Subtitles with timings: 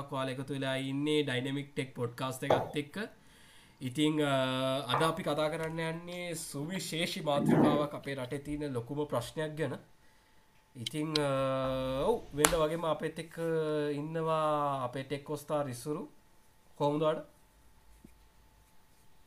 [0.00, 2.96] පිරිසක් වාල එකතු වෙලා ඉන්නේ ඩයිනමික් ටෙක් පොඩ්කාස්ට එකත් එක්ක.
[3.80, 4.20] ඉතිං
[4.86, 9.74] අද අපි කතා කරන්න යන්නේ සුවිශේෂි මාතෘකාවක් අපේ රටේ තියෙන ලොකුම ප්‍රශ්නයක් ගැන.
[10.74, 11.08] ඉතිං
[12.06, 13.36] ඔව් වෙන්න වගේම අපත් එක්ක
[13.94, 16.02] ඉන්නවා අපේ ටෙක් කොස්ථා රිස්සුරු
[16.78, 17.20] කොමුදාට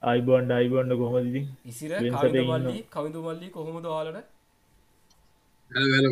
[0.04, 4.26] අයිබන්ඩ අයිබන්ඩ කොහොමදි ඉසිර කවිදමල්ලි කවිදුමල්ලි කොහොමද වාලට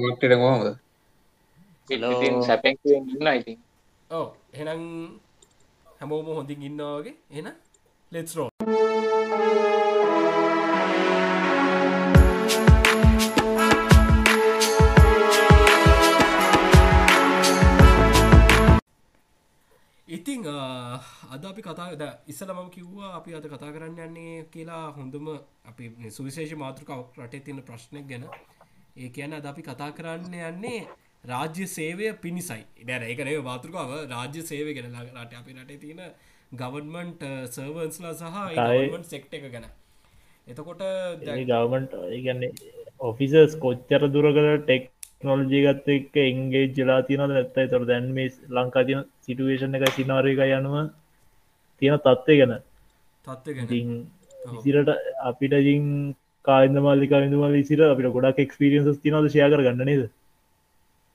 [0.03, 0.67] ගොට්ට කොහොමද?
[2.41, 3.59] සැපැ ඉන්න ඉතින්.
[4.09, 4.83] ඕ එනම්
[5.99, 7.47] හැමෝම හොඳින් ඉන්නවාගේ එන
[8.11, 8.49] ලෙත්රෝ
[20.07, 20.43] ඉතිං
[21.31, 25.27] අද අපි කතාද ඉස්සල මම කිව්වා අපි අද කතා කරන්න යන්නේ කියලා හොඳම
[25.65, 28.25] අපි සුවිශේෂ මාතෘකාවක් රටේ තියෙන ප්‍රශ්නයක් ගැන.
[28.95, 30.81] ඒ කියන්න අද අපි කතා කරන්න යන්නේ
[31.23, 32.63] රාජ්‍ය සේවය පිණිසයි.
[32.87, 33.91] දැන ඒකනේ මාතෘකාව.
[34.09, 36.01] රාජ්‍ය සේවය ගෙන රට අපි රටේ තියෙන
[36.51, 37.21] ගවන්මන්ට්
[37.55, 39.67] සර්වන්ස්ලා සහ සෙක්ට එක ගැන.
[40.47, 40.81] එතකොට
[41.51, 41.93] ගවමන්ට්
[42.25, 42.51] ගන්නේ
[43.01, 44.89] ඔෆිසස් කොච්චර දුරකට ටෙක්
[45.23, 50.75] නොලජීගත්ත එක්ක එන්ගේ ජලා තියනද ඇත්තයි තොර දැන් මේ ලංකා තියන සිටුවේෂන් එක සිනාරක යනුව
[51.81, 52.55] තියෙන තත්ත්වය ගැන?
[54.55, 54.89] ඉසිරට
[55.29, 55.85] අපිට ජින්
[56.45, 59.63] කායිද මල්ලික ඉඳමල් සිර අපිට ගොඩක් එක්ස්පිරියන්ස් තිනද ශය කර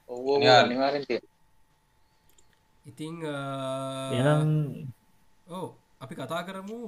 [0.08, 1.24] ගන්න නේද
[2.84, 4.52] ඉතිං එනම්
[5.46, 5.66] ඕ
[6.00, 6.78] අපි කතා කරමු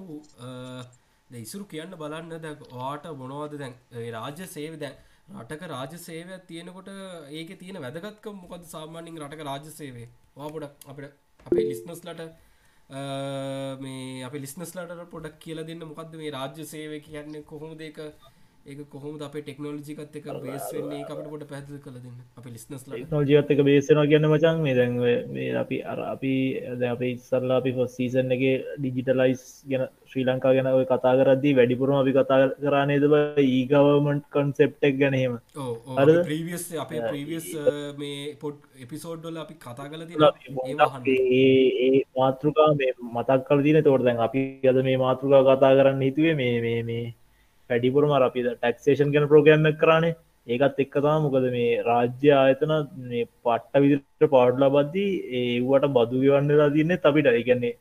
[1.30, 3.74] ඉසුරු කියන්න බලන්න දැ වාට මොනවද දැන්
[4.12, 4.96] රාජ්‍ය සේව දැන්
[5.34, 6.91] රටක රාජ සේවයක් තියෙනකොට
[7.33, 11.05] ඒක තියෙන වැදගත්ක මොකද සාමාන්‍යින් රටක රාජ සේවේ වාපොඩක් අපට
[11.46, 12.22] අපේ ලිස්නස්ලට
[13.80, 17.98] මේ අප ලිස්නස්ලට පොඩක් කියල දෙන්න මොකක්ද මේ රාජ්‍ය සේවය කියන්නේ කොහොම දෙක
[18.69, 21.05] ඒක කොහොම අප ටෙක්නෝලජිකත් එක බේස් වෙන්නේ?
[21.06, 22.16] අපට පොට පැද කල දෙන්න.
[22.39, 26.33] අප ලිස්නස් නෝජිකත් එක බේසෙන කියන්න මචන් මේ දැන්ව මේ අපි අර අපි
[26.74, 28.42] ද අප ඉස්සරලා අපි ෆොස් සීසන් එක
[28.77, 33.06] ඩිජිටලයිස් ගැන ශ්‍රී ලංකා ගැන ඔය කතා කරද්දී වැඩිපුරම අපි කතා කරන්නේද
[33.39, 35.39] ඒගවමන්ට් කන්සෙප්ටක් ගැනීම
[35.96, 37.48] අර ප්‍රීවියස් අපේ ප්‍රීවියස්
[37.98, 40.02] මේ පොඩ් එපිසෝඩ්ඩොල අපි කතා කල
[41.29, 46.36] ඒ මාතෘකා මේ මතක් කල දින තෝට දැන් අපි අද මේ මාතෘකා කතා කරන්න හිතුවේ
[46.36, 47.06] මේ මේ මේ
[47.70, 52.73] වැඩිපුරම අපි ටක්ෂේෂන් ගැන ප්‍රෝග්‍රම්ම කරන්නේ ඒකත් එක්කතා මොකද මේ රාජ්‍ය ආයතන
[53.08, 57.29] මේ පට්ට විදිට පාඩ්ලා බද්දී ඒවට බදු ගවන්නලා තින්නේ අපිට.
[57.33, 57.74] එකන්නේ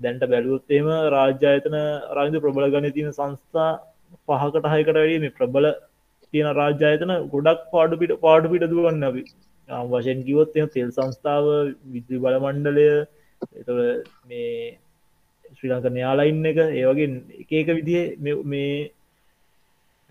[0.00, 1.76] දැන්ට බැලුවොත්තේම රාජ්‍යායතන
[2.16, 3.70] රාජ ප්‍රබල ගන තියෙන සංස්ථා
[4.28, 5.68] පහකට හයකට වැඩීම ප්‍රබල
[6.32, 9.22] තියෙන රාජ්‍යායතන ගොඩක් පාඩු පිට පාඩු පිට දුවන්න අපි.
[9.86, 11.46] වශයෙන් කිවොත් එ තෙල් සංස්ථාව
[11.92, 12.88] විද්‍රි බල මණ්ඩලය
[13.54, 13.68] එත
[14.26, 14.50] මේ
[15.56, 17.08] ශ්‍රී ලංක යාලයින්න එක ඒවගේ
[17.42, 18.04] එක එක විදිහ
[18.46, 18.70] මේ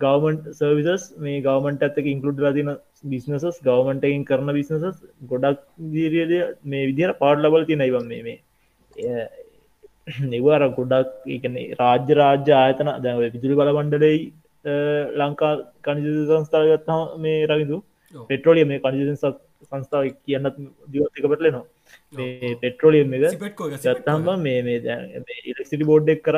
[0.00, 2.70] ගවමන්ට සර්විසස් මේ ගවමන්ට ඇත්තක ඉන්කලුඩ් ලදින
[3.06, 5.62] බිස්නසස් ගවමන්ටකින් කරන බිස්නසස් ගොඩක්
[5.92, 6.32] දීරියද
[6.64, 8.38] මේ විදිර පාඩ් ලබල ති නයිවම් මේ
[10.32, 14.20] නිවර ගොඩක් එකන රාජ්‍ය රාජ්‍ය ආයතන දැව විදුලි බල මණ්ඩලයි
[15.14, 15.52] ලංකා
[15.82, 17.78] කනිජ සංස්ථාවගත්තා මේ රවිදු
[18.28, 19.16] පෙට්‍රෝලිය මේ කනිජ
[19.62, 20.56] සංස්ථාව කියන්නත්
[20.88, 21.64] දිවත් එක පටලනවා.
[22.12, 23.24] මේ පෙට්‍රෝලියම් එක
[23.76, 26.36] ගත්තම්බ මේ මේ ඉලෙක්සිටි බෝඩ්ඩක් කර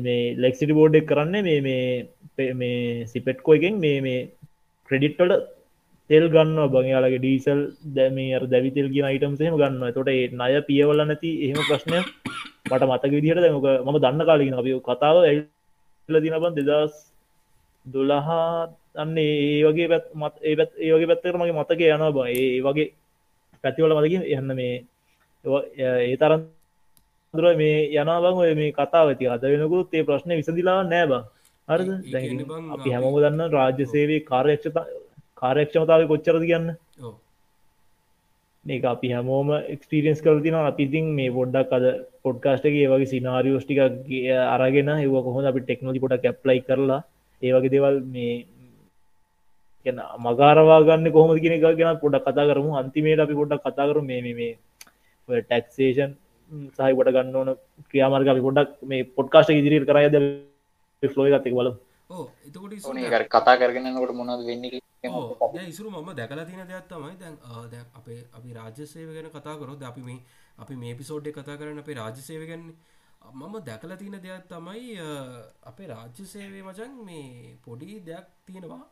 [0.00, 4.20] මේ ලෙක්සිටි බෝඩ්ඩක් කරන්න මේ මේ මේ සිපෙට්කෝ එකෙන් මේ මේ
[4.90, 5.46] ක්‍රඩිට්ටට
[6.10, 7.60] තෙල් ගන්න බංයාලගේ ඩීසල්
[7.96, 12.00] දැමේ අර දැවිතෙල් ගෙන අයිටම්සේම ගන්න තොට නය පියවල නැති එහෙම ප්‍රශ්නය
[12.66, 16.94] මට මතක විදිහට දැමක මම දන්න කාලගෙන අපි කතාව ඇල්ල දිනබන් දෙදස්
[17.86, 22.18] දොළහා අන්න ඒ වගේ පැත් මත් ඒ පැත් ඒ වගේ පැත්තර මගේ මතක යනවා බ.
[22.28, 22.92] ඒ වගේ
[23.64, 24.74] පැතිවල මතකින් යන්න මේ
[25.78, 26.42] ඒ තරන්
[27.38, 31.22] දුර මේ යනාබං ඔය මේ කතාවති අද වෙනකුත් ඒ ප්‍රශ්න විසඳලා නෑ බං.
[31.68, 31.80] අර
[32.74, 34.84] අපි හැමෝම දන්න රාජ්‍ය සේවේ කාර්යක්ෂතා
[35.42, 36.66] කාර්යක්ෂමතාව කොච්චරද කියන්න?
[38.64, 41.84] මේ අපි හැමෝම එක්ස්පිරියන්ස් කරතින අපිතින් මේ පොඩ්ඩක් අද
[42.24, 43.78] පොඩ්කාස්ටගේ වගේ සිනාරියෝස්ටික
[44.54, 47.00] අරගෙන ඒව කොහොඳ අපි ටෙක්නෝජි පොට කැප්ලයි කරලා
[47.42, 48.34] ඒවගේ දේවල් මේ
[50.26, 52.70] මගාරවා ගන්න කොහොම කියෙන ගැන පොඩක් කතා කරමු.
[52.80, 54.52] අන්තිමේට අපි පොඩක් කතා කරු මේ මේ
[55.42, 56.10] ටැක්සේෂන්
[56.70, 57.50] සහහිකොට ගන්න ඕන
[57.88, 60.16] ක්‍රියාමාර්ග අපි පොඩක් මේ පොඩ්කාශ ඉදිරි කරයද
[61.02, 61.70] ෆලෝ එකක් බල
[62.46, 64.64] එතකොට කතා කරගෙනකොට මොනද වෙන්න
[65.64, 70.02] ඉසුරු මම දැකලා තින දෙයක් තමයි දැන් ද අපේ අපි රාජ්‍යසේව ගැන කතා කරොත් අපි
[70.02, 70.20] මේ
[70.58, 72.64] අපි මේ පිසෝඩ්ඩ කතා කරන්න අපේ රාජ්‍යසේව ගැන්න.
[73.32, 74.98] මම දැකලා තින දෙයක් තමයි
[75.62, 78.84] අපේ රාජ්‍ය සේවේ මචන් මේ පොඩි දෙයක් තියෙනවා.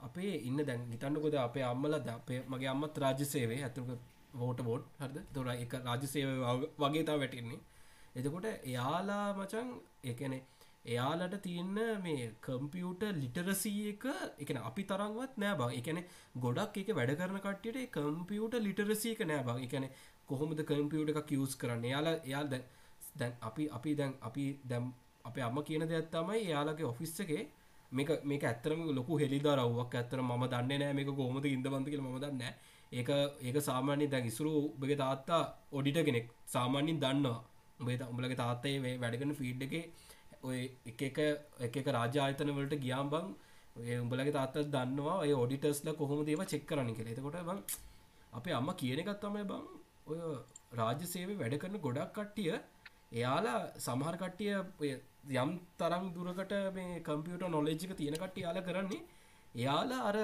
[0.00, 3.90] අපේ ඉන්න දැන් හිතන්නකොද අපේ අම්මල ද අපේ මගේ අම්මත් රාජ්‍ය සේවේ ඇතුක
[4.34, 5.16] වෝට බෝඩ් හරද?
[5.32, 6.30] තොර එක රාජසේව
[6.78, 7.60] වගේ තා වැටෙන්නේ.
[8.14, 9.68] එතකොට එයාලා මචන්
[10.04, 10.38] එකනෙ
[10.86, 14.04] එයාලට තියන්න මේ කම්පියුට ලිටරසී එක
[14.38, 15.72] එකන අපි තරංවත් නෑ බං.
[15.72, 15.98] එකන
[16.38, 19.60] ගොඩක් එක වැඩ කරන කට්ටියට කම්පියුට ලිටරසී එක නෑ බං.
[19.60, 19.88] එකන
[20.26, 21.84] කොහොමද කම්පියුට එක කියස් කරන්න?
[21.86, 22.64] යාලා එයාල් දැන්
[23.14, 24.92] දැන් අපි අපි දැන් අපි දැම්
[25.24, 27.42] අප අම්ම කියන දෙයක් තමයි එයාලගේ ඔෆිස් එකේ
[27.92, 32.42] මේක මේක ඇත්තරම ලොකු හෙළිදරව්වක් ඇත්තර ම දන්න නෑ මේක කොහොමද ඉදබන්ද කියල ම දන්න
[32.92, 33.10] ඒක
[33.42, 35.42] ඒක සාමාන්‍ය දැන් ඉසුරු උබගේ තාත්තා
[35.72, 37.40] ඔඩිට කෙනෙක් සාමාන්‍යින් දන්නවා.
[37.80, 39.74] උබේ උඹලගේ තාත්තේ වැඩගෙන ෆීඩ් එක
[40.42, 41.18] ඔය එක එක
[41.60, 43.28] එක එක රාජ්‍ය ආයතන වලට ගියාම් බං
[43.76, 47.62] ඔය උඹලගේ තාත්ත දන්නවා ඔය ඔඩිටස්ල කොහොම දේව චෙක් කරන කෙ එතකොට බං
[48.32, 49.64] අපේ අම්ම කියන එකත්තමයි බං
[50.06, 50.20] ඔය
[50.80, 52.52] රාජ්‍ය සේවය වැඩ කරන ගොඩක් කට්ටිය
[53.12, 54.92] එයාලා සමහර කට්ටිය
[55.36, 59.02] යම් තරම් දුරකට මේ කම්පියට නොලෙජ්ික තියෙන කට්ටිය යාල කරන්නේ
[59.54, 60.18] එයාලා අර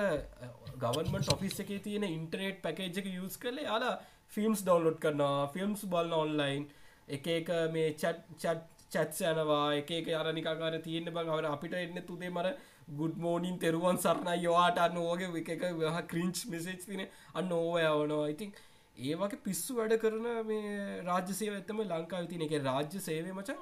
[0.79, 3.95] ගවන්මට ඔෆිස් එක තියෙන ඉන්ටනෙට් පැකේජ් එක යස් කරල යාලා
[4.33, 6.67] ෆිල්ම්ස් ඩවන්ලෝඩ් කරනවා ෆිල්ම්ස් බල්න ඔන්ලයින්
[7.11, 12.01] එක එක මේ චට් චට් චැත්ස යනවා එක එක අරනිකාකාර තියෙන බං අවට අපිට එන්න
[12.05, 12.53] තුදේ මර
[12.93, 17.05] ගුඩ් මෝනින් තෙරුවන් සරණ යවාට අන්න ඕගේ එක එක වහ ක්‍රීංච් මෙසේජ් තින
[17.35, 18.55] අන්න ඕවයවනවා ඉතින්
[18.97, 23.61] ඒවගේ පිස්සු වැඩ කරන මේ රාජ්‍ය සේව ඇත්තම ලංකාව තින එක රාජ්‍ය සේවය මචන්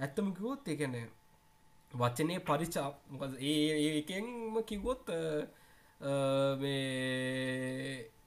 [0.00, 0.94] ඇත්තම කිවොත් එකන
[1.92, 5.10] වචනය පරිචා මොකද ඒ එකෙන්ම කිවොත්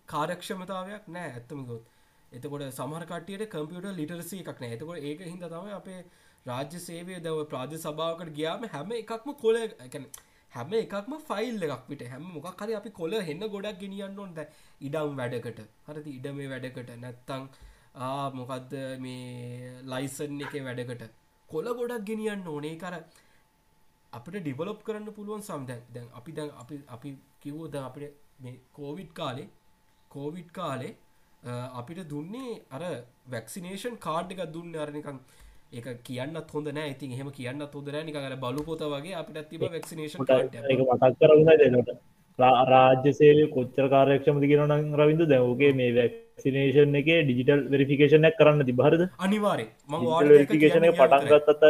[0.07, 1.83] කාරක්ෂමතාවයක් නෑ ඇත්තමකොත්
[2.31, 4.75] එතකොට සමහරකටියට කම්පියට ලිටරසි එකක් නෑ.
[4.75, 5.99] එතකොට ඒක හිද තම අපේ
[6.45, 10.07] රාජ්‍ය සේවය දව ප්‍රාජ සභාවකට ගියාම හැම එකක්ම කොල එකැන
[10.51, 12.05] හැම එකක්ම ෆයිල් එකක් පිට.
[12.11, 14.39] හැම මොකක් හරි අපි කොල හෙන්න ගොඩක් ගෙනියන්න ඕොන්ද
[14.81, 15.59] ඉඩම් වැඩකට.
[15.87, 16.89] හරති ඉඩ මේ වැඩකට.
[17.03, 17.43] නැත්තං
[18.39, 21.03] මොකක්ද මේ ලයිසන් එක වැඩකට.
[21.49, 22.75] කොල ගොඩක් ගෙනියන්න ඕනේ.
[22.77, 22.95] කර
[24.13, 29.47] අපිට ඩිවලොප් කරන්න පුළුවන් සම්දැන් දැන් අපි දැන් අපි අපි කිවෝද අපිට මේ කෝවිඩ් කාලේ
[30.11, 30.93] කෝවිඩ් කාලේ
[31.73, 32.83] අපිට දුන්නේ අර
[33.27, 35.19] වැක්සිනේෂන් කාඩ් එක දුන්න අරනිකං
[35.73, 36.89] ඒක කියන්නත් හොඳ නෑ.
[36.91, 38.03] ඉතින් එහෙම කියන්න හොඳ නෑ.
[38.03, 41.93] නිකර බලු පොත වගේ අපිට තිබ වැක්සිනේෂන් මතක් කරන්න දෙනට
[42.39, 49.67] රාජ්‍ය සේවය කොච්චර කාරයක්ෂමති කියෙනන රවිඳ දැවගේ මේ වැක්සිනේෂන් එක ඩිජිටල් වෙරිෆිකේෂනක් කරන්න තිබහරද අනිවාරය
[49.89, 49.93] ම
[50.93, 51.63] පටන්ගත්තත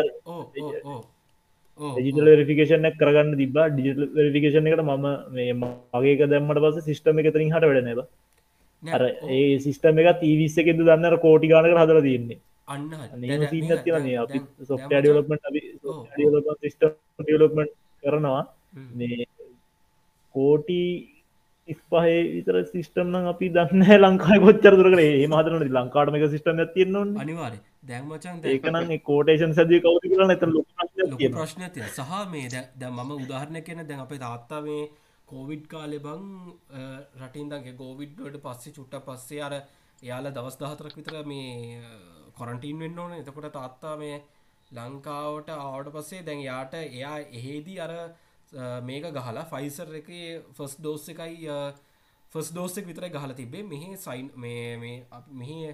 [1.79, 7.53] ඩිජිටල් වෙරිෆිකේෂන කරගන්න තිබ ඩිජිටල් වෙරිෆිකේෂන එකට මම මේ මගේක දැම්මට පස සිිස්ටම එක තරින්
[7.53, 8.07] හට වැඩනවා
[8.83, 12.39] අර ඒ සිිස්ටම එක තිවිස්ස එකෙද දන්නර කෝටි ගානක හදර තියන්නේ.
[12.67, 12.83] අන්න
[14.25, 14.39] අපි
[16.61, 17.73] සිිස්ටම් ඩියලොපමට
[18.03, 18.43] කරනවා.
[18.93, 19.25] මේ
[20.35, 20.81] කෝටි
[21.67, 24.99] ඉස්පහේ විතර සිිස්ටම් අපි දන්න ලංකායි කොච්චර දුරකට.
[25.01, 26.97] ඒ මහතන ලංකාටම එක සිිටම තියන්න
[27.83, 30.43] අනිවාර දැන්මචන් ඒකන කෝටේෂන් සදිය කවති කරන එත
[31.31, 34.89] ප්‍රශ්න තිය සහ මේ දැ මම උදාහරණ කෙන දැන් අපේ තාත්තා මේ
[35.27, 36.23] කෝවිඩ් කාලෙ බං
[37.21, 41.81] රටින්දගේ ගෝවිඩ්ඩට පස්සේ චුට්ට පස්සේ අර එයාල දවස් දහතරක් විතර මේ
[42.33, 43.13] කොරන්ටීන් වෙන්න ඕන.
[43.13, 44.21] එතකොට තාත්තා මේ
[44.71, 47.93] ලංකාවට ආවට පස්සේ දැන් යාට එයා එහෙදී අර
[48.81, 50.09] මේක ගහලා ෆයිසර් එක
[50.53, 51.49] ෆස් ඩෝස් එකයි
[52.31, 54.77] ෆස් ඩෝස්සෙක් විතර ගහල තිබේ මෙහ සයින් මේ
[55.31, 55.73] මෙහි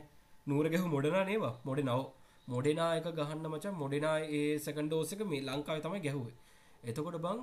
[0.50, 1.56] නූරගෙහු මොඩනා නේවා?
[1.66, 2.02] මොඩ නව
[2.48, 6.38] මොඩෙනා එක ගහන්න මචන් මොඩෙනා ඒ සකන්ඩෝස එක මේ ලංකාව තමයි ගැහුවේ.
[6.84, 7.40] එතකොට බං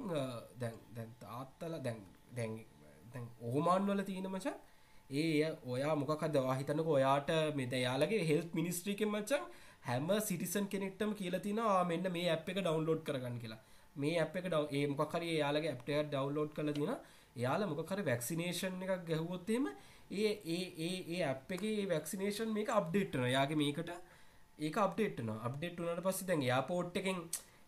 [0.61, 2.01] දැන් දැන් තාත්තල දැන්
[2.31, 2.53] දැන්
[3.13, 4.57] දැන් ඕමාන්වල තියෙන මචන්
[5.13, 9.45] ඒ ඔයා මොකක්ද හිතනක ඔයාට මෙද යාලගේ හෙල්ත් මිනිස්ට්‍රීකෙන් මචන්
[9.83, 13.61] හැම සිටිසන් කෙනෙක්ටම කියලා තිනවා මෙන්න මේ ඇ් එක ඩවන්ලෝඩ් කරගන්න කියලා.
[13.97, 16.93] මේ ඇ් එක ඩව ඒ මොකරි යාලගේ ඇප්ටය ඩවන්ලෝඩ් කළ තින
[17.37, 19.65] යාල මොකර වැක්සිනේෂන් එකක් ගැහුවොත්තේම
[20.11, 23.93] ඒ ඒ ඒ ඒ ඇ් එක වැක්සිනේෂන් මේක අප්ඩේට්න යාගේ මේකට
[24.61, 27.19] ඒක අප්ඩේට්න අප්ඩේට් වනට පස්ස දැන් යාපෝට් එකෙන්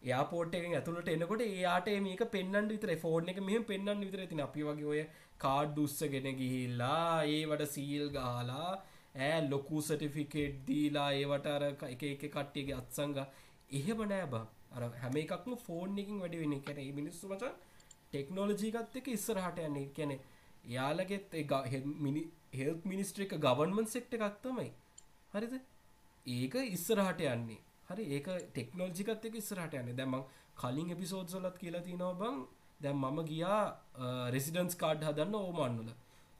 [0.03, 4.63] යාපෝට් එකෙන් ඇතුළට එනකොට ඒයාට මේක පෙන්න්න විතර ෆෝර්න එක මෙහම පෙන්න්න විතර තින අපි
[4.65, 5.03] වගේ ඔය
[5.39, 8.71] කාඩ් උස්සගෙන ගිහිල්ලා ඒවට සීල් ගාලා
[9.17, 13.19] ඇ ලොකු සටිෆිකේට් දීලා ඒවට අර එක එක කට්ටියගේ අත්සංග
[13.71, 14.47] එහෙම නෑ බා.
[14.71, 17.55] අර හැම එකක්ම ෆෝන් එකින් වැඩි වෙන කැන මිනිස්සු මචන්
[18.05, 19.89] ටෙක්නෝලජීකත් එක ඉස්සරහට යන්නේ.
[19.91, 20.17] කැනෙ
[20.69, 21.33] යාලගෙත්
[21.99, 22.23] මිනි
[22.53, 24.69] හෙල් මිනිස්ට්‍රික ගවන්මන් සෙක්ට එකක්තමයි
[25.33, 25.55] හරිද?
[26.27, 27.59] ඒක ඉස්සරහට යන්නේ.
[27.89, 29.97] හරි ඒක ටෙක්නෝජිකත් එක ඉස්සරහට යන්න.
[29.97, 30.17] දැම
[30.57, 32.37] කලින් එපිසෝඩ්සලත් කියලා තිනව බං.
[32.81, 33.63] දැම් මම ගියා
[34.31, 35.91] රෙසිඩන්ස් කාඩ් හදන්න ඕමන්නුල.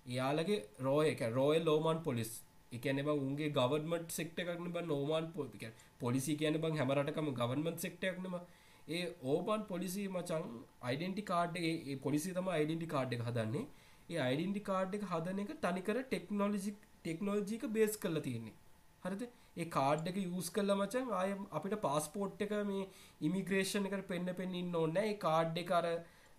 [0.07, 2.31] එයාලගේ රෝය එක රෝයල් ලෝමන් පොලිස්
[2.73, 5.67] එකන බ උන්ගේ ගවර්මට සෙක්ට එකක්න බ නෝමන් පොපික
[6.01, 8.39] පොලිසි කියන බං හැමරටකම ගවර්මන් සෙක්ටක්නම
[8.89, 10.45] ඒ ඕබන් පොලිසි මචන්
[10.83, 13.67] අයිඩෙන්ටි කාඩ් ඒ පොලිසි තම අයිඩෙන්ටි කාඩ් එක හදන්නේ.
[14.11, 18.55] ඒ අයිඩෙන්ටි කාඩ් එක හදන එක තනිකර ටෙක්නෝලජික් ටෙක්නෝජික බේස් කල තියෙන්නේ.
[19.05, 19.25] හරිද?
[19.57, 22.87] ඒ කාඩ් එක යස් කල්ල මචන් ආය අපිට පාස්පෝට් එක මේ
[23.21, 25.87] ඉමිග්‍රේෂණ එකට පෙන්න්න පෙන්න්න ඕන්න ඒ කාඩ් එක අර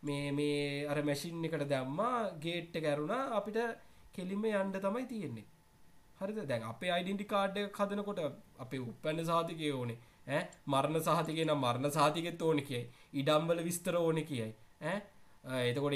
[0.03, 3.59] මේ මේ අර මැසින් එකට දැම්මා ගේට්ට කැරුණා අපිට
[4.15, 5.47] කෙලිම යන්ඩ තමයි තියෙන්නේ.
[6.21, 6.39] හරිද?
[6.47, 8.23] දැන් අපේ අයිඩෙන්ටි කාඩ් කදනකොට
[8.59, 9.99] අපේ උපැන්න සාතිකය ඕනේ.
[10.27, 10.41] ඈ?
[10.67, 12.83] මරණ සහතිකය නම් මරණ සාතිකෙත් ඕන කියයි.
[13.13, 14.51] ඉඩම්බල විස්තර ඕන කියයි.
[14.81, 14.99] ඈ?
[15.49, 15.93] එතකොට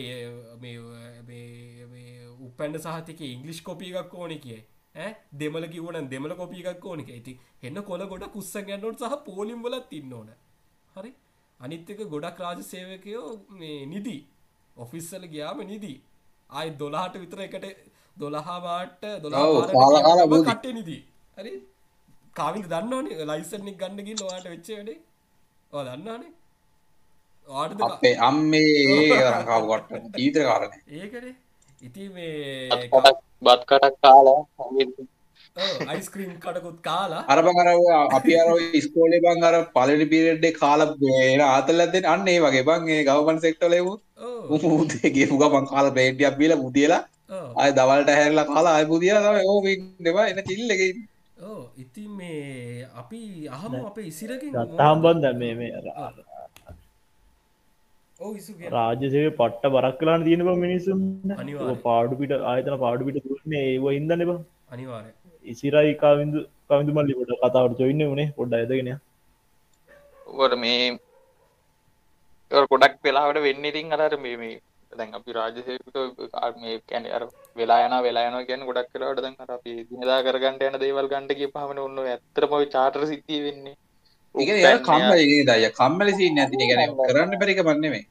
[2.48, 4.62] උපැන්ඩ සහතික ඉංගලිෂ් කොපිය එකක් ඕන කියයි
[4.96, 5.12] ඈ?
[5.40, 7.34] දෙමල කිවන දෙමල කොපිය එකක් ඕනක ඇති
[7.64, 10.30] එන්න කොල ගොඩ කුස්ස ගැන්නොට සහ පෝලිම් වලත් ඉන්න ඕන.
[10.96, 11.12] හරි?
[11.60, 13.28] අනිත්තක ගොඩක් රාජ සේවකයෝ
[13.94, 14.22] නිදී.
[14.78, 15.98] ඔෆිස්සල ගියාම නිදී.
[16.50, 17.66] ආය දොලාට විතර එකට
[18.20, 19.46] දොළහාවාට දොලා
[20.44, 21.02] කට්ටේ නිදී.
[21.38, 21.54] හරි?
[22.34, 23.26] කාවිද දන්නවනේ?
[23.26, 25.00] ලයිසනික් ගන්නගින් වාට වෙච්ච වැඩේ.
[25.74, 26.32] ඕ දන්නනේ
[27.50, 28.68] අපේ අම්මේ
[29.30, 30.74] රංකාවට ඊතර කාරණ.
[30.92, 31.36] ඒකන.
[31.82, 32.70] ඉති මේ
[33.42, 34.42] බත් කටක් කාලා
[35.88, 37.24] අයිස්ක්‍රීම් කටකුත් කාලා.
[37.28, 37.68] අරබඟර
[38.12, 38.48] අපි අර
[38.82, 43.90] ස්කෝලේ බං අර පලනි පිරෙඩ්ඩේ කාල ආතල ඇතෙන් අන්න ඒ වගේ බංගේ ගවමන් සෙක්ටලෙව
[44.50, 47.04] උදේගේ පුගමන් කාල බේඩියක් බිල මුතියලා
[47.56, 49.14] අය දවල්ට හැරලා කාලා අය පුදිය
[49.46, 49.60] ඕ
[50.00, 50.92] දෙවා එන චිල්ලගේ
[51.44, 55.72] ඕ ඉතින් මේ අපි අහම අපේ ඉසිරකින් ගත්තාම්බන්ද මේ මේ
[58.72, 61.00] රාජසය පට්ට බරක් කලාන තියෙන බ මිනිසුම්
[61.84, 64.40] පාඩු පිට ආයතන පාඩු පිට තුරන්නේ ඒව ඉදන්න බ.
[64.70, 65.06] අනිවාර
[65.46, 68.92] ඉසිරයි කාවිදු කවිදු මල්ලිට කතාවට චොයින්න වනේ පොඩ්ඩ ඇදගෙන
[70.28, 70.84] ඔට මේ
[72.72, 74.56] ගොඩක් වෙලාවට වෙන්න ඉතින් අරර මේ මේ
[74.92, 75.98] දැන් අපි රාජසයකට
[76.58, 77.24] මේ කැන අර
[77.56, 81.40] වෙලා යන වෙලා යන ගැන ගොඩක් කලාට දැන් අර අපි දිනදා කරගන්නට යන දේවල් ගන්ට
[81.40, 83.76] කිය පහමන ඔන්න ඇත්තරම චාටර සිද්ධිය වෙන්නේ
[84.36, 88.06] ඒ කම්මල දය කම්මලසි නැති ගැන කරන්න පැරික බන්නෙමේ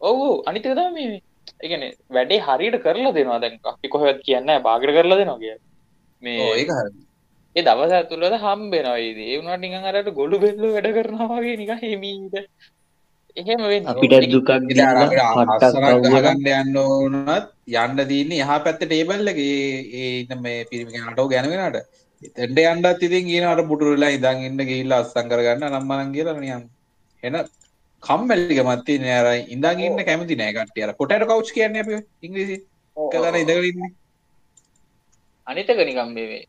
[0.00, 1.20] ඔවු අනිතකද මේ
[1.60, 5.56] එකන වැඩේ හරියට කරලා දෙනවා දැන් අපි කොහොත් කියන්න බාගර කරලා දෙනවා කිය
[6.22, 6.70] මේ ඒක
[7.56, 12.36] ඒ දවස ඇතුළද හම්බෙනයිද ඒ වුණට නිකන් අරට ගොඩු බෙල්ල වැඩ කරනවාගේ නික හෙමීට
[13.36, 15.12] එහෙම අපිට දුකක් ගන්න.
[16.54, 19.58] යන්න ඕනත් යන්න දීන්නේ යහ පැත්ත ටේබල්ලගේ
[19.96, 21.78] ඒ ඉන්න මේ පිරිමික නටෝ ගැනවෙනට
[22.22, 26.62] එතැන්ට අන්ඩත් ඉතින් කියනට පුටුරලා ඉදන් ඉන්න ගිල්ල අස්සං කරගන්න නම්මනන් කියලා නියම්
[27.22, 27.38] එන
[28.02, 30.94] කම්මැල්ලික මත්ති නෑර ඉඳන් ඉන්න කැමති නෑ කට්ටිය අර.
[30.94, 31.90] පොටට කවුච් කියන්න අප
[32.22, 32.56] ඉංග්‍රීසි.
[32.96, 33.92] කලන ඉඳගරන්න
[35.46, 36.40] අනිතක නිකම් මේ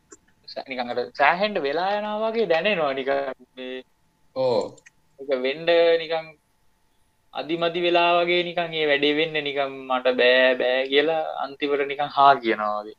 [0.69, 3.11] නිකඟට සෑහෙන්ට වෙලා යනාවගේ දැනේ නොනික
[4.35, 4.57] ඕ
[5.41, 6.27] වෙන්ඩ නිකං
[7.33, 12.33] අධිමදි වෙලා වගේ නිකන් ඒ වැඩේ වෙන්න නිකම් මට බෑ බෑ කියලා අන්තිවර නිකං හා
[12.37, 12.97] කියනවාගේ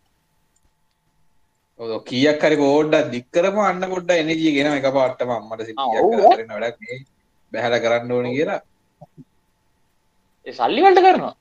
[1.80, 6.78] කියක් කරි ෝඩ්ඩ දික්කරම අන්න පොඩ්ඩ එනජී ගෙන එක පාට්ටම අම්මට වැඩක්
[7.52, 8.60] බැහැල කරන්න ඕන කියලා.
[10.46, 11.34] සල්ලිවලට කරනවා.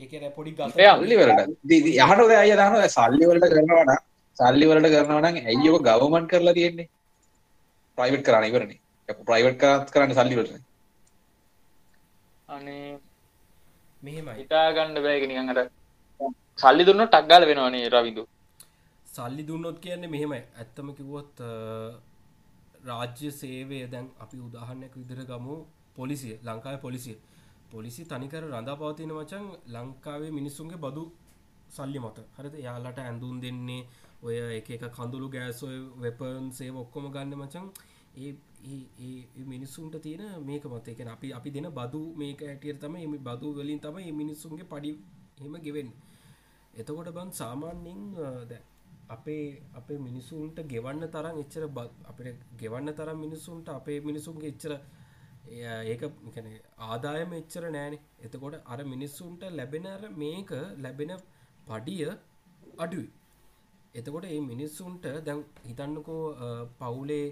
[0.00, 3.92] ඒ පොඩි යහට අය දන සල්ලිවලට කරනවන
[4.36, 6.88] සල්ලිවලට කරනවන ඇයියක ගවමන් කරලා තියෙන්නේ?
[7.98, 8.72] ප්‍රයිවට් කරන්න ඉවරණ
[9.28, 10.52] ප්‍රයිවට් කරත් කරන්න සල්ලිවලට
[12.48, 12.98] අනේ.
[14.02, 14.32] මෙහෙමයි.
[14.40, 15.70] හිතාගන්න බෑග නිකඟට
[16.58, 18.22] සල්ලි දුන්න ටක්ගල වෙනවානේ රවිදු
[19.12, 20.42] සල්ලි දුන්නොත් කියන්නේ මෙහෙමයි.
[20.52, 21.40] ඇත්තම කිවොත්
[22.82, 25.54] රාජ්‍ය සේවය දැන් අපි උදාහරණයක් විදිර ගමු.
[25.94, 27.16] පොලිසිය ලංකාව පොලිසිය.
[27.70, 31.02] පොලිසි තනිකර රඳා පවතින වචන් ලංකාවේ මිනිස්සුන්ගේ බදු
[31.68, 32.18] සල්ලි මත.
[32.36, 32.54] හරිද?
[32.58, 33.82] යාලට ඇඳුම් දෙන්නේ
[34.22, 37.66] ඔය එක එක කඳුළු ගෑසොය වෙපන් සේ ඔක්කොම ගන්න මචන්
[38.16, 40.86] ඒ මිනිස්සුන්ට තියෙන මේක මත.
[40.88, 44.90] එකන අපි අපි දෙන බදු මේක ඇටියට තම එම බදු වලින් තම මිනිස්සුන්ගේ පඩි
[45.38, 45.88] හෙම ගෙවෙන්
[46.74, 48.02] එතකොට බන් සාමාන්‍යින්
[48.50, 48.62] දැ
[49.08, 49.44] අපේ
[49.74, 51.64] අපේ මිනිසුන්ට ගෙවන්න තරම් එච්චර
[52.06, 54.74] අපට ගෙවන්න තරම් මිනිසුන්ට අපේ මිනිසුන්ගේ එච්චර
[55.44, 56.46] ඒක කැන
[56.80, 57.94] ආදායම එච්චර නෑන.
[58.20, 61.12] එතකොට අර මිනිස්සුන්ට ලැබෙන මේක ලැබෙන
[61.66, 62.10] පඩිය
[62.78, 63.08] අඩුයි.
[63.94, 66.22] එතකොට ඒ මිනිස්සුන්ට දැන් හිතන්නකෝ
[66.78, 67.26] පවුලේ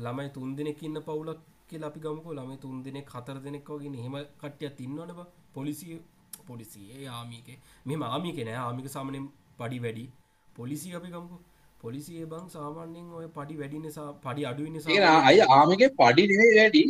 [0.00, 2.32] ළමයි තුන් දෙනෙක් ඉන්න පවුලක් කියලා අපි ගමකෝ.
[2.32, 5.20] ළමයි තුන් දෙනෙක් හතර දෙනෙක් වගේ එහෙම කට්ටිය තින්නවනබ
[5.52, 6.00] පොලිසිය
[6.46, 7.46] පොලිසියේ ආමික.
[7.86, 8.58] මෙම ආමික නෑ.
[8.58, 9.26] ආමික සාමනෙන්
[9.58, 10.04] පඩි වැඩි.
[10.48, 11.36] පොලිසි අපි ගමකු.
[11.80, 16.84] පොලිසිය බං සාමාන්‍යෙන් ඔය පඩි වැඩි නිසා පඩි අඩුව නිසා අය ආමික පඩි නේ වැඩි.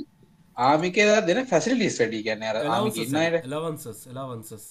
[0.56, 2.20] ආමික දෙන ෆැසිලිස් වැඩි.
[2.22, 2.44] ගැන
[3.44, 4.66] ලවන්සස් ලවන්සස්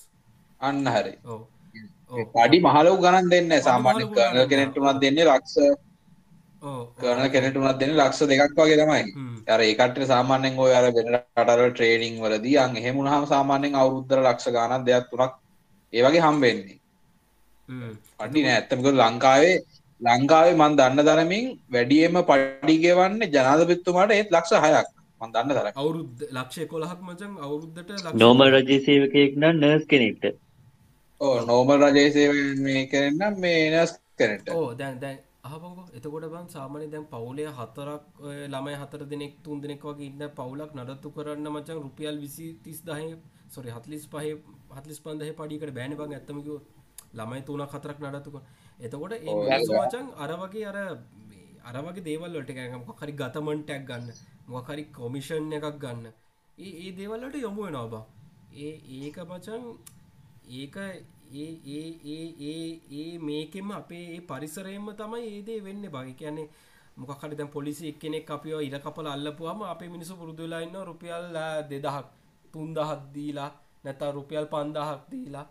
[0.62, 1.16] අන්න හරි.
[2.36, 5.58] පඩි මහලව ගණන් දෙන්න සාමාන්‍ය කරන කෙනෙට්ටුනත් දෙන්නේ ලක්ෂ.
[6.98, 9.04] කරන කෙනෙටුනත් දෙන්න ලක්ෂ දෙකක් වගේ තමයි.
[9.48, 14.88] අර ඒකට සාමාන්‍යෙන් ඔය අර වෙන කටර ට්‍රේනිං වලදී අන් එහෙමුණහම සාමාන්‍යෙන් අවුරුද්දර ලක්ෂ ගණන්
[14.88, 15.36] දෙයක් තුනක්
[15.94, 16.80] ඒවගේ හම්බෙන්නේ
[18.20, 19.56] අඩි නෑ ඇත්තමක ලංකාවේ
[20.02, 24.88] ලංකාවේ මන් දන්න දරමින් වැඩියම පඩිගෙවන්න ජනාධපිත්තුමාට ඒත් ලක්ෂ හයක්.
[25.22, 30.34] මන් දන්න දර අවුරුද් ලක්ෂය කොළහක් මචන් අවුරුද්ධට නෝමල් රජසේවකයෙක් නම් නර්ස් කෙනෙක්ට.
[31.22, 32.24] ඕ නෝමල් රජේසය
[32.60, 38.04] මේ කරන්න මේ නස් කරට ඕ දැන් දැන් අහපක එතකොට බන් සාමානය දැන් පවුලේ හතරක්
[38.48, 43.08] ළමයි හතර දෙනෙක් තුන් දෙනෙක් වගේ ඉන්න පවුලක් නඩත්තු කරන්න මචන් රුපියල් විසි තිස් දහය
[43.50, 44.26] සොරි හත්ලිස් පහ
[44.78, 46.60] හත්ලිස් පන්දහ පඩිකට බෑන බං ඇත්තමකෝ
[47.14, 48.36] ළමයි තුනක් හතරක් නඩත්තුක
[48.80, 49.14] එතකොට
[49.72, 50.78] මචන් අර වගේ අර
[51.66, 52.50] අරවගේ දේවල්ලට
[52.82, 54.08] මොකරි ගතමන්ටක් ගන්න
[54.48, 56.06] මොකරි කොමිෂන් එකක් ගන්න.
[56.58, 58.06] ඒ දේවල්ලට යොමු වෙනවා බා.
[58.56, 59.64] ඒ ඒක මචන්
[60.52, 60.76] ඒක
[61.34, 66.50] ඒ මේකෙම අපේ ඒ පරිසරයෙන්ම තමයි ඒදේ වෙන්න බයි කියන්නේ
[66.98, 71.26] මොකකට දැ පොලිසි එක්කෙනෙක් අපිෝ ඉර කපල අල්ලපුහම අපේ මිනිසු පුරුදුලාඉන්න රුපියල්
[71.70, 72.08] දෙදහක්
[72.54, 73.52] තුන්දහක් දීලා
[73.84, 75.48] නැතා රුපියල් පන්දාහක් දීලා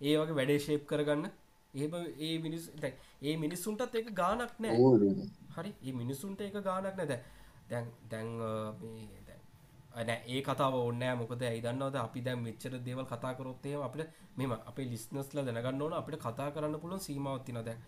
[0.00, 1.30] ඒ වගේ වැඩේ ශේප් කරගන්න.
[1.74, 1.88] ඒ
[2.20, 2.70] ඒ මිනිස්
[3.22, 4.76] ඒ මිනිස්සුන්ටත් එක ගානක් නෑ.
[5.54, 5.70] හරි?
[5.82, 7.12] ඒ මිනිස්සුන්ට එක ගානක් නැද
[7.68, 8.28] දැන් දැන්
[9.94, 14.02] ඇන ඒ කතාව ඔන්න මොකද ඇයිදන්නවද අපි දැම් මෙච්චර දේවල් කතා කරොත්තේ අපට
[14.36, 15.92] මෙම අපේ ලිස්නස්ල දැනගන්න ඕන.
[15.94, 17.78] අපිට කතා කරන්න පුළුවන් සීමාවත්තින දැන්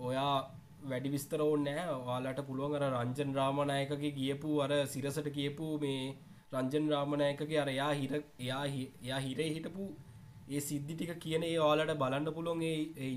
[0.00, 0.36] ඔයා
[0.84, 6.00] වැඩි විස්තර ඕන්නෑ වාලට පුළුවන් අර රංජන් රාමණයකගේ ගියපු අර සිරසට කියපු මේ
[6.52, 9.86] රංජන් රාමණයකගේ අර යා හිර එයා එයා හිරේ හිටපු
[10.46, 13.10] ඒ සිද්ධි ටික කියන ඒ වාලට බලන්න පුළුවන් ඒ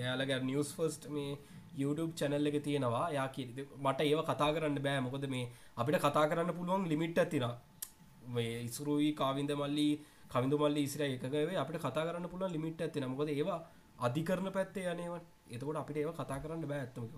[0.00, 1.38] යාලග නිියස් ෆස්ට් මේ
[1.76, 3.06] YouTube චැනල් එක තියෙනවා.
[3.10, 3.48] යා කිය
[3.78, 5.00] මට ඒව කතා කරන්න බෑ.
[5.00, 7.46] මොකද මේ අපිට කතා කරන්න පුළුවන් ලිමිට් ඇතින
[8.28, 9.88] මේ ඉසුරුයි කාවින්ද මල්ලි
[10.28, 13.60] කවිඳු මල්ලි ඉසිර එකකවේ අපිට කතා කරන්න පුළුවන් ලිමිට් ඇතින මොකද ඒවා
[13.98, 17.14] අධිකරන පැත්තේ යනවන් එතකොට අපිට ඒව කතා කරන්න බෑ ඇත්තමක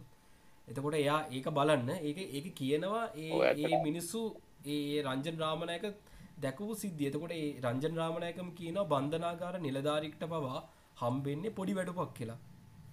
[0.69, 1.89] එතකොට එයා ඒක බලන්න.
[2.01, 4.21] ඒක ඒක කියනවා ඒ මිනිස්සු
[4.67, 5.85] ඒ රංජන් රාමණයක
[6.45, 7.09] දැකපු සිද්ධිය.
[7.11, 10.63] එතකොට ඒ රංජන් රාමණයකම කියනවා බන්ධනාගාර නිලධාරික්ට පවා
[11.03, 12.41] හම්බෙන්නේ පොඩි වැඩුපක් කියලා.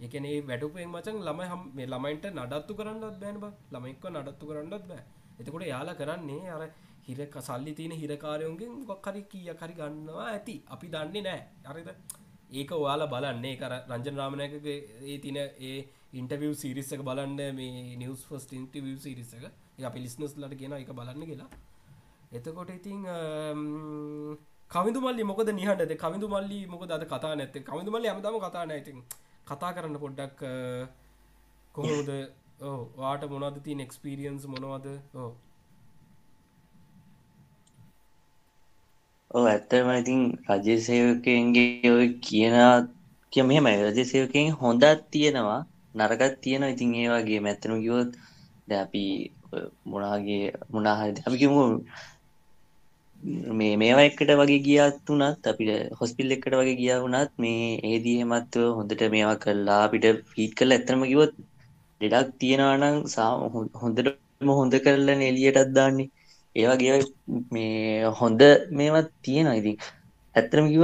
[0.05, 3.45] එකන ඒ වැඩුපෙන් මචන් ළමයි හම් මේ ළමයින්ට නඩත්තු කරන්නත් බෑන බ.
[3.73, 5.03] ළමයික්ව නඩත්තු කරන්නත් බෑ.
[5.39, 6.63] එතකොට යාලා කරන්නේ අර
[7.07, 10.55] හිරක සල්ලි තියෙන හිරකාරයුන්ගෙන් ගොක් හරි කිය කරි ගන්නවා ඇති.
[10.73, 11.41] අපි දන්නේ නෑ.
[11.65, 11.89] අරිද
[12.51, 13.55] ඒක ඔයාලා බලන්නේ.
[13.61, 15.77] කර රංජන රාමණයකගේ ඒ තින ඒ
[16.13, 19.43] ඉන්ටවිය් සිරිස්සක බලන්න මේ නිවස් ෆස්ට ඉන්ටවිය් සිරිස්සක
[19.89, 21.49] අපි ලිස්නස් ලට කියෙන එක බලන්න කියලා.
[22.31, 23.01] එතකොට ඉතිං
[24.71, 28.91] කවිදු මල්ලි මොකද නිහටද කවිදු මල්ලි මොකද අද කතා නැත කවිදු මල්ලි අමතම කතා නැති
[29.47, 30.39] කතා කරන්න පොඩ්ඩක්
[31.75, 32.09] කොහොමද?
[32.61, 34.87] ඕ වාට මොනද තින් එක්ස්පිරියන්ස් මොනවද?
[35.15, 35.31] ඕ
[39.31, 42.55] ඕ ඇත්තම ඉතින් රජය සේවකයන්ගේ ඔය කියන
[43.33, 45.61] කිය මෙහම රජ සේවකයෙන් හොඳත් තියෙනවා
[45.97, 48.11] නරකත් තියෙන ඉතින් ඒ වගේ මැත්තනු කිවොත්
[48.67, 49.03] ද අපි
[49.91, 51.61] මොනාගේ මොනාහරි අපි කිමු
[53.59, 58.63] මේ මේවා එකට වගේ ගියත් වනත් අපිට හොස්පිල් එකට වගේ ගිය වුණත් මේ ඒදී හෙමත්ව
[58.77, 61.33] හොඳට මේවා කරලා අපිට ෆීට් කල ඇතරම කිවොත්
[62.01, 63.29] දෙඩක් තියෙනවානම් සා
[63.81, 66.09] හොඳටම හොඳ කරලා එලියටත් දාන්නේ.
[66.55, 66.97] ඒවගේ
[67.51, 68.41] මේ හොඳ
[68.73, 69.77] මේවත් තියෙන ඉතින්
[70.35, 70.83] ඇත්තරම කිව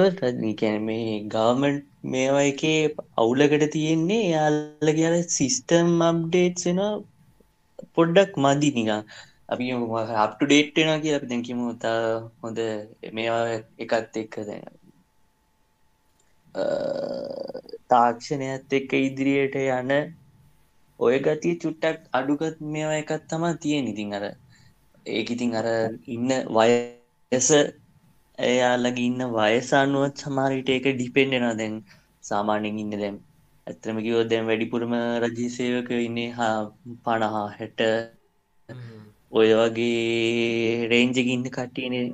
[0.60, 2.80] කැන මේ ගවමන්ට් මේවා එකේ
[3.18, 6.82] අවුලකට තියෙන්නේ යාල්ල කියල සිිස්ටම් අප්ඩේට් වෙන
[7.96, 9.02] පොඩ්ඩක් මදි නිකා
[9.50, 9.66] අපි
[10.18, 12.00] අප්ටු ඩේට්ටෙන කිය අපි දැකිම තා
[12.42, 12.60] හොඳ
[13.14, 13.46] මේවා
[13.80, 14.66] එකත් එක්ක දැන
[17.88, 19.92] තාක්ෂණයත් එක්ක ඉදිරියට යන
[21.00, 24.26] ඔය ගතිය චුට්ටක් අඩුගත් මේවා එකත් තමා තියෙන ඉතින් අර
[25.06, 25.68] ඒක ඉතින් අර
[26.08, 27.50] ඉන්න වයස
[28.38, 31.76] එයාලගේ ඉන්න වයසානුවත් සමාරිට ඒක ඩිපෙන්ඩෙන දැන්
[32.24, 33.18] සාමාන්‍යෙන් ඉන්න දැම්
[33.68, 36.56] ඇත්‍රම කිවෝ දැන් වැඩිපුරම රජසේවක ඉන්නේ හා
[37.04, 37.82] පණහා හැට
[39.36, 42.06] ඔය වගේ රේන්ජක ඉන්න කට්ටියනේ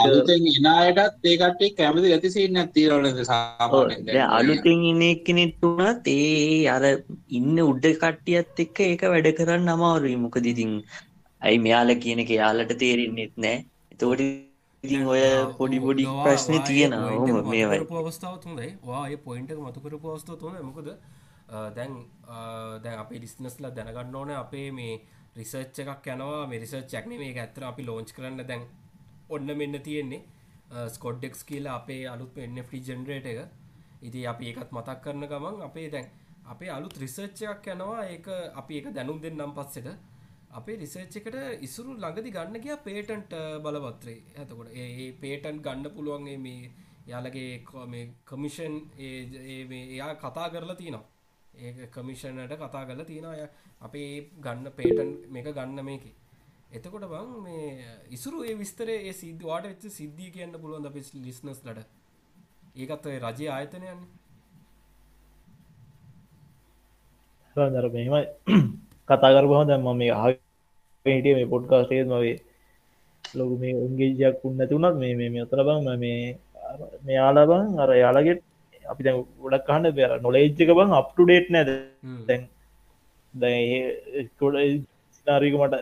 [0.03, 3.19] අලුතෙන් එනායටත් ඒකටේ කැමති ඇතිසින්න තීරවලද
[4.37, 6.85] අලුතෙන් ඉන්න කෙනෙට වුණත් ඒ අර
[7.39, 10.17] ඉන්න උඩ කට්ටියත් එක්ක ඒක වැඩ කරන්න අමාරුයි.
[10.25, 10.71] මොකද ඉතින්
[11.41, 13.57] ඇයි මෙයාල කියනක යාලට තේරෙන්න්නෙත් නෑ.
[13.93, 14.23] එතකොට
[14.83, 15.23] ඉතින් ඔය
[15.57, 17.43] පොඩි පොඩි ප්‍රශ්න තියෙනවා.
[17.51, 17.81] මේවයි.
[18.03, 20.89] අවස්ථාව තුොදයි වාය පොයින්ට මතුකරපු අවස්ථාව තුොන මොකද
[21.45, 21.91] Uh, දැන්
[22.25, 24.93] uh, දැන් අපේ ඩිස්නස්ලා දැනගන්න ඕන අපේ මේ
[25.35, 26.47] රිසර්ච් එකක් යනවා.
[26.47, 28.63] මෙරිසර් චක්න මේ ඇත්තර අපි ලෝංච් කරන්න දැන්
[29.29, 30.23] ඔන්න මෙන්න තියෙන්නේ.
[30.71, 33.39] Uh, ස්කොඩ්ඩෙක්ස් කියලා අපේ අලුත් එන්නෆි ජෙනරේට එක.
[34.01, 36.07] ඉති අපි ඒකත් මතක් කරන ගමන් අපේ දැන්
[36.45, 38.07] අපේ අලුත් රිසර්ච් එකක් යනවා.
[38.07, 39.89] ඒක අපි එක දැනුම් දෙන්න නම් පස්සෙට
[40.51, 44.19] අපේ රිසර්ච් එකට ඉසුරු ළඟදි ගන්න කිය පේටන්ට බලපත්‍රේ.
[44.37, 46.71] ඇතකොට ඒ පේටන් ගන්න පුළුවන්ගේ මේ
[47.07, 47.51] යාලගේ
[47.87, 51.03] මේ කමිෂන් එයා කතා කරලා තියනවා.
[51.53, 53.47] ඒ කමිෂණට කතා කරලා තියෙනවා.
[53.81, 56.03] අපේ ගන්න පේටන් මේක ගන්න මේක.
[56.71, 61.59] එතකොට බං මේ ඉසුරු ඒ විස්තරේ ඒ සිද්ධ වාට වෙච්ච සිද්ධිය කියන්න පුළුවන් අපි ලිස්නස්
[61.65, 61.87] ලට?
[62.75, 63.97] ඒකත් ඔය රජය ආයතනයන්නේ.
[67.55, 68.23] දර මෙමයි
[69.09, 70.29] කතා කරපුහ දැම්ම මේ ආ
[71.05, 72.37] හිටිය මේ පොඩ්කාස්ටේත් මවේ
[73.25, 76.17] ලොකු මේ උන්ගේජයක් උන්නැතිවුණත් මේ මේ අතර බං මේ
[77.03, 78.41] මෙයාලා බං අර යාලගෙට
[78.85, 81.69] අපි දැ ගොඩක් කහන්න බර නොලේජ්ක බං අප්ටු ඩේට් නැද?
[82.27, 82.43] දැන්
[83.33, 84.55] දැකොට
[85.15, 85.75] සිනාරීක මට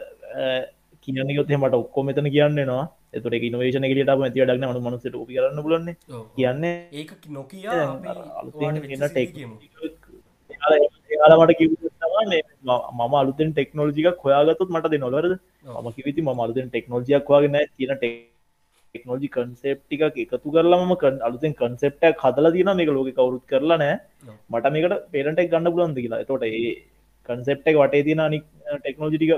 [1.04, 2.84] කියනකොත් මට ඔක්කො මෙතන කියන්නවා
[3.14, 5.90] එතුට ඉනවේශන ලියට ඇති ඩක්න අනු මනසට පි කරන්න බලන්න
[6.36, 7.66] කියන්න ඒක නොකිය
[11.14, 11.72] යාලමට කිව
[12.92, 15.34] මම අලුතෙන් ටෙක්නෝජික හොයාගතුත් මට දෙ නොලරද
[15.76, 17.98] ම කිවිති ම අලුතෙන් ටෙක්නෝජියක් වගෙන තියෙන
[18.94, 23.96] ටෙක්නෝජි කන්සෙප්ටික එකතු කරලාම අලුතෙන් කන්සෙප්ට හදල තින මේක ලෝක කවරුත් කරලා නෑ
[24.52, 26.24] මට මේකට පේරටක් ගන්න පුලන්ද කියලා.
[26.24, 26.72] තොට ඒ
[27.30, 28.40] කන්සෙප්ට එක වටේ තින අනි
[28.76, 29.34] ටෙක්නෝජිටික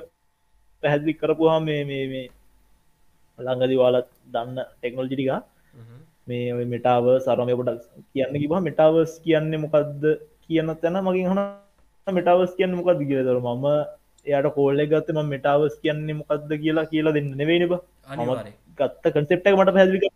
[0.84, 2.28] පැහැදිලි කරපුහා මේ මේ මේ
[3.40, 5.40] ළඟදි වාලත් දන්න ටෙක්නෝජිටිකා
[6.28, 10.04] මේ මෙටාව සරමය පොඩක් කියන්න කිබ මෙටාවස් කියන්නේ මොකක්ද
[10.46, 11.42] කියන්න තැන මගින් හන
[12.08, 13.66] මෙටාවස් කියන්න මොකක්ද කියදර මම
[14.26, 17.74] එයට කෝල්ල ගත්තම මෙටාවස් කියන්නේ මොකක්ද කියලා කියලා දෙන්න නෙවෙයිනබ
[18.80, 20.10] ගත්ත කන්සෙප්ට මට පැදිි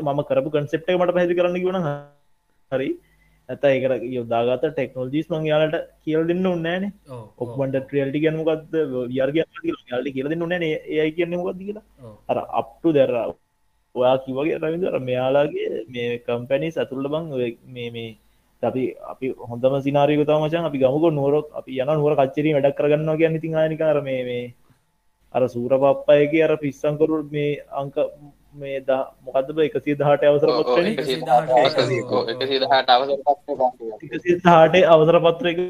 [0.00, 1.80] මම කරපු කන්සෙප්ට මට පැදි කරන්න ගුණ
[2.72, 2.88] හරි.
[3.48, 6.84] ඇත ඒකර යොදාගත ටෙක්නෝජිස් මං යාලට කියල් දෙන්න උන්නෑන
[7.38, 8.74] ඔක්මට ට්‍රියල්ටි ගැන මොකක්ද
[9.08, 11.86] වියර්ග යාලට කියල දෙන්න නෑ ඒයි කියන්න මොකක්ද කියලා?
[12.30, 13.26] අර අප්ටු දැරා
[13.94, 17.30] ඔයා කිවගේ රවිදර මෙයාලාගේ මේ කම්පැනි සතුල්ල බං
[17.68, 18.10] මේ මේ
[18.62, 23.30] අපි අපි හොඳම සිනාරයක තමචන් අපි ගමුක නුවරක් අපි යන නුවර කච්චරී වැඩක් කරගන්නවා කිය
[23.32, 24.42] ඉතින් ආනිකාර මේ මේ
[25.34, 27.96] අර සූර පප්පයගේ අර පිස්සංකරු මේ අංක
[28.54, 30.98] මේ දා මොකදබ එකසිේ දහට අවසර පත්‍රහට
[34.88, 35.60] අවසර පත්‍රක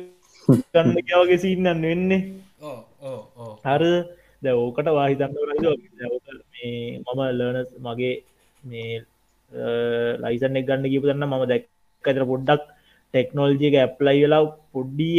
[0.48, 2.20] ගන්න කියවගේ සින්නන්න වෙන්නේ.
[3.64, 3.84] හර
[4.42, 5.34] දැ ඕකට වාහිතන්න
[6.52, 8.14] මේ මම ලර්නස් මගේ
[8.62, 8.92] මේ
[10.22, 12.62] ලයිසන් එක් ගන්න කිපදන්න මම දැක්කතර පොඩ්ඩක්
[13.14, 15.14] ටෙක්නෝල්ජික ඇප්ලයි වෙලා පොඩ්ඩී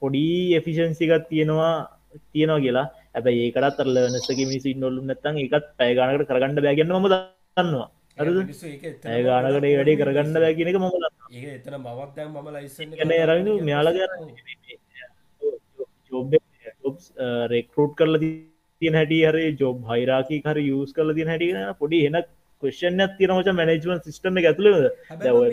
[0.00, 1.74] පොඩි එෆිෂන්සිකත් තියෙනවා
[2.28, 7.88] තියෙනවා කියලා ඇැබ ඒකටත් ලනසක මිසි නොල්ලු නැත්තන් එකත් පැයගනකට කරගන්න බෑගන්න ම දන්නවා.
[8.18, 8.36] අරද
[9.12, 10.86] ඇගානකට වැඩේ කරගන්න බෑ කියනක ම
[11.52, 12.90] එතන මවක් දැන් මම ලයිසන්
[13.68, 13.96] ම්‍යාලග
[16.12, 16.34] ජොබ්
[17.52, 18.14] රෙක්රෝට් කරල
[18.82, 22.18] තියන හැටි හර ජොබ් හයිරාකි හර යස් කල තින හැටින පොඩි එන
[22.62, 24.68] කෂන තිනමච මනජමන් සිිටම ඇතුල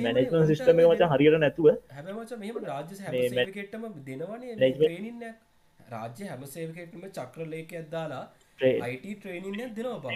[0.06, 1.68] මනජමන් සිිටම මච හරියට නැතුව.
[2.72, 5.24] රාජ්‍යටම දෙනවන
[5.92, 8.24] රාජ්‍ය හැම සේවකටම චක්‍ර ලේක ඇදදාලා
[8.86, 10.16] අයිට ට්‍රේනින්න දෙනවා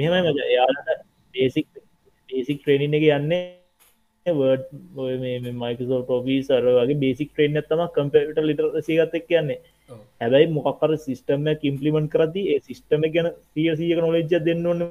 [0.00, 0.12] මෙම
[0.50, 0.90] යාලට
[1.34, 1.66] බේසික්
[2.28, 3.42] බේසික් ට්‍රේනින් එක යන්නේ
[4.26, 9.58] වර්ඩ් මයිකෝ ටෝපී සර වගේ බේසික් ට්‍රේන් ඇත්තම කම්පට ලිට සිගත්තක් කියන්නේ
[10.20, 14.82] හැබැයි මොකක්කර සිිස්ටම ඉම්පලිමෙන්ට් කරති ඒ සිිස්ටම ගැන සිය සියක නොලෙජ්ජ දෙන්න ඕන්න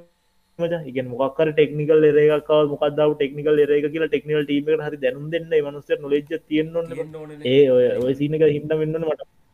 [0.60, 0.74] මච.
[0.90, 6.32] ඉග මොක්කර ටෙක්නිකල් එරේක මොකක්දාව ටෙක්නිකල් එරේක කියලා ටෙක්නිකල් ටීම හරි දැනුම් දෙන්න මනුස්ස නොලෙජ්ජ
[6.48, 7.60] තියෙන්න්න ඒ
[8.02, 8.98] ඔය සිනක හිට වෙන්න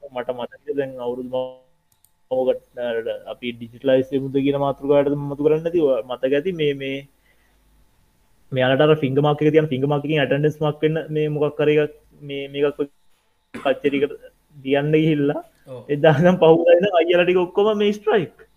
[0.10, 1.42] මට මතක දැන් අවුරුදු
[2.32, 2.82] ඕකට
[3.28, 6.98] අපි ඩිජිටලයිස් මුද කියන මාතෘකාට මතු කරන්න ති මතක ඇති මේ මේ
[8.52, 12.86] මෙයාලට ෆිංග මාක තියන් ෆිංග මාකින් ඇටන්ඩස් මක්න්න මේ මොකක් කරක මේ මේකක්
[13.54, 14.16] කච්චරිකට
[14.58, 15.44] දියන්න ගිහිල්ලා
[15.90, 18.48] එදානම් පහුලන්න අයලටික ඔක්කොම මේ ස්ට්‍රයික්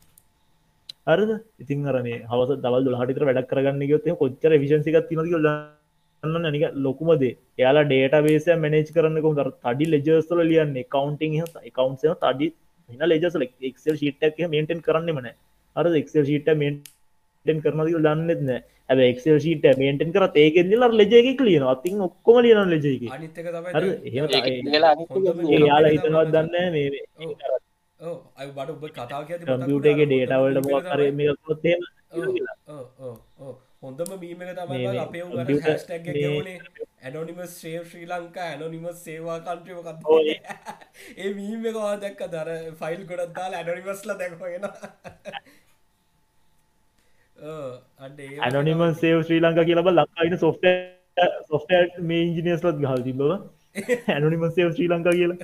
[1.07, 5.35] අරද ඉතින් අර මේ හවස දවල් හටිතර වැඩක් කරගන්න ගොත්තේ කොච්චර විශන්සික තිනක
[6.23, 10.87] න්න නික ලොකුමදේ එයාලා ඩේට බේස මනේජ් කරන්න කොම තඩි ලෙජස්ල ලියන්නේ.
[10.87, 11.33] කවන්ටිං
[11.71, 12.49] කවන්ස තඩි
[12.89, 15.29] හින ලෙජසල එක්සල් ශීට්ක් මේටෙන් කරන්නමන
[15.77, 18.51] අර එක්සල් ශීට මේටෙන් කරනද දන්නෙත්න
[18.91, 23.03] ඇ එක්සල් ශීට මේටෙන් කර ඒකෙල්ල ලෙජයක ලියන අතින් ඔක්කොම ලියන ලෙජයක
[25.63, 26.89] යාලා හිතනවත් දන්න මේ
[28.37, 31.77] අයි බඩ ඔබ කතාව කම්පියුටගේ ඩේටවල්ට මොක් කර මේ කොත්තේ
[33.87, 36.55] හොඳම මීමක තමයි අපේ උගට හැස්ටැක් ගවනේ
[37.03, 40.01] ඇනොනිමස් ශ්‍රේ ශ්‍රී ලංකා ඇනොනිමස් සේවා කන්ට්‍රම කත්
[41.17, 44.67] ඒ මීම එකවා දැක්ක දර ෆයිල් ගොඩත් දාලා ඇනොනිමස්ල දැක්වගෙන
[48.47, 50.67] ඇනොනිම සේව ශ්‍රී ලංකා කියලබ ලක්කායින සොෆ්ට
[51.51, 53.23] සොෆ්ට මේ ඉංජිනියස්ලත් ගහල් තිබව
[54.09, 55.39] ඇනොනිම සේව ශ්‍රී ලංකා කියලා.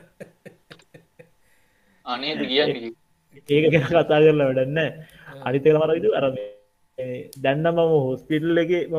[2.06, 2.90] අනේ කියන්න.
[3.48, 4.78] ඒක ගැන කතා කරලා වැඩන්න
[5.46, 6.34] අනිතක මරවිතු අරම
[6.98, 8.96] දැන්න ම හොස්පිටල් එක ම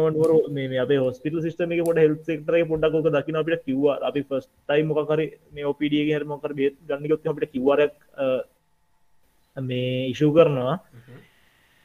[0.56, 4.84] මේ අප හොස්පිටල් සිස්ටම එක පොට හෙල් ෙක්ටර පොඩක් දකින අපිට කිව අපි ෆස් ටයි
[4.84, 5.22] මොකර
[5.54, 7.94] මේ ඔපිඩිය හරමකර බේත් ගන්නගොත් අපට කිවරක්
[9.58, 10.80] මේ ඉශූ කරනවා.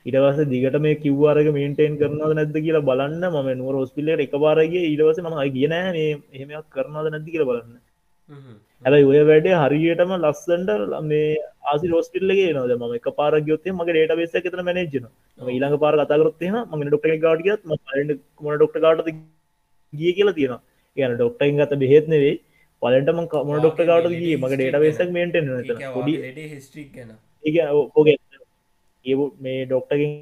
[0.06, 3.22] ඉටවස දිගට මේ කිව්වාරක මේන්ටේන් කරනද නැද කියලා බලන්න.
[3.34, 7.76] ම නුවර හොස්පිල්ලට එක බාරගේ ඊටවස ම කියනෑ මේ එහෙමයක් කරනද නැති කියල බලන්න.
[8.84, 10.70] හැබයි ඔය වැඩේ හරියටම ලස්සන්ට
[11.10, 11.36] මේ
[11.68, 15.06] ආසි රෝස්පිල්ලගේ නොද ම එක පාර ගයොත්තේ මගේ ඩේට බේස තන මනජන
[15.48, 17.72] ඊළඟ පාර කතාකරත්තින ම ඩොක්ට ගාඩියත් ම
[18.40, 19.10] මොන ඩොක්ට ගාට
[19.92, 20.60] ගිය කියලා තියෙන
[20.96, 22.34] කියන ඩොක්ටයින් ගත බෙහෙත් නෙවේ
[22.82, 24.34] පලටම මොන ඩොක්ට ගාට ගිය?
[24.36, 25.52] මගේ ඩේට බේසක් මේටෙන්
[25.94, 26.14] ොඩි
[27.44, 28.16] ඒ ඕගේ
[29.04, 30.12] ඒ මේ ඩොක්ටකින්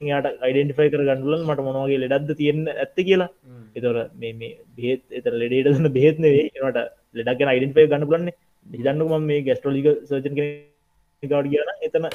[0.00, 3.30] යාට අයිඩෙන්ටිෆයි කර ගඩුලන් මට මොනවගේ ලෙඩක්ද තියෙන ඇත්ත කියලා.
[3.76, 6.80] එතොර මේ බෙත් එතර ලෙඩේට දන්න බෙහෙත් නෙවේ එනට
[7.18, 10.36] ලෙඩක් අයිඩෙන්ටිෆයි ගන්න බලන්නේ හිදන්නක ම මේ ගැස්ට්‍රෝලික සර්ජන්
[11.22, 12.08] ගාඩ කියන එතන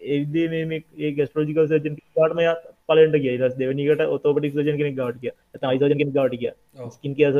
[0.00, 2.42] ඒදේ මේ ගැස්ට්‍රෝජිකල් සර්ජන් කාටම
[2.88, 6.52] පලට කිය ස් දෙවනිකට ඔතෝපටික් සර්ජන් කෙනෙක් ගාඩිය ඇත අයිසජන් කෙන ගාඩිය
[6.90, 7.30] ස්කින් කිය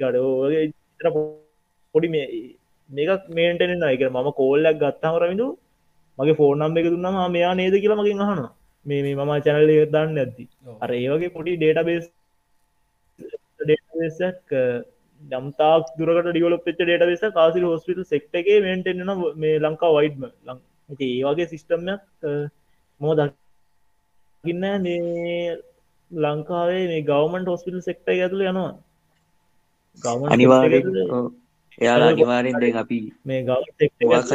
[0.00, 0.16] ගඩ
[0.60, 1.18] එතන
[1.94, 2.26] පොඩි මේ
[2.90, 5.48] මේක මේටෙන එක මම කෝල්ලක් ගත්තාම රවිදු
[6.18, 8.50] මගේ ෆෝර්නම් එක දුන්නම මෙයා නේද කියලා මකින් අහනවා.
[8.86, 10.44] මේ මේ මම චැනල්ල දන්න ඇති
[10.80, 12.06] අර ඒවගේ පොඩි ඩේටබේස්
[13.60, 14.50] ඩේටක්
[15.20, 20.58] දම්තාක් දුරට ඩියලොප් ච්ච ඩේටබේස කාසිල් හොස්පිටල් සෙක්ට එක මේන්ටෙන්න්න මේ ලංකා වයිඩ්ම ලං
[21.00, 22.00] ඒ වගේ සිිස්ටම්යක්
[23.00, 25.58] මෝ දකින්න මේ
[26.10, 28.72] ලංකාවේ මේ ගවමන්ට හොස්පිටල් සෙක්ට ඇතුළ යනවා.
[30.04, 30.66] ගව අනිවාර
[31.78, 33.60] එයාලා අනිවාරෙන් දෙ අපි මේ ගව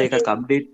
[0.03, 0.67] එක කම්ඩේට්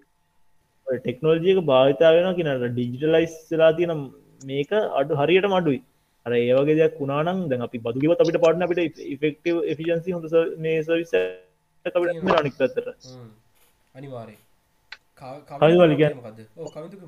[0.87, 4.03] ටෙක්නෝජියක භාවිතා වෙන කියනට ඩිජිටලයිස් ලා තියෙන
[4.45, 5.79] මේක අඩු හරියට මඩුයි
[6.25, 10.25] අර ඒවගේ දෙයක් වුණනම් දැන් අපි බදුගව අපිට පටන අපිට ෆෙක්ටව එෆිසින්සි හොඳ
[10.59, 11.13] මේ සවිස
[12.35, 12.87] අනික් පත්තර
[13.95, 14.35] අනිවාරය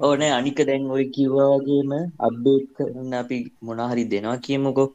[0.02, 1.94] ඕනෑ අනික දැන් ඔය කිව්වාගේම
[2.28, 4.90] අබ්බේට් කරන්න අපි මොනාහරි දෙනවා කියමුකෝ.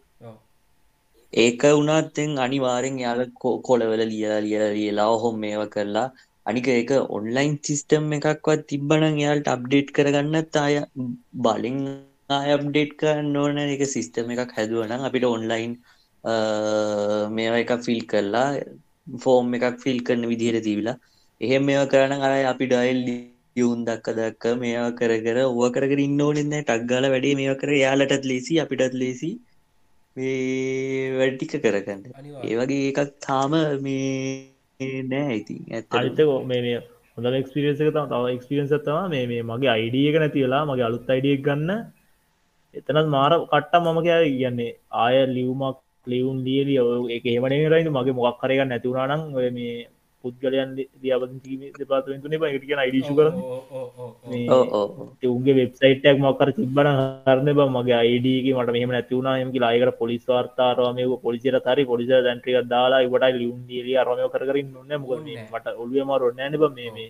[1.33, 3.21] ඒක වුණත්තෙන් අනිවාරෙන් යාල
[3.67, 6.09] කොලවල ලියලා ලිය ලියලා ඔහොම මේව කරලා
[6.47, 10.75] අනික ඒක ඔන්ලයින් සිිස්ටම් එකක්වත් තිබ්බනං යාල්ට අප්ඩේට් කරගන්නත් අය
[11.43, 11.81] බලින්
[12.31, 15.73] අයප්ඩේට් කරන්න ඕන එක සිිස්ටම එකක් හැදුවනම් අපිට ඔන්ලයින්
[17.33, 18.49] මේවා එක ෆිල් කරලා
[19.19, 20.97] ෆෝම් එකක් ෆිල් කරන විදිහයට තිීවිලා
[21.41, 23.01] එහෙම මේවා කරන අර අපි ඩයිල්
[23.57, 28.25] යුන් දක්ක දක්ක මේවා කර කර ඕව කරකර ඉන්න ඕනෙන්න ටක්ගල වැඩේ මේවා කර යාලටත්
[28.27, 29.31] ලේසි අපිටත් ලේසි.
[30.17, 32.01] මේ වැඩටික කරගන්න
[32.45, 36.81] ඒවගේ එකක් තාම මේ නෑ ඉතින් ඇත්ත අරිතක මේ මේ
[37.17, 41.15] හොඳ එක්ස්පිරියන්ස එක තම තව එක්ස්පිරියන්ස තම මේ මේ මගේ අයිඩිය එක නැතිවෙලා මගේ අලුත්
[41.15, 41.73] අයිඩියක් ගන්න
[42.75, 44.73] එතනත් මාර කට්ට මම කෑ කියන්නේ.
[44.95, 49.87] ආය ලියවමක් ලියවුන් ලියලිය එක ඒමනේ රයිද මගේ මොක් කරගන්න නැතිවුණනම් ඔය මේ
[50.25, 53.29] පුද්ගලයන් දියපති දෙපාතුවෙන්තුනේ බයිට කියන අයිඩිශු කර
[55.29, 56.91] උන්ගේ වෙබ්සයිටක් මොකර තිබන
[57.27, 62.59] කරන බ මගේ අයිඩක මට මෙහම නැතිවුණ එමකි ලායකට පොලිස් වාර්තාරම පොලිසිර තරි පොලිස දැන්ට්‍රික
[62.67, 65.09] දාලා ඉවට ලියුන්දිලිය අරමය කරන්න න්න
[65.47, 67.09] මට ඔල්ුවම රොන්නෑන බ මේ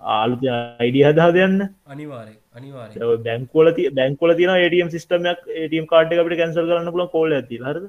[0.00, 0.42] ආලුත
[0.80, 1.56] අයිඩිය හදා දෙන්න
[1.86, 3.68] අනිවාරය අනිවාර බැංකෝල
[3.98, 7.84] බැංකොල තින ටම් සිස්ටමයක් ටම් කාඩ් එකට කැන්සල් කරන්න පුල කෝල ඇති හරද?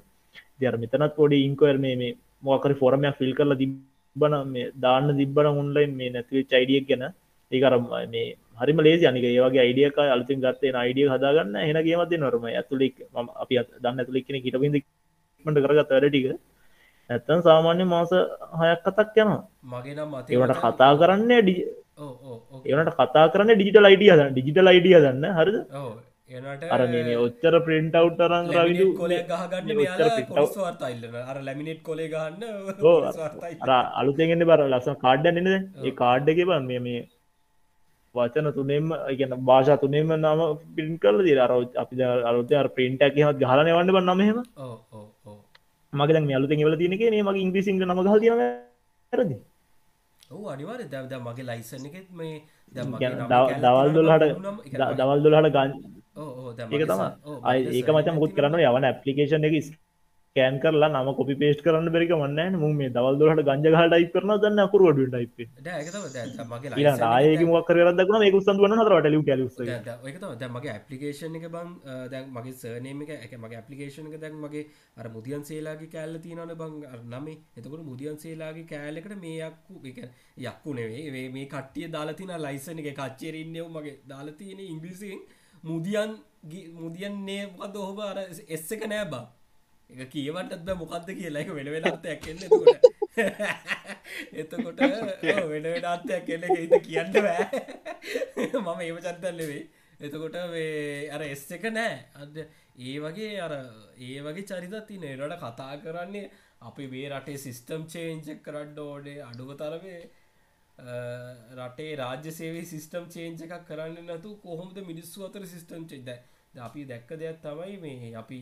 [0.60, 2.12] දර මෙතනත් පොඩි ඉංකවර් මේ
[2.44, 3.74] මොකර ෆොරමයක් ෆිල් කරලා තිබ
[4.16, 7.04] බන මේ දාන්න තිබ්බන උන්ලයින් මේ නැතිව චයිඩියක් ගැන.
[7.52, 9.26] ඒකරම් මේ හරිම ලේසි අනික.
[9.26, 12.96] ඒවගේ අයිඩියක අලතින් ගත්තේ අයිඩිය හදාගන්න හෙන ගේමති නොරම ඇතුලෙක්
[13.36, 16.26] අපි දන්න ඇතුලෙක්න හිටබිඳමට කරගත් වැඩටික
[17.10, 18.12] ඇත්තන් සාමාන්‍ය මාස
[18.60, 19.44] හයක් කතක් යනවා.
[19.66, 21.56] මගේ නම් ඒවට කතා කරන්න ඩි
[22.68, 25.58] ඒනට කතා කරන්න ඩිජිටල් අයිඩිය දන්න ඩිජිටල් අයිඩිය දන්න හරිද?
[26.76, 28.88] අර මේ ඔච්චර ප්‍රින්ට් අව් තරන් රවිදු
[31.42, 32.44] ලැමිනෙට් කොලේ ගහන්න
[33.64, 37.02] අර අලුතෙන්ගෙන්න්න බර ලස්සන කාඩ්ඩ නද ඒ කාඩ්ඩ එක බන් මේ මේ
[38.16, 38.86] වචන තුනෙම
[39.18, 40.42] ගැන භාෂා තුනෙම නම
[40.76, 41.52] පින් කල දී අර
[41.84, 44.40] අපි අලුත අර පින්ට ඇක හත් ගහලන වන්න බ නමහෙම
[45.94, 49.38] මගේ මේ අලුතෙන් වල තියනක මේ මගේ ඉංග්‍රීසිංග නම ගහ තියන ඇරදි
[50.32, 52.36] ඔහු අනිවාර දැවද මගේ ලයිසන එකෙත් මේ
[52.72, 54.26] දවල් දොල්හට
[54.98, 55.72] දවල් දොල්හට ගන්න
[56.70, 57.02] ඒක තම
[57.72, 59.56] ඒක මච මුත් කරන්න යවන ඇපලිකේෂන් එක
[60.36, 64.34] කෑන් කරලා නම කොපි පේස්ට කරන්න බැරික වන්න මුම මේ දවල් දොලට ගංජ ටයි කරන
[64.38, 64.62] දන්න
[68.20, 68.32] මේ
[68.82, 69.48] හතරට ලු කැලු
[70.52, 71.74] මගේ ඇපලිකේෂන් එක බං
[72.12, 74.64] දැන් මගේ සර්නේම එක එක මගේ ඇපලිකේෂන් එක දැන් මගේ
[74.98, 77.38] අර මුදියන් සේලාගේ කෑල්ල තියනන බං නමේ.
[77.58, 80.00] එතකට මුදියන් සේලාගේ කෑලෙකට මේ යක්කු එක
[80.44, 85.20] යක්කු නෙවේ මේ කට්ටිය දාලතින ලයිසන එක කච්චේරන්නව මගේ දාලතියන ඉංග්‍රිසිෙන්
[85.64, 86.16] මුදියන්
[86.76, 89.26] මුදියන්නේ මොකද ඔහොම අර එස්ස එක නෑ බා
[89.90, 91.42] එක කියවටත් බෑ මොකක්ද කියලා.
[91.42, 92.84] එක වෙන වෙන අර්ථයක් එන්න එතකොට.
[94.42, 94.82] එතකොට
[95.52, 97.46] වෙන වෙන අර්ථයක් එන්න එක හිත කියන්න බෑ.
[98.64, 99.64] මම ඒව චත්තල් නෙවෙයි.
[100.00, 101.98] එතකොට අර එස් එක නෑ.
[102.16, 103.58] අද ඒ වගේ අර
[104.00, 106.30] ඒ වගේ චරිතත් තින එරට කතා කරන්නේ
[106.62, 110.02] අපි මේ රටේ සිිස්ටම් චේන්ජක් කරන්න ඕඩේ අඩුව තරවේ
[111.58, 116.10] රටේ රාජ්‍ය සේවේ සිිස්ටම් චේන්ජ එකක් කරන්න නතු කොහොමද මිනිස්සු අතර සිිස්ටම් චෙද
[116.62, 118.40] අපි දැක්ක දෙයක් තමයි මේ අපි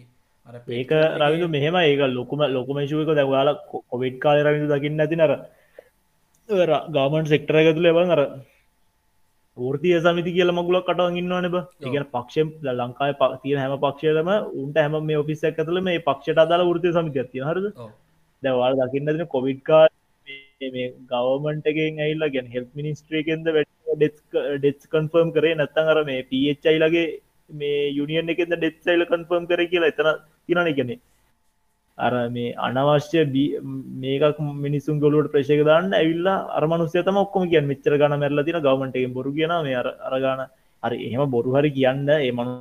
[0.74, 3.50] ඒක රවිදු මෙහෙම ඒක ලොකුම ලොකුමේශුවක දැවාල
[3.92, 5.34] කොවිඩ් කාල රවිදු දකින්න ඇති නර
[6.90, 8.22] ගාමන් සෙක්ටර එකතු ලබන් අර
[9.58, 11.46] ෘතිය සමිති කියල මගුලක් කටව ඉන්නවන
[11.88, 14.30] ඉගෙන පක්ෂම් ලංකායි පක්තිය හැම පක්ෂයටම
[14.62, 17.66] උන්ට හැම මේ ඔෆිස්සක් ඇතුල මේ පක්ෂට අදාල ෘතිය සමිති ඇති හරද?
[18.44, 19.84] දැවාල දකින්න තින කොවිඩ්කා
[20.72, 23.48] මේ ගවමන්ටගෙන් ඇයිල්ලා ගැන හෙල් මිනිස්ට්‍රේකෙන්ද
[23.98, 27.06] ඩෙස් කන්ෆර්ම් කරේ නැත්තන් අර මේ පච්චයිලගේ
[27.50, 30.10] මේ යුනිියන් එකෙද ඩෙත්සයිල කන්ෆර්ම් කර කියලා එතන
[30.46, 30.96] තිනන එකනෙ
[31.98, 33.26] අර මේ අනවශ්‍ය
[33.98, 39.14] මේකක් මිනිසුන් ගොලුවට ප්‍රශක දාන්න ඇවිල්ලා අරමනුස්්‍ය තම ඔක්කොම කිය මෙච්චර ගන මැරල තින ගවමටෙන්
[39.14, 40.42] බොරු කියන මේ අරගාන
[40.84, 42.54] අර එහෙම බොරු හරි කියන්න ඒ මනු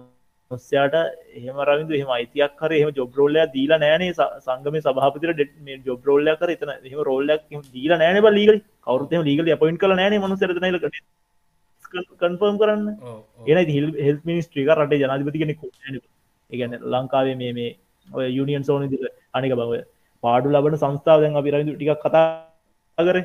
[0.50, 0.96] නොස්සයාට
[1.34, 6.72] එහෙම රවිදු එහෙම අයිතියක් කර එහම ජොබ්රෝල්ලය දීලා නෑනේ සංගම සභාපතිර ඩෙ ජොබ්රෝල්ලය කර එතන
[6.74, 11.00] එහම රෝල්ලක් දීලා නෑන ලීගල කවරුතම ලීගල පොයින් කල නෑන මනුසරනලකට
[12.20, 12.86] කන්ෆර්ම් කරන්න.
[13.46, 15.60] එන හිල් හෙල් මිනිස්ට්‍රික රට ජනාධිපති කෙනෙක්
[16.52, 17.70] ඒගැන ලංකාවේ මේ මේ
[18.08, 19.80] ඔය යුනියන් සෝන දිල අනික බව
[20.22, 22.26] පාඩු ලබන සංස්ථාව දැන් අපි රවිදු ටික් කතා
[22.98, 23.18] කර.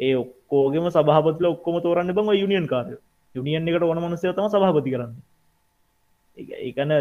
[0.00, 2.86] ඒ ඔක්කෝගෙම සභහපත්ල ඔක්කොම තෝරන්න බං යුනියන් කාර
[3.34, 5.14] යුනියන් එකට ඕන මනුසය තම සභහපති කරන්න.
[6.60, 6.92] එකන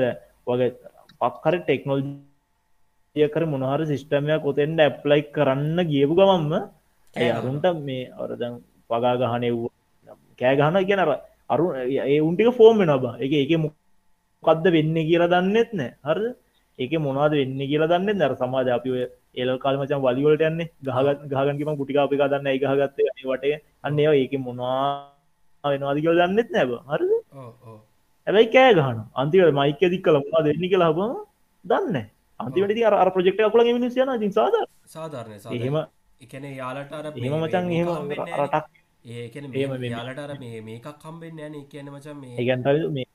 [0.47, 0.69] වගේ
[1.21, 6.53] පක්කර ටෙක්නෝල්ජිය කර මොනහර සිිස්ටමයක් කොතෙන්ට ඇප්ලයි කරන්න ගියපු ගමම්ම
[7.15, 8.53] ඇ අරුන්ට මේ අරදැන්
[8.89, 9.74] පගා ගහනය වූ
[10.39, 11.11] කෑ ගහන කියනර
[11.53, 13.15] අරු ඒ උන්ටික ෆෝර්ම් වෙන බා.
[13.23, 15.91] එක එක මොකක්ද වෙන්න කියලා දන්නෙත් නෑ.
[16.07, 16.19] හර
[16.79, 18.89] ඒක මොනාද වෙන්න කියලා දන්න දර සමාජ අපි
[19.39, 20.69] ඒල කාල්මචන් වලිවලට යන්නේ.
[20.87, 23.57] ගහගත් ගහගන්කිම පුටිකා අපි දන්න එකහගත්තේ වටේ.
[23.85, 25.11] අන්න ඒවා ඒක මොනා
[25.63, 27.11] වෙනවාදි කියල දන්නෙත් නැබ හරද?
[28.27, 30.99] ඇැබයි කෑ ගහන අන්තිවට මයික දික් කල මා දෙන්න කියලා හබ
[31.65, 31.97] දන්න
[32.39, 34.55] අන්තිවට අර ප්‍රජෙක්ට අකුල මිනිසියන ඉතින් සාද
[34.95, 35.37] සාධාරණය.
[35.57, 35.77] එහෙම
[36.23, 37.89] එකන යාලට අර එහෙම මචන් එහෙම
[38.41, 38.65] රටක්
[39.05, 43.07] ඒකන එහෙම යාලට අර මේ මේකක් කම්බෙන් යන කියන මචන් මේ ඒගැන්ට මේ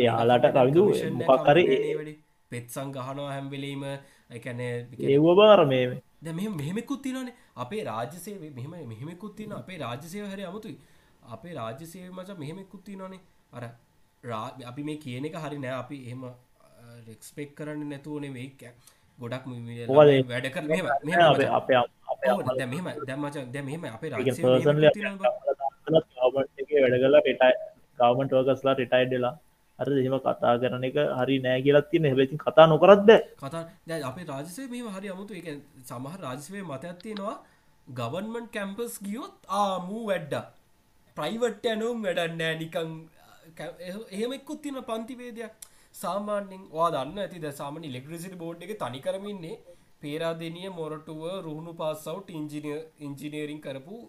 [0.00, 0.84] යාලට රවිදු
[1.20, 1.58] මොකක්කර
[2.50, 3.86] පෙත්සං ගහනවා හැම්වෙලීම
[4.30, 5.84] එකන ඒව බාර මේ
[6.20, 10.76] දැ මෙ මෙහෙමෙකුත් තිනනේ අපේ රාජසේ මෙහම මෙහෙමෙකුත් තින අපේ රාජසය හර අමුතුයි.
[11.28, 13.20] අපේ රාජ්‍යසය මච මෙහෙමෙකුත් තිනනේ
[13.52, 13.64] අර
[14.64, 15.74] අපි මේ කියන එක හරි නෑ.
[15.74, 16.22] අපි එහෙම
[17.06, 18.62] රෙක්ස්පෙක් කරන්න නැතුවනේ වෙයික්
[19.20, 19.44] ගොඩක්
[20.30, 20.64] වැඩ කර
[21.52, 21.76] අපේ
[22.22, 24.28] දැම දැමච දැමම අපේ රාජ
[26.84, 27.52] වැඩ කලා පෙටයි
[27.98, 29.34] ගවමට වර්කස්ලා රිටයිඩ්ලා
[29.78, 33.10] අර දෙම කතා කරන එක හරි නෑ කියලත් තින හැබැති කතා නොකරත්ද
[33.42, 35.32] කතා දැ අපේ රාජසේ මේ හරි අමුතු.
[35.40, 35.48] එක
[35.84, 37.36] සමහ රාජසවය මතඇත්තියෙනවා
[37.86, 40.34] ගවන්මන්් කැම්පස් ගියොත් ආමූ වැඩ්ඩ.
[41.16, 42.90] ප්‍රයිවට් යනුම් වැඩන්නෑ නිකං
[44.10, 45.54] එහෙමෙක්කුත් තින පන්තිවේදයක්
[45.94, 47.38] සාමාන්‍යෙන් වා දන්න ඇති.
[47.38, 49.56] ද සාමනි ලෙක්ට්‍රසිට බෝඩ් එක තනි කරමින්නේ
[50.06, 54.02] පේරාදනිය මොරටුව රුහුණු පස්සවට් ඉංජිනිය ඉංජිනීරිං කරපු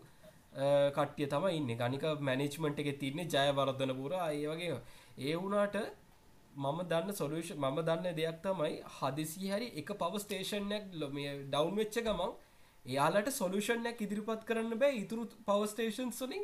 [0.97, 1.71] කට්ටිය තම ඉන්න.
[1.77, 4.75] ගනික මැනෙජ්මන්ට් එක තින්නේ ජයවරධන පුර ඒ වගේ
[5.19, 5.77] ඒ වුණාට
[6.55, 11.97] මම දන්න සොලෂ මම දන්න දෙයක් තමයි හදිසි හැරි එක පව ස්ටේෂන්යක් ලොමිය ඩවන්් වෙච්ච
[12.07, 12.31] ගමන්
[12.85, 14.93] එයාලට සොලුෂන්යක් ඉදිරිපත් කරන්න බෑ.
[15.03, 16.43] ඉතුරු පව ස්ටේෂන් සොලින්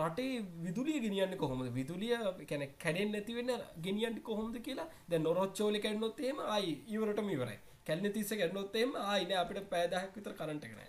[0.00, 1.68] රටේ විදුලිය ගෙනියන්න කොහොමද?
[1.72, 2.16] විදුලිය
[2.50, 4.88] කැන කැඩෙන් නැතිවෙන්න ගෙනියන්ට කොහොමද කියලා?
[5.08, 7.58] දැ නොරොච්චෝලි කැන්නොත්තේම අයි ඉවරටම ඉවරයි.
[7.86, 10.82] කැල්න තිස්ස කැන්නොත්තේම ආයින අපිට පෑදහක් විතර කරට කරන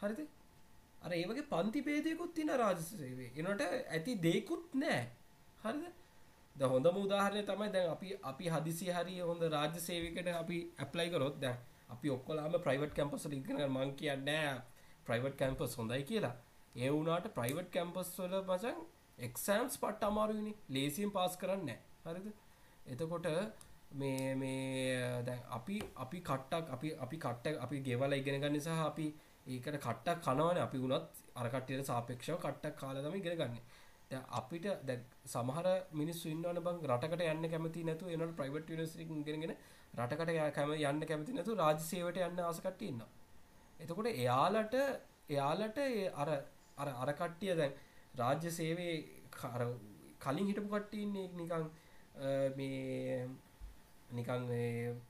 [0.00, 0.20] හරිද?
[1.02, 5.00] අර ඒවගේ පන්ති පේදයකුත් තින රාජසේවේ එනට ඇති දෙකුත් නෑ.
[5.62, 5.84] හරිද?
[6.56, 11.36] ද හොඳ මුදාහරය තමයි දැන් අපි අපි හදිසි හරි හොඳ රාජ්‍ය සේවිකට අපි ඇප්ලයි කරොත්
[11.40, 11.56] දැ
[11.90, 14.54] අපි ඔක්කොලාම ප්‍රයිවට් කැම්පස් ඉගෙන මං කියන්නෑ
[15.06, 16.34] ප්‍රයිවට් කැම්පස් හොඳයි කියලා.
[16.74, 18.78] ඒ වුනාට ප්‍රයිවට් කැම්පස් වල මචන්
[19.18, 21.70] එක්සෑම්ස් පට් අමාරුවනි ලේසිම් පාස් කරන්න
[22.04, 22.28] හරිද?
[22.86, 23.26] එතකොට
[23.92, 29.06] මේ මේ දැන් අපි අපි කට්ටක් අපි අපි කට්ට අපි ගෙවල ඉගෙන ගන්න නිසා අපි
[29.46, 30.58] ඒකට කට්ටක් කනවන.
[30.58, 33.58] අපි වුණත් අරකට්ටියට සාපේක්ෂව කට්ටක් කාලදම ඉගෙන ගන්න.
[34.10, 39.54] අපිට දැ සමහර මිනිස් ඉන්නවන බං රටකට යන්න කැමති නැතු එනට ප්‍රයිවට් නිසි ගෙනගෙන
[39.94, 43.02] රටකට කැම යන්න කැමති නැතු රාජසේවට යන්න ආසකට ඉන්න
[43.80, 44.74] එතකොට එයාලට
[45.28, 45.78] එයාලට
[46.14, 46.30] අර
[46.78, 47.74] අර අරකට්ටිය දැන්
[48.14, 48.94] රාජ්‍ය සේවේ
[50.18, 51.68] කලින් හිටපු කට්ටන්නේ නිකං
[52.56, 53.28] මේ
[54.10, 54.44] නිකං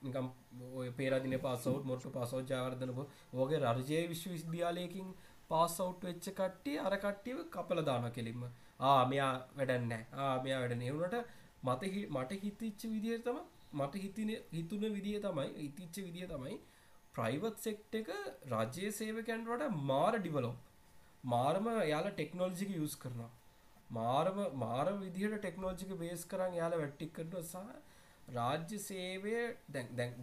[0.02, 0.26] නිකම්
[0.74, 3.02] ඔය පේරදින පසවට් මොට පසෝ ජාවර්ධනපු
[3.34, 5.10] ඕගේ රජය විශ්ව විද්‍යාලයකින්
[5.50, 8.42] පාසවට් වෙච්ච කට්ටිය අර කට්ටියව කපල දාන කෙලින්ම.
[8.80, 11.16] ආ මෙයා වැඩන්නෑ ආ මෙයා වැඩ එවුණට
[11.62, 13.38] මත මට හිතච්ච විදිහ තම
[13.74, 16.56] මට හිතින හිතුන විදිහ තමයි ඉතිච්ච විදිහ තමයි
[17.14, 18.10] ප්‍රයිවට් සෙක්ට එක
[18.52, 20.54] රජයේ සේවකැන්ට මාර ඩිවලෝ
[21.24, 23.30] මාරම යාලා ටෙක්නෝල්ජික යස් කරනවා.
[23.90, 27.56] මාරම මාර විදිහට ටෙක්නෝජික බේස් කරන්න යාලා වැට්ටික් කරන සහ
[28.28, 29.34] රාජ්‍ය සේවය
[29.68, 30.14] දැන්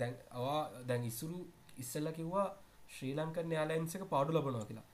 [0.90, 1.40] දැන් ඉස්සුරු
[1.78, 2.48] ඉස්සල්ල කිව්වා
[2.90, 4.88] ශ්‍රී ලංකන් න්‍යාලයින්සක පාඩු ලබනවා කියලා.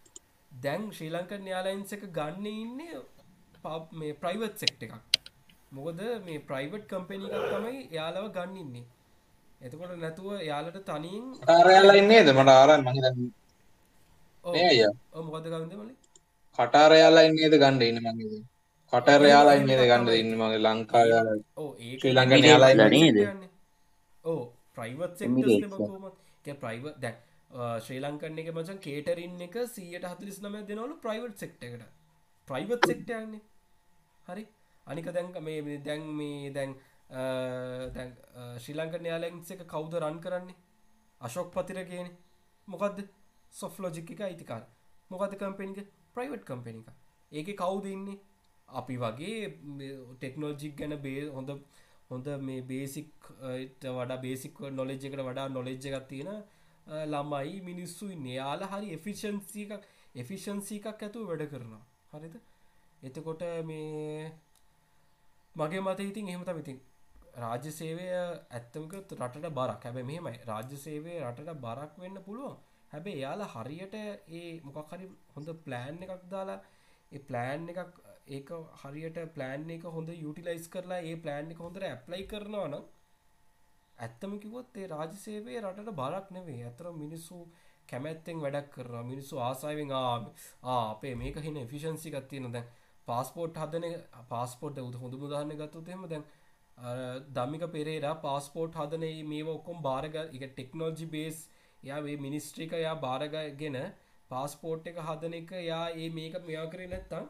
[0.52, 3.02] දැන් ශ්‍රී ලංකන් න්‍යාලයින්සක ගන්න ඉන්නේ
[3.64, 4.96] පබ් මේ ප්‍රයිවට් සෙක්ට එකක්.
[5.72, 8.86] මොකද මේ ප්‍රයිවට් කම්පෙනි තමයි යාලව ගන්නඉන්නේ
[9.62, 13.06] එතකොට නැතුව යාලට තනින් ආරයල්ල ඉන්නේද මට ආරන් මහිත
[15.26, 15.92] මොකද ගන්ද මල
[16.58, 18.42] කටාරයාලා ඉන්නේද ගණ්ඩ ඉන්න මගේ
[18.94, 20.32] කටර යාලා ඉන්නේද ගන්න ඉන්න?
[20.42, 21.04] මගේ ලංකා
[22.00, 23.18] ශ්‍රී ලංකන යාලා නේද?
[24.24, 24.42] ඕ
[24.76, 25.14] ප්‍රයිවත්
[26.64, 27.14] ප්‍රයිව දැ
[27.86, 31.84] ශ්‍රී ලංකන්න එක මචන් කේටරින් එක සියට හතලිස් නම දෙනවලු ප්‍රයිවට් සෙක්ට එකට.
[32.50, 33.42] ප්‍රයිවට් සෙක්ටයන්නේ
[34.28, 34.44] හරි.
[34.88, 36.72] අනික දැන්ක මේ දැන් මේ දැන්
[37.96, 38.12] දැන්
[38.64, 40.58] ශ්‍රී ලංකන යාලැන්ස එක කවුද රන් කරන්නේ?
[41.22, 42.08] අශෝක් පතිර කියන
[42.68, 43.00] මොකක්ද
[43.54, 44.64] සොෆ්ලෝජික් එක අයිතිකාර
[45.12, 45.80] මොකද කම්පෙනික
[46.16, 46.88] ප්‍රයිවට් කම්පෙනික
[47.32, 48.18] ඒක කවුද ඉන්නේ
[48.74, 49.38] අපි වගේ
[50.14, 51.52] ටෙක්නෝජික් ගැන බේ හොඳ
[52.10, 53.30] හොඳ මේ බේසික්
[53.92, 56.32] වඩා බේසික් නොලෙජ් එකට වඩා නොලෙජ් එකක් තියෙන
[57.08, 59.84] ළමයි මිනිස්සු යාල හරි එෆිෂන්සි එකක්
[60.16, 61.84] එෆිෂන්සි එකක් ඇතු වැඩ කරනවා.
[62.14, 62.36] හරිද?
[63.04, 64.32] එතකොට මේ
[65.56, 66.80] මගේ මත ඉතින් එහෙම තමිතින්
[67.36, 68.08] රාජ්‍ය සේවය
[68.50, 69.84] ඇත්තමක රටට බරක්.
[69.84, 70.38] හැබැ මෙහෙමයි.
[70.46, 72.58] රාජ්‍ය සේවය රටට බරක් වෙන්න පුළුවන්.
[72.92, 76.60] හැබැ එයාලා හරියට ඒ මොකක් හරි හොඳ ප්ලෑන් එකක් දාලා
[77.12, 82.28] ඒ ප්ලෑන් එකක් ඒක හරියට ප්ලෑන් එක හොඳ යුටිලයිස් කරලා ඒ ප්ලෑන් එක හොඳට ඇප්ලයි
[82.28, 82.86] කරනවා නම්
[83.98, 87.40] ඇත්තම කිවොත් ඒ රාජසේවය රටට බරක් නෙවේ ඇතර මිනිස්සු
[87.90, 89.04] කැමැත්තෙන් වැඩක් කරනවා.
[89.04, 89.92] මිනිස්සු ආසාාවෙන්
[90.74, 92.70] අපේ මේක හින ෆිෂන්සිකත් තියෙන දැන්
[93.08, 93.88] පාස්පෝට් හදන
[94.30, 96.26] පාස්පෝට් උද හොඳ මුදාහන්න ගත්තුතෙම දැන්
[97.32, 101.44] දම්මික පෙරේරා පාස්පෝට් හදන මේ ඔක්කොම් බාරග එක ටෙක්නෝජි බේස්
[101.84, 103.78] යා මේ මිනිස්ට්‍රික යා බාරගගෙන
[104.32, 107.30] පාස්පෝට් එක හදන එක යා ඒ මේක මෙයා කරේ නැත්තම්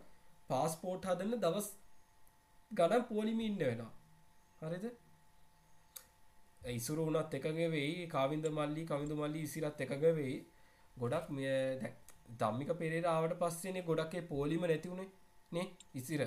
[0.51, 1.69] පාස්පෝට් හදන්න දවස්
[2.71, 3.91] ගණන් පෝලිමි ඉන්න වෙනවා.
[4.61, 4.85] හරිද?
[6.71, 10.37] ඉසුරු වුණත් එකග වෙයි කාවින්ද මල්ලි කවිඳු මල්ලි ඉසිරත් එකග වෙයි.
[10.95, 11.49] ගොඩක් මෙය
[12.37, 15.09] දම්මික පෙරේරාවට පස්සේනේ ගොඩක්ේ පෝලිම නැතිවුණේ
[15.51, 16.21] නේ ඉසිර.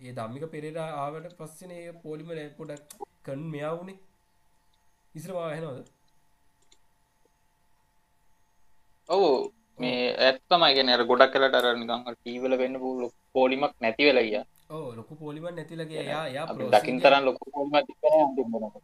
[0.00, 3.98] ඒ දම්මික පෙරේරා ආවට පස්සනේ පෝලිම පොඩක් කන් මෙයාවුණේ
[5.14, 5.88] ඉස්රවා හෙනවද
[9.08, 9.30] ඔවු.
[9.78, 13.02] මේ ඇත්තමයි ගෙන ගොඩක් කලට අර නිකං ටීවල වෙන්න පුල
[13.34, 17.44] පෝලිමක් නැති වෙලයිය ඕ ලොකු පොලිම නැතිලගේ යා දකිින් තරන් ලොකු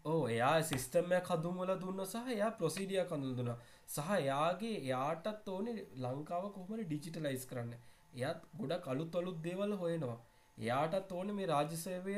[0.05, 3.51] ඕ එයා සිිස්ටම්ය කදුම්වල දුන්න සහ එයා ප්‍රසිඩිය කඳුල් දුන්න.
[3.89, 7.75] සහ යාගේ යාටත් ඕනේ ලංකාව කොහමට ඩිජිටලයිස් කරන්න?
[8.21, 10.19] එයත් ගොඩක් අලුත් අලුත් දේවල් හොයනවා.
[10.59, 12.17] එයාටත් ඕන මේ රාජසේවය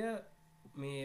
[0.77, 1.03] මේ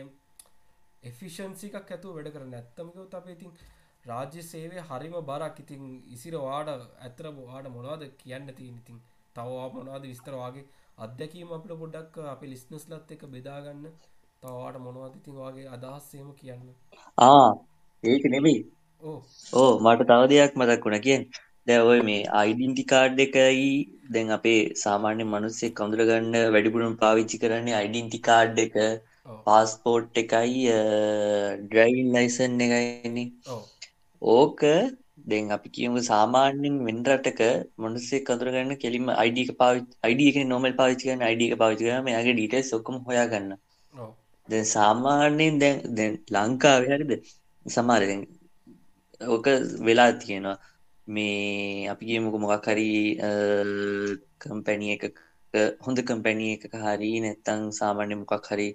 [1.04, 2.54] එෆිෂන්සිකක් ඇතු වැඩ කරන්න.
[2.54, 3.58] ඇත්තමකව අප ඉතින්
[4.06, 5.58] රාජ්‍ය සේවය හරිම බරක්.
[5.60, 5.84] ඉතින්
[6.16, 6.70] ඉසිර වාඩ
[7.02, 8.97] ඇතර වාඩ මොනවාද කියන්න තිය ඉතින්
[9.36, 10.66] තවවා මොනවාද විස්තරවාගේ
[10.97, 13.86] අත්දැකීම අපට පොඩ්ඩක් අප ලිස්නස් ලත් එක බෙදාගන්න
[14.43, 16.68] තවාට මොනවාද ඉතින් වගේ අදහස්සේම කියන්න?
[17.18, 17.49] ආ
[18.04, 18.60] ඒක නෙමෙයි.
[19.54, 21.02] ඕ මට තව දෙයක් මතක් වුණ.
[21.08, 21.26] කියෙන්
[21.68, 23.66] දැ ඔය මේ අයිඩින්ටි කාඩ් එකයි
[24.14, 28.78] දැන් අපේ සාමාන්‍ය මනුස්සේ කඳුරගන්න වැඩිපුරුම් පාවිච්චි කරන්නේ අයිඩින්ටි කාඩ් එක
[29.45, 30.64] පාස්පෝට් එකයි
[31.66, 33.26] ඩ්‍රයිවින් ලයිසන් එකයිනි
[34.22, 34.62] ඕක
[35.30, 37.42] දැන් අපි කියමු සාමාන්‍යයෙන් වෙන රටක
[37.84, 42.10] මිනිස්සෙක් අඳුරගන්න කෙලින්ම ID එක පාවිච්චි ID එකනේ normal පාවිච්චි කරන ID එක පාවිච්චි කරාම
[42.12, 43.52] එයාගේ details ඔක්කොම හොයාගන්න.
[44.50, 47.12] දැන් සාමාන්‍යයෙන් දැන් දැන් ලංකාවේ හරිද
[47.66, 48.22] සමහර දැන්
[49.22, 49.48] ඕක
[49.88, 50.58] වෙලා තියෙනවා.
[51.08, 52.90] මේ අපි කියමුකෝ මොකක් හරි
[54.42, 55.18] කම්පැනි එකක
[55.86, 58.68] හොඳ කම්පැනි එකක හරි නැත්තම් සාමාන්‍ය මොකක් හරි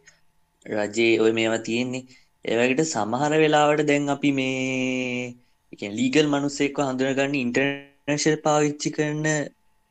[0.67, 2.03] රජයේ ඔය මේවා තියෙන්නේ
[2.47, 9.25] ඒවකට සමහර වෙලාවට දැන් අපි මේ ලීගල් මනුස්සෙක්ව හඳුනගන්න ඉන්ටර්නශල් පාවිච්චි කරන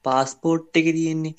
[0.05, 1.35] පාස්පෝට් එක තියෙන්නේ.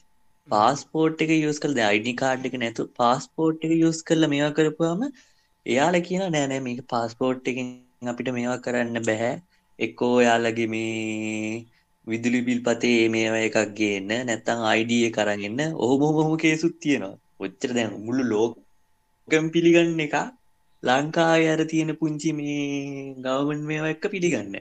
[0.49, 5.03] පාස්පෝට් එක යස් කල් අයිඩි කාඩ් එක නැතු පාස්පෝට් එක යස් කරල මේවා කරපුවාම
[5.67, 7.59] එයාල කියන නෑනෑ මේක පාස්පෝට් එක
[8.07, 9.35] අපිට මේවා කරන්න බැහැ
[9.79, 11.67] එක්කෝ යාලගේ මේ
[12.07, 17.14] විදුලි බිල් පතේ මේවා එකක් ගේන්න නැත්තං අයිඩිය කරගන්න ඔහොම හොම කේසුත් තියෙනවා.
[17.41, 20.17] ඔච්චර දැන් මුළු ලෝකම් පිළිගන්න එක
[20.87, 24.57] ලංකාවේ අර තියෙන පුංචි මේ ගවමන් මේවා එක්ක පිළිගන්න.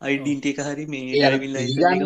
[0.00, 2.04] අයිඩන්ට එක හරි මේ පිළිගන්න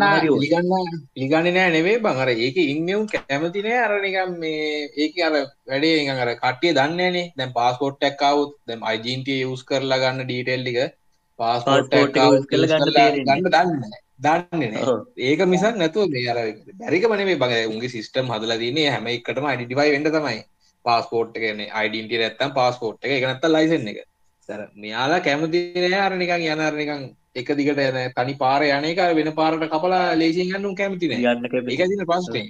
[1.49, 2.17] නෑ නෙවේ බං.
[2.23, 5.35] අර ඒක ඉන්නවුම් කැමති නෑ අර නිකම් මේ ඒක අර
[5.69, 10.97] වැඩේ අර කට්ටිය දන්නේනේ දැන් පාස්පෝර්ට් එකක් ආවොත් දැන් අයිඩන්ට යූස් කරලා ගන්න ඩීටේල් ටික
[11.39, 14.85] පාස්පෝර්ට් එකක් ආවොත් ගන්න දන්නේ දන්නේ
[15.29, 16.39] ඒක මිසක් නැතුව මේ අර
[16.81, 17.71] බැරිකම නෙමෙයි බං.
[17.73, 20.43] උන්ගේ සිස්ටම් හදලා තියෙන්නේ හැම එකටම අයිඩෙන්ටිෆයි වෙන්න තමයි
[20.85, 23.12] පාස්පෝට් එකන අයිඩන්ටිය ඇත්තම් පාස්පෝට් එක.
[23.18, 24.01] එක නැත්ත ලයිසන් එක.
[24.49, 27.05] සර මෙයාලා කැමතිනෑ අර නිකන් යනර නිකන්
[27.35, 32.47] එක දිගට යන තනි පාර යනක වෙන පාරට කපලා ලේසින් ගන්නු කැමතින එක දින පස්ටේ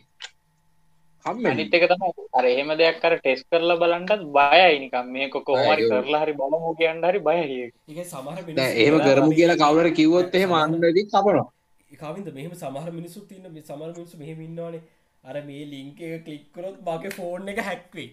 [1.25, 2.13] අනිත් එක තමයි.
[2.33, 7.01] අර එහෙම දෙයක් කර ටෙස් කරලා බලන්නත් බයයි නිකම් මේක කොහොමරි කරලා හරි බලමු කියන්න
[7.03, 8.07] හරි බයයි ඒක.
[8.07, 11.47] සමහර එහෙම කරමු කියලා කවුරු කිව්වොත් එහෙම අන්නදී කපනවා.
[11.95, 14.83] කවින්ද මෙහෙම සමහර මිනිස්සුත් ඉන්න සමහර මිනිස්සු මෙහෙම ඉන්නවනේ
[15.25, 18.11] අර මේ ලින්ක් එක ක්ලික් කරොත් මගේ ෆෝන් එක හැක්වේ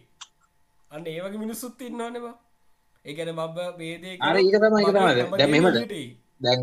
[0.91, 2.35] අන්න ඒවගේ මිනිස්සුත් ඉන්නවානවා
[3.05, 5.25] ඒගැන මබ වේදේ අර ඒක තමයි ඒක තමයි.
[5.33, 5.75] දැන් මෙහෙමද
[6.41, 6.61] දැන්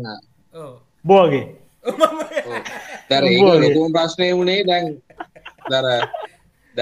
[1.05, 1.45] බෝගේ
[3.09, 4.89] දැන් ඒක ලොකුම ප්‍රශ්නේ වුණේ දැන්
[5.67, 5.87] දර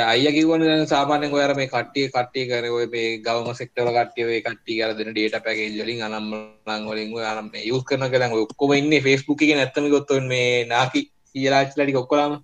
[0.05, 4.80] අය කිවන සාමානය ඔයර මේ කට්ටිය කට්ටිය කර ඔය මේ ගවම සෙක්ටල කට්ටිය ඔය කට්ටිය
[4.80, 6.34] කර දෙන ඩේට පැකේ ජලින් අනම්
[6.68, 9.55] ලංවලින් අනම් යුස් කරන කළ ඔක්කොම ඉන්න ෆෙස්බුක් එක.
[9.55, 12.43] නැත්තම ගොත්තුන් මේ නාකි සියලාච්ලටි කොක්කොලාම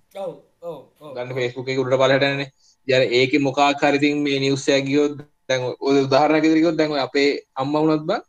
[0.64, 2.44] ගන්න ෆෙස්බුක් එක උඩට බලටන
[2.88, 7.28] යර ඒක මොකාකාරිතින් මේ නිවස්සය ගියොත් දැන් ඔය උදාහරණයක් ඉදිරියොත් දැන් අපේ
[7.62, 8.22] අම්මා වුණත් බං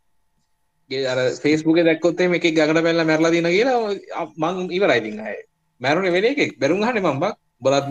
[0.92, 5.20] ගේ අර ෆේස්බුක් එකේ දැක්කොත් එමේ එකෙක් ගඟට පැනලා මැරලා දිනා කියලා මං ඉවරයි ඉතින්
[5.22, 5.38] අය.
[5.82, 6.52] මැරුණේ වෙන එකෙක්.
[6.60, 7.34] බැරුම් ගහන්නේ මං බං.
[7.64, 7.88] බලත්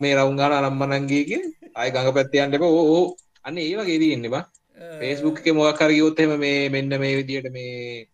[0.00, 1.42] මේ රවුන් ගාන අනම්මනන් ගියකින්
[1.74, 2.70] ආය ගඟ පැත්තේ යන්න එපා.
[2.70, 3.06] ඕ ඕ.
[3.44, 4.44] අන්න ඒ වගේ තියෙන්නේ බා.
[5.00, 8.08] ෆේස්බුක් එකේ මොකක් හරි ගියොත් එහෙම මේ මෙන්න මේ විදියට මේ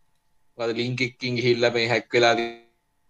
[0.59, 2.35] මොකද ලින්ක් එකකින් ගිහිල්ලා මේ හැක් වෙලා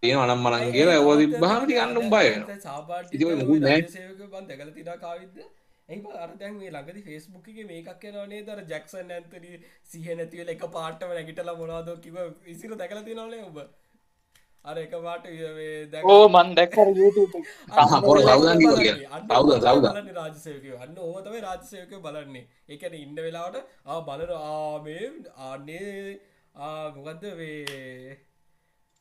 [0.03, 3.81] තියෙනවා අනම්මනන් කියලා ඒව තිබ්බහම ටික අන්න උඹ බය වෙනවා ඉතින් ඔය මොකුත් නැහැ.
[3.89, 5.37] සේවක බන් දැකලා තිනා කාවිද්ද
[5.89, 9.51] එයි අර දැන් මේ ළඟදි ෆේස්බුක් එකේ මේකක් එනවා නේද අර ජැක්සන් ඇන්තනි
[9.91, 13.59] සිහ නැති වෙලා එක පාටම නැගිටලා මොනවද කිව්ව ඉසිර දැකලා තියෙනවනේ ඔබ
[14.65, 15.27] අර එක පාට
[15.57, 17.45] මේ දැක ඕ මන් දැක්ක YouTube එක.
[17.73, 19.21] ආහා, පොර සවුදන් කිව්වා කියලා.
[19.31, 20.11] සවුදන්, සවුදන්.
[20.17, 25.07] රාජසයකය අන්න ඕ තමයි රාජසයකය බලන්නේ එකන ඉන්න වෙලාවට ආ බලන ආමේ
[25.45, 26.19] ආන්නේ
[26.95, 28.17] මොකක්ද වේ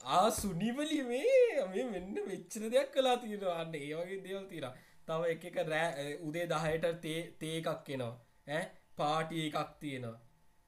[0.00, 4.66] ආ සුනිවලි මේ මේ මෙන්න වෙච්චර දෙයක් කලා තියෙන අන්න ඒ වගේ දේවල් තීර
[5.08, 8.12] තව එක එක රෑ උදේ දහයට තේ තේ එකක් එනවා.
[8.48, 8.62] ඇ
[8.96, 10.20] පාටි එකක් තියෙනවා.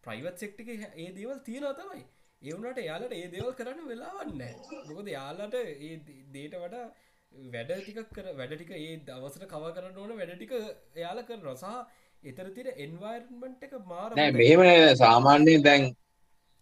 [0.04, 2.04] ප්‍රයිවත් සෙක්ටික ඒ දේවල් තියෙනවා තමයි.
[2.42, 4.42] ඒවනට යාලට ඒ දේවල් කරන්න වෙලාවන්න
[4.88, 5.94] මොකද යාලට ඒ
[6.32, 6.86] දේට වඩා
[7.32, 10.54] වැඩ ටිකක් කර වැඩ ටික ඒ දවසට කව කරන්න ඕන වැඩ ටික
[10.96, 11.78] එයාල කර රසාහ
[12.22, 14.64] එතර තිර එන්වර්මන්ට් එක මාර නෑ මෙහෙම
[14.96, 15.88] සාමාන්‍යයෙන් දැන්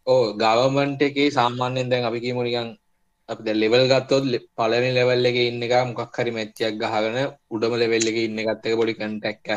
[0.06, 2.68] ඕ ගවර්මන්ට් එකේ සාමාන්‍යයෙන් දැන් අපි කියමු නිකන්
[3.28, 4.24] අපි ලෙවල් ගත්තොත්
[4.58, 7.18] පළවෙනි ලෙවල් එකේ ඉන්න එක මොකක් හරි මැච් එකක් ගහගෙන
[7.54, 8.94] උඩම ලෙවල් එකේ ඉන්න එක පොඩි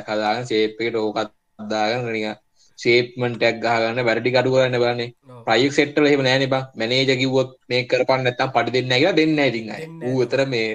[0.09, 1.31] හදාගෙන ෂේප් එකට ඕකත්
[1.69, 2.35] දාගෙන නිකන්
[2.79, 5.09] ෂේප්මන්ට් එකක් ගහගන්න වැඩ අඩු කරන්න බලන්නේ.
[5.47, 6.63] ප්‍රයිවට් සෙක්ටර් වල එහෙම නෑනේ බං.
[6.79, 9.83] මැනේජර් කිව්වොත් මේක කරපන් නැත්තම් පඩි දෙන්නේ කියලා දෙන්නේ නැහැ ඉතින් අය.
[9.83, 10.67] දෙන්නේ ඌ උතර මේ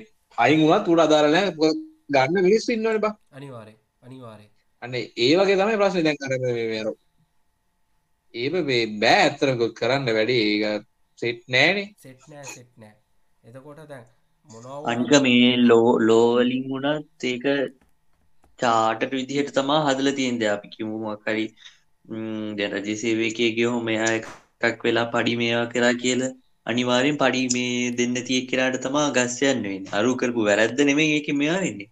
[1.06, 1.82] අදාළ නැහැ මොකද
[2.14, 3.14] ගන්න මිනිස්සු ඉන්නවනේ බං.
[3.36, 3.74] අනිවාරය
[4.06, 4.46] අනිවාරය
[4.82, 6.04] අන්න ඒ වගේ තමයි ප්‍රශ්නේ.
[6.06, 6.82] දැන් අර මේ
[8.34, 10.38] මේ අර ඒව මේ බෑ ඇත්තටම කොහොත් කරන්න වැඩි.
[10.44, 10.86] ඒක
[11.18, 11.94] සෙට් නෑනේ.
[11.96, 12.94] සෙට් නෑ සෙට් නෑ.
[13.44, 14.04] එතකොට දැන්
[14.50, 17.44] මොනව අනික මේ ලෝ ලෝවලින් වුණත් ඒක
[18.58, 21.46] චාටට විදිහට තමා හදල තියෙන්ද අපි කිමුමක් හරි
[22.58, 26.22] දැන රජසේවකය ගියහෝ මෙයා එකක් වෙලා පඩි මේවා කරා කියල
[26.66, 31.90] අනිවාරෙන් පඩි මේ දෙන්න තිය කරාට තමා ගස්යන්නෙන් අරු කරපු වැරැද්ද නෙමේ ඒක මෙයා වෙන්නේ.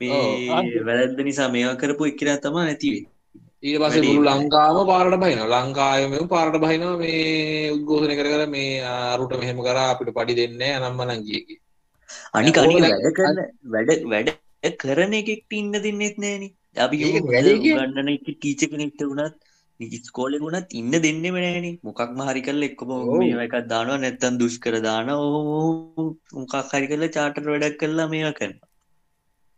[0.00, 3.15] මේ වැරැද්ද නිසා මේවා කරපු එක්කරා තමා නැතිවේ
[3.62, 3.78] ඊට
[4.08, 5.48] මුළු ලංකාවම පාරට බහිනවා.
[5.56, 8.72] ලංකාවෙම පාරට බහිනවා මේ උද්ඝෝෂණය කර කර මේ
[9.12, 11.42] අරුට මෙහෙම කරා අපිට පඩි දෙන්නේ නැහැ අනම්මනම් කිය
[12.34, 13.38] අනික අනික ඕන- වැඩ කරන
[13.74, 14.30] වැඩ වැඩ
[14.78, 16.44] කරන එකෙක්ට ඉන්න දෙන්නෙත් නෑන
[16.76, 16.96] අපි
[17.66, 19.34] ගන්නන ටීච කෙනෙක්ට වුණත්
[20.04, 22.92] ස්කෝලෙ වුණත් ඉන්න දෙන්නෙම නෑන මොකක්ම හරි කරල එක්කොම
[23.40, 28.54] එකක් දානවා නැත්තන් දුෂ්කර දාන ඕ මොකක් හරි කරලා චාටර් වැඩක් කරලා ඉතින්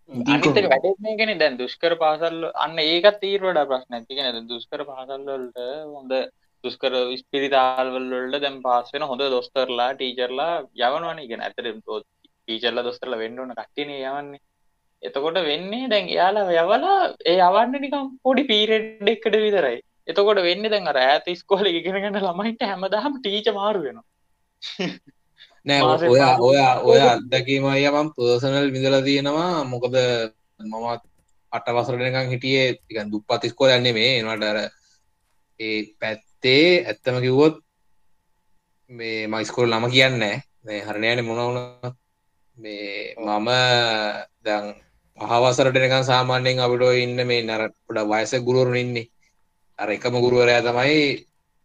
[0.09, 0.67] අනිතක කොහොමද?
[0.67, 6.15] වැඩෙන්නේ ගැන දැන් දුෂ්කර පාසල් අන්න ඒකත් තීරවඩ ප්‍රශ්න ඇතිගෙන දුෂ්කර පාසල්වලට හොඳ
[6.65, 11.25] දුෂ්කර ස්පිරිතාල්වල්වලට දැම් පාස් වෙන හොඳ දොස්තරලා ටීචර්ලා යවනවන.
[11.27, 14.41] ගෙන ඇතර ටීචර්ලා දොස්තරල වෙන්නවන කට්ටින යවන්නේ.
[15.03, 16.97] එතකොට වෙන්නේ දැන් එයාලා යවලා
[17.27, 19.79] ඒ යවන්න නිකම් පොඩි පීරෙඩ් එකට විතරයි.
[20.09, 24.07] එතකොට වෙන්න දැන් අර ඇත ස්කෝල ඉගෙන ගන්න ළමයිට හැමදාම ටීච මාරු වෙනවා
[25.67, 26.59] නෑ ඔය ඔය.
[26.85, 29.65] ඔය අත්දැකීම අයියා මම පර්සනල් විඳලා තියෙනවා.
[29.65, 29.95] මොකද
[30.63, 31.03] මමත්
[31.53, 34.59] අට වසරට නිකන් හිටියේ නිකන් දුප්පත් ඉස්කෝලේ යන්නේ මේ එනවාට අර
[35.61, 37.57] ඒ පැත්තේ ඇත්තම කිව්වොත්
[38.91, 41.97] මේ මම ඉස්කෝලේ නම කියන්නේ මේ හරියන්නේ මොන වුණත්
[42.59, 43.49] මේ මම
[44.45, 44.67] දැන්
[45.19, 49.11] පහ වසරට නිකන් සාමාන්‍යයෙන් අපිට ඉන්න මේ අර පොඩ වයසක ගුරුවරුන් ඉන්නේ.
[49.79, 51.01] අර එකම ගුරුවරයා තමයි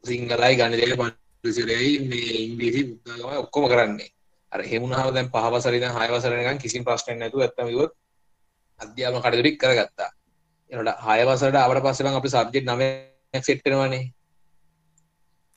[0.03, 4.07] සිංහලයි ගණිතයයි පන්තිසිරයයි මේ ඉංග්‍රීසි බුද්ධාගම ඔක්කොම කරන්නේ.
[4.51, 7.91] අර එහෙම වුණාම දැන් පහ වසරේ ඉඳන් හය වසරේ නිකන් කිසිම ප්‍රශ්නයක් නැතුව ඇත්තම කිව්වොත්
[8.79, 10.09] අධ්‍යාපන කටයුතු කරගත්තා.
[10.71, 14.03] එනකොට හය වසරට ආවට පස්සේ මම අපි සබ්ජෙක්ට් 9ක් සෙට් වෙනවානේ.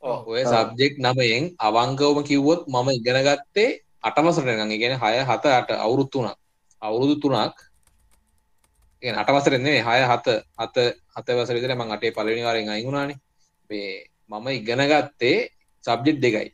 [0.03, 3.71] ඔය සබ්ජෙක්ට් 9න් අවංකවම කිව්වොත් මම ඉගෙන ගත්තේ
[4.03, 6.37] අට වසරට නිකන් ඒ කියන්නේ 6 7 8 අවුරුදු 3ක්
[6.83, 7.59] අවුරුදු 3ක්
[9.03, 12.87] කියන්නේ අට වසරේ නෙමෙයි 6 7 7 7 වසරේ ඉඳලා මම අටේ පළවෙනි වාරෙන් අයින්
[12.87, 13.19] වුණානේ.
[13.71, 13.91] මේ
[14.31, 15.56] මම ඉගෙන ගත්තේ
[15.87, 16.49] සබ්ජෙක්ට් දෙකයි.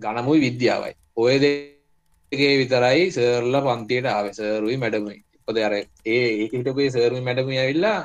[0.00, 0.92] ගණමුයි විද්‍යාවයි.
[1.16, 4.34] ඔය දෙකේ විතරයි සර්ලා පන්තියට ආවේ.
[4.34, 5.18] සර්ුයි මැඩමුයි.
[5.46, 7.98] මොකද අර ඒ ඒක හිටපු ඒ සර්ුයි මැඩමුයි ඇවිල්ලා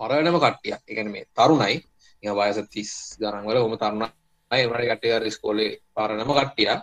[0.00, 0.80] පරවෙනම කට්ටියක්.
[0.80, 1.76] ඒ කියන්නේ මේ තරුණයි.
[2.22, 4.08] නිකන් වයස 30 ගණන් වල ඔහොම තරුණයි.
[4.50, 6.80] ඒ වුණාට කට්ටිය අර ඉස්කෝලේ පරණම කට්ටියක්.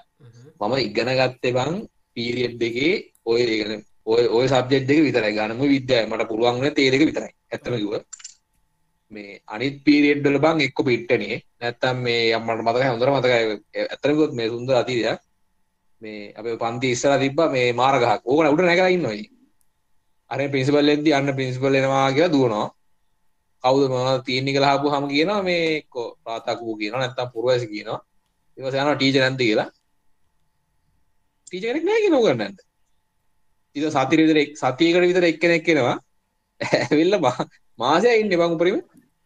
[0.59, 1.73] මම ඉගෙන ගත්තේ බං
[2.15, 2.93] පීරියඩ් දෙකේ
[3.25, 3.73] ඔය ඉගෙන
[4.05, 5.33] ඔය ඔය සබ්ජෙක්ට් දෙක විතරයි.
[5.37, 6.11] ගණමුයි විද්‍යාවයි.
[6.11, 7.31] මට පුළුවන් වුණේ තේ දෙක විතරයි.
[7.51, 8.03] ඇත්තම කිව්වොත්
[9.11, 13.37] මේ අනිත් පීරියඩ් වල බං එක්ක පිට්ටනියේ නැත්තම් මේ යම්මට මතකයි හොඳට මතකයි.
[13.81, 15.19] ඇත්තටම කිව්වොත් මේ සුන්දර අතීතයක්.
[16.01, 18.21] මේ අපේ පන්ති ඉස්සරහා තිබ්බා මේ මාර ගහක්.
[18.25, 19.31] ඕක උඩ නැගලා ඉන්නවා ඉතින්.
[20.31, 22.67] අර ප්‍රින්සිපල් එද්දි අන්න ප්‍රින්සිපල් එනවා කියලා දුවනවා.
[23.63, 27.99] කවුද මොනවද තියෙන්නේ කියලා අහපුවාම කියනවා මේ එක්ක ප්‍රාතකූ කියනවා නැත්තම් පුරවැසි කියනවා.
[28.57, 29.69] ඊට පස්සේ යනවා ටීචර් නැන්ද කියලා.
[31.45, 32.55] ටීචර් කෙනෙක් නැහැ කියනවා උගන්නන්න
[33.75, 35.95] ඊට සතිය විතර සතියකට විතර එක්කෙනෙක් එනවා.
[36.61, 37.49] ඇවිල්ලා මා-
[37.79, 38.77] මාසයක් ඉන්නේ බං උපරිම.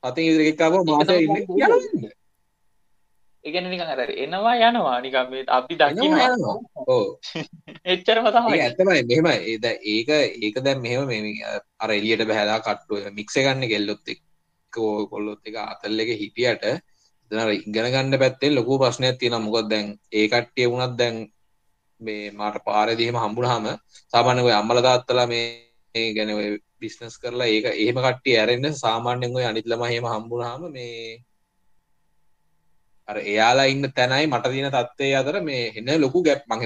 [0.04, 1.44] එකක් මාසයක් ඉන්නේ.
[1.46, 2.14] යනවා ඉන්නේ.
[3.44, 4.98] ඉගෙන නිකන් අර එනවා යනවා.
[5.00, 6.56] නිකන් මේ අපි දකිනවා.
[7.86, 8.60] එච්චරම තමයි.
[8.60, 9.02] ඇත්තමයි.
[9.04, 11.36] මෙහෙම ඒද ඒක ඒක දැන් මෙහෙම මේ
[11.78, 14.22] අර එලියට බැහැලා කට්ටුව මික්ස ගන්න කෙල්ලොත් එක්
[14.74, 16.64] කොල්ලොත් එක අතල් එක හිටියට
[17.32, 21.16] දර ඉගෙන ගන්න පැත්තේ ලොකු ප්‍රශ්නයක් තියෙන මොකක් දැන් ඒ කට්ටිය වුණත් දැන්
[22.02, 23.66] මේ මට පාරදිීම හම්බුනහම
[24.14, 26.32] සාමාන්‍ය ඔය අම්මල තාත්තලා මේ ගැන
[26.80, 31.24] බිස්නස් කරලා ඒක එහෙම කට්ටිය ඇරෙන්න සාමාන්‍යෙන් ඔය අනිත්ලම හෙම හම්බුනහම මේ
[33.08, 36.62] එයාලා ඉන්න තැනයි මට තියෙන තත්ත්වය අතර මේ එන්න ලොකු ගැප් මං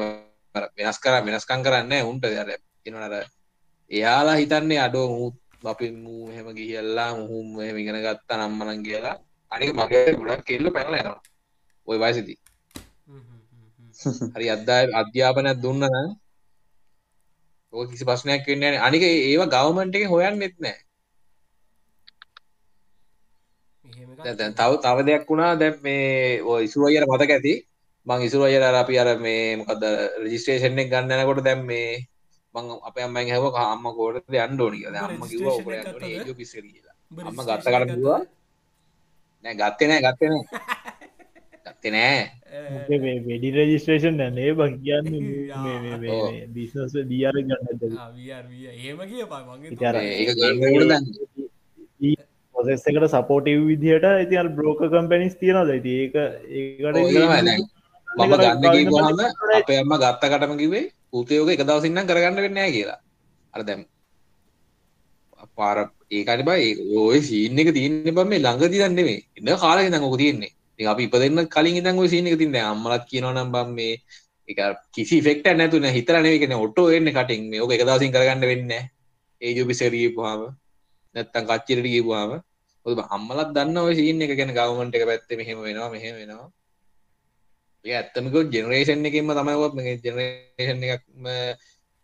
[0.78, 2.26] වෙනස් කර වෙනස්කම් කරන්න උන්ට.
[2.26, 2.50] අර
[2.86, 3.26] එනර
[3.92, 9.18] එයාලා හිතන්නේ අඩෝ මුත් අපි මූ හෙම ගිහිල්ලා මුහුම් එහෙම ඉගෙන ගත්තා නම්මනන් කියලා.
[9.52, 11.22] අනික මගේ ගොඩක් කෙල්ල පැනලා යනවා.
[11.88, 12.38] ඔය වයසදී.
[14.36, 15.84] හරි අද්දා අධ්‍යාපනයක් දුන්න
[17.74, 20.82] ඕක කිසි ප්‍රශ්නයක් වෙන්නේ අනික ඒවා ගවර්න්මන්ට් එකේ හොයන්නෙත් නැහැ.
[24.32, 25.52] දැන් තව තව දෙයක් වුණා.
[25.56, 27.54] දැන් මේ ඉසුරු අයියට මතක ඇති?
[28.08, 29.84] මං ඉසුරු අයියට අර අපි අර මේ මොකද්ද
[30.24, 31.90] රෙජිස්ට්‍රේෂන් එක ගන්න යනකොට දැන් මේ
[32.56, 34.78] මං අපේ අම්මෙන් ඇහුවා අම්මා කොහෙටද යන්න ඕනි?
[34.82, 35.06] කියලා.
[35.08, 36.08] අම්මා කිව්වා ඔකට යන්න ඕනි.
[36.10, 36.96] ඒජ් එකට කියලා.
[37.30, 38.22] අම්මා ගත්ත කට කිව්වා.
[39.44, 40.46] නෑ ගත්තේ නෑ ගත්තේ නෑ.
[41.66, 42.22] ගත්තේ නෑ.
[42.54, 47.96] මේ වෙඩි රෙජිස්ට්‍රේෂන් නේ බං කියන්නේ බිස්නස් දියාර ගන්න
[48.82, 49.42] ඒම කිය පා
[50.02, 51.06] ඒක ගන්න දැන්.
[52.56, 56.16] පොසෙස් එකට සපෝටව් විදිහට ඉති බ්‍රෝක කම්පැනිස් තියෙනද ඇති ඒක
[56.56, 56.98] ඒකට
[58.08, 59.24] මම ගන්න ගහම
[59.54, 63.00] අපේ අම්ම ගත්ත කටම කිවේ පුතයෝක එක දවසින්නම් කරගන්න වෙන්නෑ කියලා.
[63.54, 63.82] අර දැම්
[65.58, 65.78] පාර
[66.12, 66.68] ඒකට බයි
[67.04, 71.48] ඔය සීන එක තියන්න බ මේ ළඟදි දන්නෙේ ඉන්න කාල දං ඕක තියෙන්නේ අපි ඉපදන්න
[71.48, 74.02] කලින් ඉදං සීන එක තින්න අම්මලත් කියනවනම් බම් මේ
[74.50, 74.60] එක
[74.92, 78.74] කිසි ෆෙක්ට නැතුන හිතරන එකන ඔටෝ එන්න කටින් මේ ඕක එක දවසින් කරගන්න වෙන්න
[79.42, 80.42] ඒ ජුපිසරී පහම
[81.16, 82.32] නැත්තන් කච්චිරට කියපුවාම
[82.86, 86.48] ඔබ අම්මලත් දන්න ඔය සීන් එක ගැන ගවමන්ට එක පැත්ත මෙහෙම වෙනවා මෙහෙම වෙනවා.
[87.86, 91.26] ඒ ඇත්තමක ජෙනරේෂන් එකෙන්ම තමයිවත් මේ ජෙනරේෂන් එකක්ම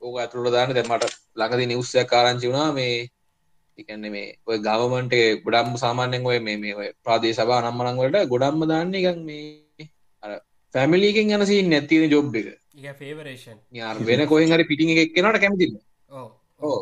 [0.01, 0.76] ඕක ඇතුළට දාන්න.
[0.78, 2.72] දැමට ළඟදි නිවස්සයක් කාරංචි වුණා.
[2.72, 3.09] මේ
[3.82, 5.16] එකන්නේ මේ ඔය ගවමන්ට
[5.46, 9.88] ගොඩම් සාමාන්‍යෙන් ඔය මේ මේ ඔය ප්‍රාදේ සබා නම්මනං වලට ගොඩම්ම දාන්න එකක් මේ
[10.24, 10.32] අර
[10.76, 12.48] ෆැමිලිකෙන් යන සීන් නැතින ජොබ් එක.
[14.10, 15.80] වෙන කොහෙන් හරි පිටිං එකක් කෙනට කැමතින්න
[16.62, 16.78] ඕ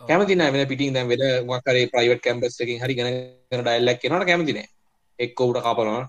[0.00, 3.10] කැමතින වෙන පිටින් දැන් වෙන මක්කරේ ප්‍රයිවට් කැම්පස් එකකින් හරි ගෙන
[3.60, 4.68] ඩයිල්ලක් කෙනට කැමතිනේ
[5.18, 6.04] එක්ක උට කපනවා.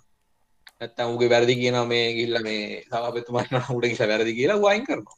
[0.80, 5.18] නැත්තම් උගේ වැරදි කියනවා මේ ගිහිල්ලා මේ සභාපතිතුමාට උඩ ගිහිල්ලා වැරදි කියලා වයින් කරනවා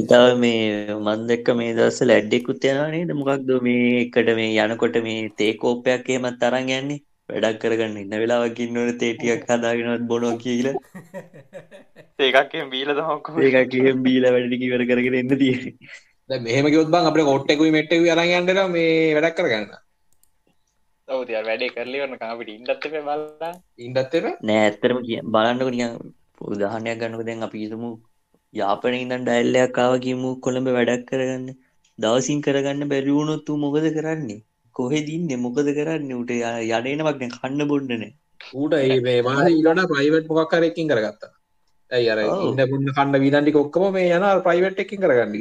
[0.00, 3.12] ඉතාව මේ මන් දෙක්ක මේ දවස්වල ඇඩ්ඩෙකුත් යනවා නේද?
[3.20, 7.00] මොකක්ද මේ එකට මේ යනකොට මේ තේ කෝප්පයක් එහෙමත් අරන් යන්නේ?
[7.30, 10.74] වැඩක් කරගන්න ඉන්න වෙලාවක් ඉන්න ඕනේ තේ ටිකක් හදාගෙනවත් බොනවා කියලා.
[12.26, 15.74] ඒකක් බීල තමක් ඒකක් බීලා වැඩ ටික ඉවර කරගෙන එන්න තියෙන්නේ.
[16.30, 19.72] දැන් මෙහෙම කිව්වොත් බං අපිට කොට් එකකුයි මෙට් එකකුයි අරන් යන්න මේ වැඩක් කරගන්න.
[21.08, 22.18] ඔව් තියා වැඩේ කරලා ඉවරන.
[22.20, 23.56] කම අපිට ඉන්නත් එපා බලන්න.
[23.86, 24.36] ඉන්නත් එපා.
[24.46, 25.98] නෑ ඇත්තටම කිය බලන්නකො නිකන්
[26.52, 27.26] උදාහරණයක් ගන්නකො.
[27.28, 27.90] දැන් අපි හිතමු
[28.54, 31.50] යාපනයේ ඉඳන් ඩයල් එකක් ආවා කියමු කොළඹ වැඩක් කරගන්න.
[31.98, 34.42] දවසින් කරගන්න බැරි වුණොත් ඌ මොකද කරන්නේ?
[34.76, 35.42] කොහෙද ඉන්නේ?
[35.44, 36.16] මොකද කරන්නේ?
[36.18, 38.12] ඌට යඩේනවක් දැන් කන්න බොන්න නෑ.
[38.54, 41.32] ඌට ඒ මේ මාසේ ඊළඟ ප්‍රයිවට් මොකක් හරි එකකින් කරගත්තා.
[41.90, 45.36] ඇයි අර ඉන්න බුන්න කන්න වීදන් ටික ඔක්කොම මේ යන ප්‍රයිවට් එකකින් කරගන්න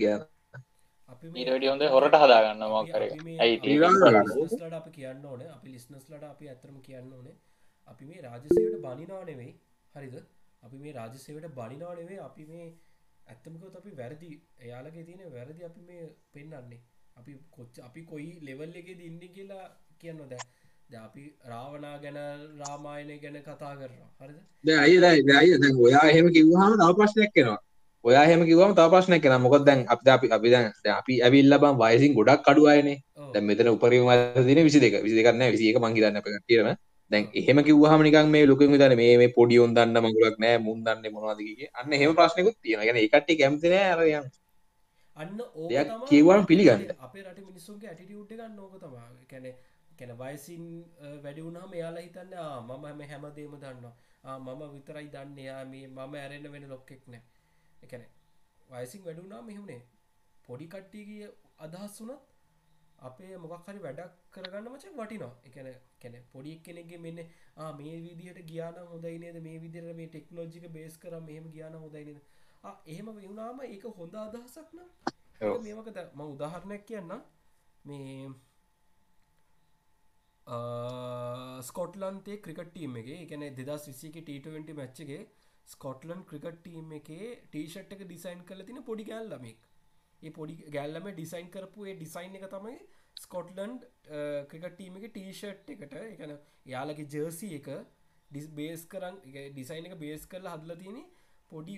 [1.47, 3.07] වැඩි හොඳ හොරට හදාගන්න මොකක් හරි
[3.45, 5.41] ඇයි ලට අප කියන්න ඕන.
[5.55, 7.35] අපි ලිස්නස්ලට අපි ඇතරම කියන්න ඕනේ.
[7.87, 9.51] අපි මේ රාජසයට බනිනා නෙවෙයි
[9.95, 10.15] හරිද?
[10.63, 12.69] අපි මේ රාජසයට බනිනා නෙවේ අපි මේ
[13.29, 14.29] ඇත්තමකොත් අපි වැරදි.
[14.65, 16.03] එයාලගේ තියෙන වැරදි අපි මේ
[16.33, 16.81] පෙන්න්නන්නේ
[17.19, 19.65] අපි කොච්ච අපි කොයි ලෙවල් එක ඉන්න කියලා
[20.01, 20.41] කියන්න දැ
[20.89, 22.19] ද අපි රාවනා ගැන
[22.61, 24.09] රාමායනය ගැන කතා කරනවා.
[24.21, 24.37] හරිද?
[24.83, 25.17] අයි දැ
[25.85, 27.59] ඔයා එහෙම කිව්හම තව ප්‍රශ්නයක් කෙනවා
[28.03, 30.65] ඔයා එහෙම කිව්වම තව ප්‍රශ්නයක් කෙනා මොකද දැන් අපි අපි අපි දැන්
[30.95, 32.97] අපි ඇවිල්ලා බං වයසින් ගොඩක් අඩු අයනේ.
[33.33, 36.69] දැන් මෙතන උපරිම වයස දින 22 22ක් නෑ 21 මං හිතන්නේ අපේ කට්ටියම
[37.10, 40.80] දැන් එහෙම කිව්වහම නිකන් මේ ලොකුන් හිතන්නේ මේ මේ පොඩි උන් දන්න මඟුලක් නෑ මුන්
[40.86, 42.88] දන්නේ මොනවද කියේ අන්න එහෙම ප්‍රශ්නකුත් තියෙනවා.
[42.88, 44.26] يعني ඒ කට්ටිය කැමති නෑ අර යන්.
[45.16, 46.82] අන්න ඕක දෙයක් කියවම පිළිගන්න.
[46.98, 49.02] අපේ රටේ මිනිස්සුන්ගේ ඇටිටියුඩ් එක ගන්න ඕක තමයි.
[49.32, 49.50] يعني
[49.98, 50.64] يعني වයසින්
[51.24, 53.94] වැඩි වුණාම එයාලා හිතන්නේ ආ මම මේ හැමදේම දන්නවා.
[54.24, 55.48] ආ මම විතරයි දන්නේ.
[55.50, 57.22] ආ මේ මම ඇරෙන්න වෙන ලොක්ෙක් නෑ.
[57.82, 58.10] ඒ කියන්නේ
[58.70, 59.82] වයසින් වැඩි වුණාම මෙහෙමනේ.
[60.46, 61.28] පොඩි කට්ටියගේ
[61.58, 62.22] අදහස් වුණත්
[63.01, 65.31] අපේ මොකක් හරි වැඩක් කරගන්න මචන් වටිනවා.
[65.43, 65.69] එකන
[66.01, 67.19] කැන පොඩි කෙනෙගේ මෙන්න
[67.77, 69.39] මේ විදිහට ගියාන හොඳයි නේද?
[69.41, 72.21] මේ විදිර මේ ටෙක්නෝජික බේස් කර මෙහම ගියාන හොඳයි නේද?
[72.87, 74.89] එහෙම වුණාම ඒක හොඳ අදහසක් නම්?
[75.61, 77.11] මේමකද ම උදාහරණයක් කියන්න
[77.85, 78.29] මේ
[81.63, 85.21] ස්කොට්ලන්තේ ක්‍රිකට්ටීම එක එකන දෙදස් විසික ට20 මච්චගේ
[85.67, 89.67] ස්කොට්ලන් ක්‍රිකට්ටීම එකේ ටීෂට් එක ඩිසයින් කල තින පොඩි ගෑල්ලමෙක්
[90.21, 92.75] ඒ පොඩි ගැල්ලම ඩිසයින් කරපු ඒ ඩිසයින් එක තමයි
[93.19, 93.85] ස්කොට්ලන්ඩ්
[94.49, 95.95] ක්‍රිකටීම එක ටීෂට් එකට.
[95.95, 97.69] එකන යාලගේ ජර්සි එක
[98.31, 100.99] ඩිස් බේස් කරන් ඩිසයින් එක බේස් කරලා හදල තියෙන
[101.49, 101.75] පොඩි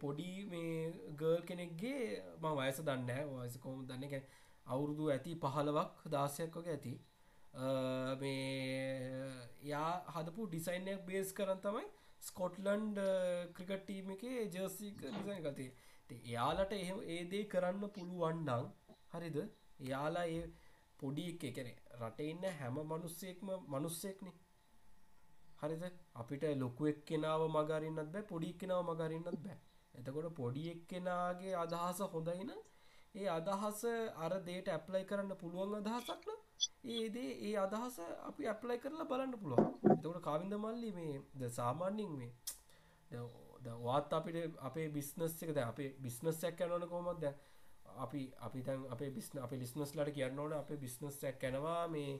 [0.00, 2.00] පොඩි මේ ගර්ල් කෙනෙක්ගේ
[2.38, 4.04] ම වයස දන්න වයස කොම දන්න?
[4.04, 4.24] එක
[4.66, 6.94] අවුරුදු ඇති පහලවක් දාසයක් වගේ ඇති.
[8.20, 9.20] මේ
[9.64, 11.86] යා හදපු ඩිසයින්යක් බේස් කරන්න තමයි
[12.22, 12.98] ස්කොට්ලන්ඩ්
[13.54, 15.70] ක්‍රිකට්ටීම එක ජර්සික ඩිසයින් ගතේ
[16.12, 18.66] එයාලට එහෙම ඒදේ කරන්න පුළුවන්ඩං
[19.12, 19.38] හරිද?
[19.80, 20.44] එයාලා ඒ
[20.98, 24.36] පොඩි එක එකන රට ඉන්න හැම මනුස්සෙක්ම මනුස්සෙක්නේ.
[25.60, 25.84] හරිද?
[26.14, 29.58] අපිට ලොකු එක් කෙනාව මගරින්නත් බෑ පොඩි කෙනාව මගරින්නත් බෑ.
[29.94, 32.52] එතකොට පොඩි එක් කෙනාගේ අදහස හොඳයින
[33.14, 33.80] ඒ අදහස
[34.16, 36.38] අර දේට ඇප්ලයි කරන්න පුළුවන් අදහසක්න
[36.90, 39.72] ඒදේ ඒ අදහස අපි ඇප්ලයි කරලා බලන්න පුළුවන්.
[39.90, 42.32] එතකොට කාවින්ද මල්ලි මේ ද සාමාන්‍යින් මේ
[43.60, 47.34] වාත් අපිට අපේ බිස්නස් එකද අපේ බිස්නස්සයක් යනවන කොමත් දැ
[47.96, 52.12] අපි අපි තැන් අපේ බිස්න අප ලිස්නස් ලට කියන්න ඕන අපේ බිස්නස්යක් කැනවා මේ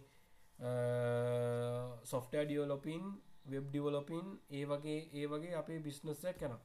[2.04, 3.04] සොෆ්ටෑ ඩියෝලොපින්
[3.46, 6.58] වෙබ් ඩිවලොපින් ඒ වගේ ඒ වගේ අපේ බිස්නස්සයක් කැන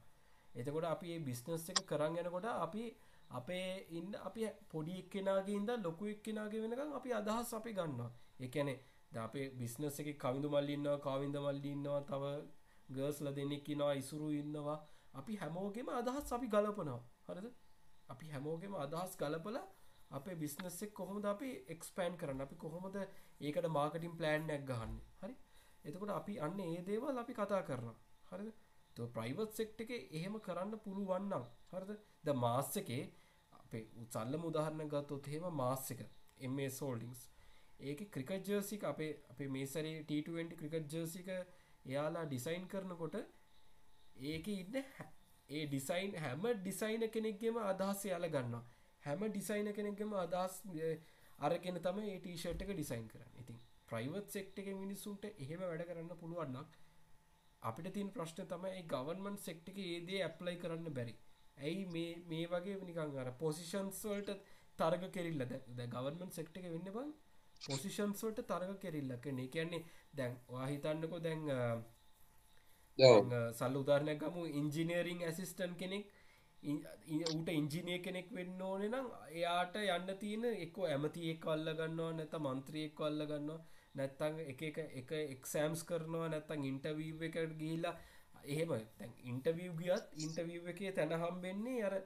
[0.54, 2.84] එතකොට අපි ඒ බිස්නස් එක කරන්න යනකොට අපි
[3.30, 8.10] අපේ ඉන්න අපි පොඩි එක්කෙනගේ ඉද ලොකු එක්කෙනගේ වෙනකම් අපි අදහස් අපි ගන්නවා.
[8.40, 8.74] එකැනෙ
[9.12, 12.24] ද අපේ බිස්නස් එක කවිඳු මල්ලින්නවා කාවින්ද මල්ලින්නවා තව
[12.88, 14.78] ගර්ස්ල දෙන්නෙක් ඉන්නවා ඉසුරු ඉන්නවා.
[15.14, 17.00] අපි හැමෝගෙම අදහස් අපි ගලපනවා.
[17.28, 17.46] හරිද?
[18.08, 19.58] අපි හැමෝගෙම අදහස් ගලපල
[20.10, 22.40] අපේ බිස්නස්සෙක් කොහොමද අපි එක්ස්පෑන් කරන්න?
[22.40, 24.94] අපි කොහොමද ඒකට මාර්කටින් ප්ලෑන්්නයක් ගහන්න?
[25.20, 25.34] හරි?
[25.84, 27.92] එතකොට අපි අන්න ඒ දේවල් අපි කතා කරන
[28.30, 28.50] හරිද?
[28.96, 31.90] ත ප්‍රයිවට් සෙක්ට එක එහෙම කරන්න පුළුවන්නම් හරිද?
[32.24, 33.02] ද මාස් එකේ
[33.52, 36.00] අපේ උත්සල්ල මුදාහරණ ගත්තොත් එහෙම මාස් එක
[36.40, 37.22] එම සෝල්ඩිංස්
[37.80, 41.28] ඒක ක්‍රිකට් ජර්සික අපේ අපේ මේසරේ ට20 ක්‍රිකට් ජර්සික
[41.86, 43.16] එයාලා ඩිසයින් කරනකොට
[44.24, 44.80] ඒක ඉන්න
[45.48, 48.64] ඒ ඩිසයින් හැම ඩිසයින කෙනෙක්ගෙම අදහස් යාල ගන්නවා.
[49.02, 50.54] හැම ඩිසයින කෙනෙක්ගෙම අදහස්
[51.40, 53.30] අරගෙන තම ඒ ටීෂට් එක ඩිසයින් කරන්න.
[53.36, 56.80] ඉතින් ප්‍රයිවට් සෙක්ට එක මිනිස්සුන්ට එහෙම වැඩ කරන්න පුළුවන්නක්
[57.62, 61.14] අපිට තින් ප්‍රශ්න තමයි ගවන්මන් සෙක්ට එක ඒදේ ඇප්ලයි කරන්න බැරි.
[61.58, 64.34] ඇයි මේ මේ වගේ නිකං අර පොසිෂන්ස්වල්ට
[64.78, 65.46] තරග කෙරල්ල?
[65.76, 67.14] ද ගවන්මන් සෙක්ට එක වෙන්න බං.
[67.60, 69.84] පොසිෂන්ස්වලට තරග කෙරල්ලක්කනේ කියන්නේ
[70.14, 71.42] දැන් වාහිතන්නකො දැන්
[73.52, 74.46] සල්ල උදාරණයක් ගමු.
[74.54, 76.06] ඉංජිනීරිං ඇසිස්ටන් කෙනෙක්
[76.62, 82.36] ඌට ඉංජිනය කෙනෙක් වෙන්න ඕන නම් එයාට යන්න තියෙන එක්ක ඇමති එක් අල්ල ගන්නවා නැත
[82.40, 83.60] මන්ත්‍රියෙක් අල්ල ගන්නවා
[83.94, 87.94] නැත්තං එක එක එක එක්සෑම්ස් කරනවා නැත්තං ඉන්ටවීව එකට ගිහිලා
[88.46, 91.96] එහෙම තැන් ඉන්ටවියව් ගියත් ඉන්ටවිව් එකේ තැනහම් වෙන්නේ අර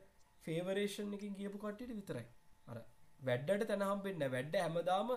[0.45, 2.27] ෆේවරේෂන් එකින් ගියපු කට්ටිට විතරයි.
[2.69, 2.79] අර
[3.21, 5.15] වැඩ්ඩට තැනහම් වෙන්න වැඩ්ඩ හැමදාම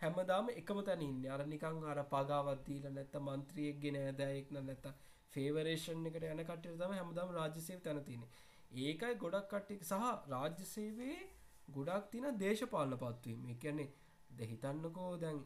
[0.00, 1.24] හැමදාම එකම තැන ඉන්න.
[1.28, 4.86] අර නිකං අර පගාවත්දීල නැත්ත මන්ත්‍රියෙක් ගෙන ඇදයෙක්න නැත්ත
[5.32, 8.22] ෆේවරේෂන් එකට යන කටට තම හැමදාම රාජ්‍යසේව තැනතින
[8.80, 11.18] ඒකයි ගොඩක් කට්ටික් සහ රාජ්‍යසේවේ
[11.70, 13.40] ගොඩක් තින දේශපාලන පත්වීම.
[13.48, 13.88] එකන්නේ
[14.38, 15.38] දෙහිතන්නකෝ දැන්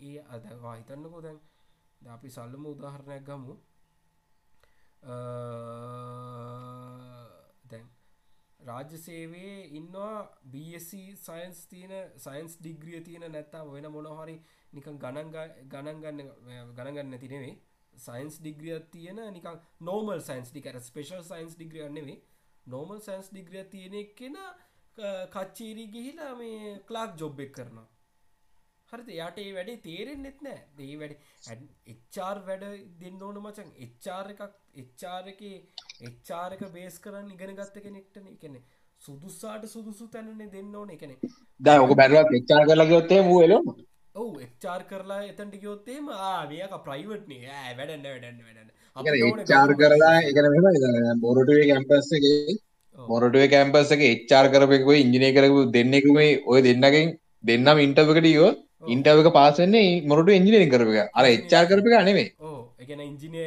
[0.00, 1.40] ඒ අදවා හිතන්නකෝ දැන්
[2.00, 3.54] ද අපි සල්ලම උදාහරණයක් ගමු.
[7.70, 7.86] දැන්
[8.66, 10.16] රාජ්‍ය සේවේ ඉන්නවා
[10.52, 14.36] BSC සයින්ස් තියන සයින්ස් ඩිග්‍රිය තියෙන නැත්තා වෙන මොනහරි
[14.72, 15.30] නිකන් ගණන්
[15.68, 16.24] ගණන්ගන්න
[16.72, 17.54] ගණගන්න තිනෙවේ
[17.98, 22.18] සයින්ස් ඩිග්‍රිය තියෙන නිකන් නෝමල් සයින්ස් ඩිකර ස්පේෂල් සයින්ස් ඩිග්‍රියන්නෙවේ
[22.66, 24.36] නෝමල් සයින්ස් ඩිග්‍රිය තියෙන කෙන
[25.30, 27.88] කච්චීරී ගිහිලා මේ කලාක් ජොබ් එක් කරනවා.
[28.92, 30.60] හරිත යාට ඒ වැඩේ තේරෙන් නෙත් නෑ.
[30.78, 31.14] දේ වැඩ
[31.92, 32.64] එච්චාර් වැඩ
[33.02, 34.42] දෙන්න ඕන මචන් එච්චාර එකක්
[34.76, 35.42] එච්චාර එක
[36.08, 38.26] එච්චාරක බේස් කරන්න ඉගෙන ගත්ත කෙනෙක්ටන.
[38.28, 38.60] එකනෙ
[39.02, 40.90] සුදුස්සාට සුදුසු තැනන්නේ දෙන්න ඕන.
[40.90, 41.14] එකනෙ
[41.60, 43.54] ද ඕක බැරවා එච්චාර කරලා ගොත්තේ මුවල
[44.14, 48.70] ඔවු එක්චාර් කරලා එතැන්ට ගයොත්තේම ආවියක ප්‍රයිවට්නේ ඇ වැඩන්න වැඩන්න වැඩන්න.
[49.46, 52.58] චාර් කරලා එකන බොරටුවේ කැම්පස්සගේ
[52.98, 57.14] මොරටුව කැම්පස එක එච්චාර් කරපෙකුව ඉංජිනය කරපු දෙන්නෙකුමේ ඔය දෙන්නකින්
[57.44, 58.50] දෙන්නම් ඉන්ටවකට යෝ
[58.82, 62.28] ඉන්ටවක පාසන්නේ මොරටු ඉංජිනය කරපක අර එච්චාර් කරපක නෙවේ
[62.82, 63.44] එකන ඉංජිනය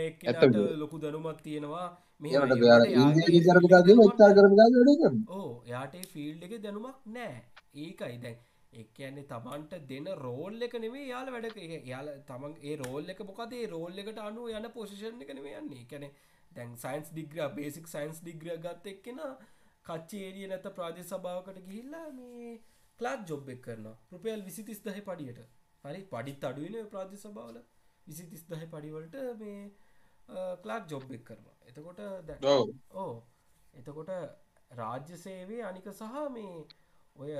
[0.82, 1.86] ලොකු දැනුමක් තියෙනවා.
[5.68, 7.32] යාට ෆිල්ඩ් එක දැනුමක් නෑ
[7.76, 8.18] ඒකයි.
[8.24, 8.38] දැන්
[8.74, 13.66] එකන්නේ තමන්ට දෙන රෝල් එක නෙවේ යාල වැඩ යාල තමන් ඒ රෝල් එක මොකදේ?
[13.74, 15.88] රෝල් එකට අනු යන පොසිෂන් එක නෙවේ යන්නේ.
[15.92, 16.10] කැනෙ
[16.52, 19.20] දැන් සයින්ස් ඩිග්‍රිය බේසික් සයින්ස් ඩිග්‍රිය ගත්ත එක්කෙන
[19.86, 22.54] කච්චේරිය නැත ප්‍රාදේ සභාවකට ගිහිල්ලා මේ
[23.00, 23.98] කලාක් ජොබ් එක් කරනවා.
[24.12, 25.40] රුපියල් විසිතිස් දහ පඩියට.
[25.84, 27.58] හරි පඩිත් අඩුවන ප්‍රාදේ සභාවල.
[28.08, 29.60] විසි තිස් දහ පඩිවලට මේ
[30.64, 31.56] කලාක් ජොබ් එක් කරනවා.
[31.70, 32.38] එතකොට දැ
[32.96, 33.14] ඕ
[33.74, 34.12] එතකොට
[34.80, 36.56] රාජ්‍ය සේවේ අනික සහ මේ
[37.16, 37.32] ඔය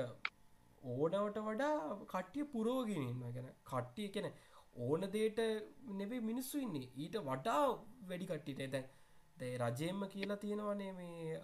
[0.82, 1.76] ඕනවට වඩා
[2.12, 4.28] කට්ටිය පුරෝගෙනන්න ගැන කට්ටිය කෙන
[4.84, 5.40] ඕන දේට
[6.00, 6.88] නෙබේ මිනිස්සු ඉන්නේ.
[7.02, 7.64] ඊට වඩා
[8.08, 8.86] වැඩි කට්ටිට දැන්
[9.40, 11.36] දැ රජයෙන්ම කියලා තියෙනවනේ මේ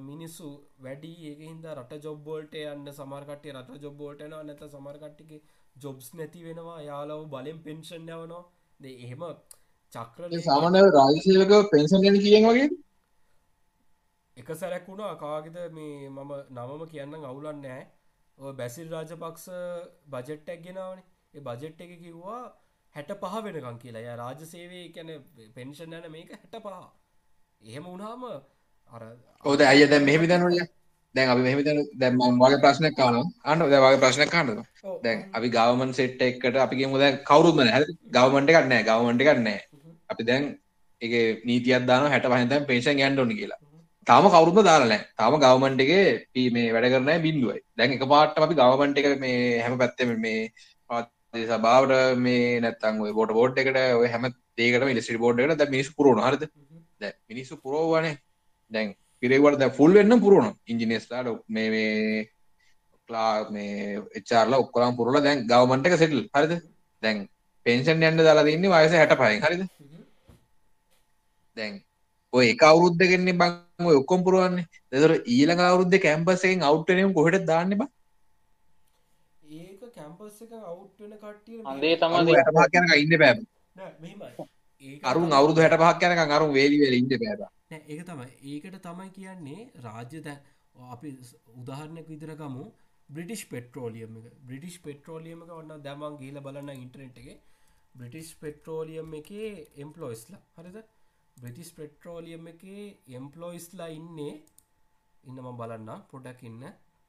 [0.00, 0.48] මිනිස්සු
[0.78, 5.40] වැඩි ඒහින්ද රට ජොබ්බෝල්ට යන්න සමර්කටේ රට ජොබ්බෝල්ටන නැත සමර්කට්ටිගේ
[5.76, 8.44] ජොබ්ස් නැති වෙනවා යාලව බලෙන් පෙන්ෂන් යවනවා.
[8.80, 9.22] දෙ එහෙම
[9.94, 12.68] චක්‍ර සාමන රාජසේවක පෙන්සන් ගැන කියෙන් වගේ?
[14.36, 15.14] එක සැරැක් වුණා.
[15.16, 19.48] කාගෙද මේ මම නමම කියන්න අවුලන්න නෑ බැසිල් රාජපක්ෂ
[20.06, 21.04] බජෙට්ටක් ගෙනාවනේ.
[21.34, 22.42] ඒ බජෙට් එක කිව්වා
[22.94, 24.04] හැට පහ වෙනකං කියලා.
[24.06, 25.10] ය රාජ සේවේ කැන
[25.56, 26.78] පෙන්ෂන් යන මේක හැට පහ
[27.62, 28.38] එහෙම වුණාම අර
[29.44, 30.66] ඕද අය දැ මෙහෙමි දනුලිය
[31.14, 31.60] දැන් අපි මෙහෙම
[32.00, 33.24] දැන් මම වගේ ප්‍රශ්නයක් අහනවා.
[33.44, 34.48] අහන්න දැන් වගේ ප්‍රශ්නයක් අහන්න
[35.04, 37.78] දැන් අපි ගවර්න්මන්ට් සෙට් එකකට අපි කියමු දැන් කවුරුත් නැහැ.
[37.78, 37.94] හරි?
[38.16, 39.62] ගවර්න්මන්ට් එකක් නැහැ ගවර්න්මන්ට් එකක් නැහැ.
[40.12, 40.44] අපි දැන්
[41.02, 43.60] ඒකේ නීතියක් දානවා 65 දැන් පෙන්ෂන් යන්න ඕනේ කියලා.
[44.06, 45.08] තාම කවුරුත්ම දාලා නැහැ.
[45.18, 47.60] තාම ගවර්න්මන්ට් එකේ මේ වැඩ කරන බිඳුවයි.
[47.78, 50.40] දැන් එකපාරටම අපි ගවර්න්මන්ට් එක මේ හැම පැත්තෙම මේ
[51.50, 53.82] සභාවට මේ නැත්තම් ඔය බෝඩ එකට
[54.14, 54.32] හැම
[54.92, 56.30] ඉලෙක්ට්‍රික් බෝඩ් එකට දැන් මිනිස්සු පුරවනවා.
[56.30, 56.48] හරිද?
[57.02, 58.16] දැන් මිනිස්සු පුරවුවානේ
[58.70, 60.54] දැන් පිරේවට දැන් ෆුල් වෙන්න පුරවනවා.
[60.66, 62.28] ඉන්ජිනියර්ස්ලාට මේ මේ
[63.08, 66.54] ක්ලා මේ එච්චාර්ලා ඔක්කොම පුරවලා දැන් ගවර්න්මන්ට් එක සෙටල් හරිද?
[67.02, 67.26] දැන්
[67.66, 69.62] පෙන්ෂන් යන්න දාලා තින්නේ වයස 65න් හරිද?
[71.56, 71.80] දැන්
[72.32, 74.66] ඔය එක අවුරුද්දකින්නේ බං ඔය ඔක්කොම පුරවන්නේ.
[74.92, 77.90] එතකොට ඊළඟ අවුරුද්දේ කැම්පස් එකෙන් අවුට් වෙනේම කොහෙටද දාන්නේ බං?
[79.56, 83.44] ඒක කැම්පස් එක අවුට් වෙන කට්ටිය අන්දේ තමයි 65 යනකම් ඉන්න බෑ.
[83.76, 84.48] නෑ මෙහෙමයි.
[84.84, 88.28] ඒක අරුන් අවුරුදු 65ක් යනකම් අරුන් වේලි වේලි ඉන්න බෑ බං නෑ ඒක තමයි.
[88.50, 90.40] ඒකට තමයි කියන්නේ රාජ්‍ය දැන්
[90.94, 91.10] අපි
[91.60, 92.64] උදාහරණයක් විදිහට ගමු
[93.08, 94.26] බ්‍රිටිෂ් පෙට්‍රෝලියම් එක.
[94.46, 97.38] බ්‍රිටිෂ් පෙට්‍රෝලියම් එක ඔන්න දැන් මං ගිහලා බලන්න ඉන්ටර්නෙට් එකේ.
[97.98, 99.50] බ්‍රිටිෂ් පෙට්‍රෝලියම් එකේ
[99.84, 100.78] එම්ප්ලොයිස්ලා හරිද?
[101.36, 102.84] බ්‍රිටිස් පෙට්‍රෝලියම් එකේ
[103.18, 104.34] එම්පලොයිස්ලා ඉන්නේ.
[105.24, 106.64] ඉන්න ම බලන්න පොඩක් ඉන්න.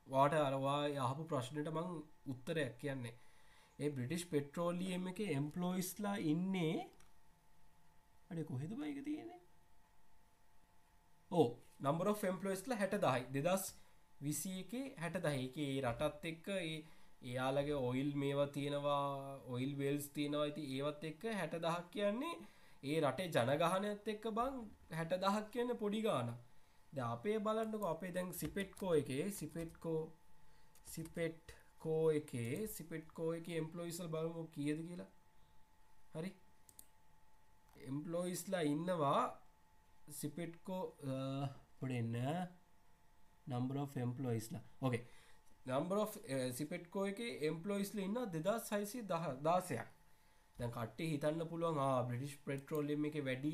[0.07, 1.89] වාට අරවා යහපු ප්‍රශ්නයට මං
[2.34, 3.16] උත්තරයක් කියන්නේ.
[3.80, 6.76] ඒ බ්‍රිටිෂ් පෙට්‍රෝලියම් එක එම්පලොයිස්ලා ඉන්නේ.
[8.30, 9.39] අඩ කොහෙද බයික තියෙන්නේ?
[11.32, 11.47] ඕ
[11.80, 13.65] නම්බර ෆෙම්පලොයිස්ලා හැට දහයි දෙදස්
[14.21, 16.77] විසි එක හැට දහයකේ රටත් එක්ක ඒ
[17.23, 20.43] එයාලගේ ඔයිල් මේවා තියෙනවා ඔයිල් වෙල්ස් තියෙනවා.
[20.43, 22.36] ඇති ඒවත් එක්ක හැට දහක් කියන්නේ
[22.84, 24.59] ඒ රටේ ජනගහනයත් එක්ක බං
[24.91, 26.30] හැට දහක් කියන්න පොඩි ගාන
[26.93, 30.01] ද අපේ බලන්නක අපේ දැන් සිපෙට්කෝ එකේ සිපෙට්කෝ
[30.88, 35.11] සිපෙට්කෝ එකේ සිපෙට්කෝ එක එම්පලොයිසල් බලමු කියද කියලා?
[36.15, 36.32] හරි.
[37.82, 39.21] එම්පලොයිස්ලා ඉන්නවා
[40.12, 40.82] සිපෙට්කෝ
[41.80, 42.18] පොඩෙන්න
[43.47, 45.03] නම්බර එම්පලොයිස්ලා ඕකේ
[45.68, 45.99] නම්බර
[46.53, 49.89] සිපෙට්කෝ එක එම්පලොයිස්ල ඉන්න දෙදා සයිසි දහ දාසයක්
[50.57, 53.53] දැන් කට්ටේ හිතන්න පුළුවන් ආ බ්‍රිටිෂ් පෙට්‍රෝලියම් එක වැඩි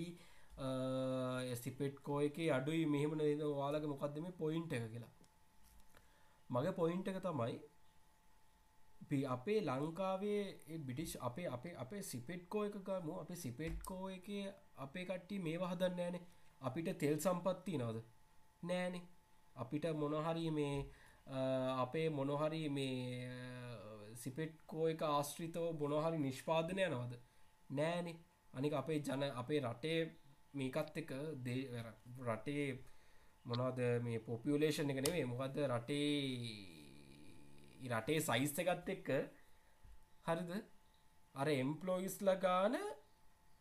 [0.58, 2.86] uh, සිපෙට්කෝ එක අඩුයි.
[2.88, 3.42] මෙහෙම නේද?
[3.44, 5.14] ඔයාලගේ මොකක්ද මේ පොයින්ට් එක කියලා.
[6.50, 7.56] මගේ පොයින්ට් එක තමයි
[9.28, 13.20] අපේ ලංකාවේ බිටිෂ් අපේ අපේ අපේ සිපෙට්කෝ එක ගමු.
[13.24, 14.28] අපේ සිපෙට්කෝ එක
[14.78, 16.24] අපේ කට්ටි මේවා හදන්න ෑනේ
[16.68, 17.98] අපිට තෙල් සම්පත්ති නවද
[18.64, 19.04] නෑනේ.
[19.56, 20.78] අපිට මොනහරි මේ
[21.84, 22.96] අපේ මොනොහරි මේ
[24.24, 27.14] සිපෙට්කෝ එක ආශ්‍රිතව බොනොහරි නිෂ්පාදනය යනවද?
[27.70, 28.14] නෑනෙ.
[28.54, 30.00] අනික අපේ ජන අපේ රටේ
[30.54, 31.10] මේකත් එක
[31.46, 31.62] දේ
[32.28, 32.68] රටේ
[33.46, 36.12] මොනවද මේ පොපියලේෂන් එක නෙවේ මොකක්ද රටේ
[37.92, 39.10] රටේ සයිස් එකත් එක්ක
[40.28, 40.52] හරිද?
[41.36, 42.76] අර එම්පලෝයිස්ල ගාන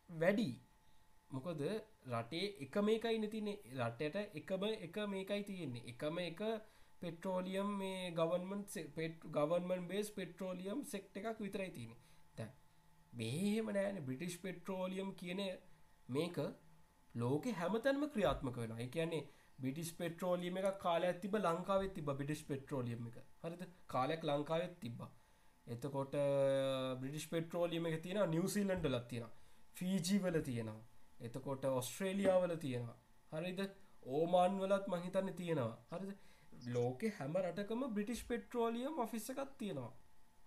[0.09, 0.49] වැඩි.
[1.31, 1.61] මොකද
[2.11, 5.85] රටේ එක මේකයි නතිනේ රටට එකම එක මේකයි තියෙන්නේ.
[5.87, 6.41] එකම එක
[7.01, 11.95] පෙට්‍රෝලියම් මේ ගවන්මන්ට පෙට් ගවන්මන් බේස් පෙට්‍රෝලියම් සෙක්ට එකක් විතරයි තියෙන
[12.37, 12.49] දැ
[13.13, 14.03] මේහෙම නෑන.
[14.05, 15.41] බ්‍රිටිෂ් පෙට්‍රෝලියම් කියන
[16.09, 16.37] මේක
[17.15, 19.27] ලෝක හැමතැන්ම ක්‍රියාත්මක වෙන කියන්නේ
[19.59, 23.21] බිටිස් පෙට්‍රෝලියම එක කාලයක් තිබ ලංකාවෙත් තිබ බිටිස් පෙට්‍රෝලියම් එක.
[23.43, 23.61] හරිද?
[23.87, 25.11] කාලයක් ලංකාවෙත් තිබ්බා.
[25.67, 26.17] එතකොට
[26.99, 29.31] බ්‍රිටිස් පෙට්‍රෝලියම එක තියෙන නිවසිීලන්ඩ ලත් තියෙන
[29.77, 30.83] ෆීජී වල තියෙනවා.
[31.19, 32.97] එතකොට ඔස්ට්‍රේලියාවල තියෙනවා.
[33.31, 33.59] හරිද?
[34.07, 35.77] ඕමාන් වලත් මහිතන්න තියෙනවා.
[35.91, 36.15] හරිද?
[36.67, 39.93] ලෝකෙ හැම රටකම බ්‍රිටිෂ් පෙට්‍රෝලියම් ඔෆිස්ස එකක් තියෙනවා.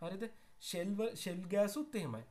[0.03, 0.25] හරිද?
[0.63, 2.25] ශෙල්ව ශෙල් ගෑසුත් එහෙමයි.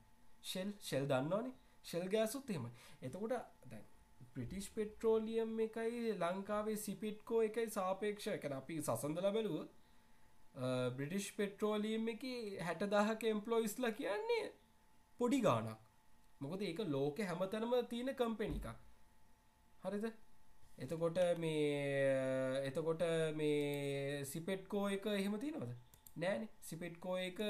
[0.43, 1.55] ශෙල් ශෙල් දන්නවානේ.
[1.85, 2.71] ශෙල් ගෑසුත් එහෙමයි.
[3.01, 3.85] එතකොට දැන්
[4.33, 8.27] ප්‍රිටිෂ් පෙට්‍රෝලියම් එකයි ලංකාවේ සිපිට්කෝ එකයි සාපේක්ෂ.
[8.29, 9.65] එකන අපි සසඳල බැලුව
[10.93, 12.23] බ්‍රිටිෂ් පෙට්‍රෝලියම් එක
[12.61, 14.45] හැට දහක එම්පලොයිස්ල කියන්නේ
[15.19, 15.86] පොඩි ගානක්
[16.41, 18.67] මොකද ඒක ලෝක හැමතැනම තියෙන කම්පෙන එකක්.
[19.83, 20.05] හරිද?
[20.77, 23.03] එතකොට මේ එතකොට
[23.35, 25.73] මේ සිපෙට්කෝ එක එහෙම තියෙනවද?
[26.17, 26.47] නෑන.
[26.61, 27.41] සිපෙට්කෝ එක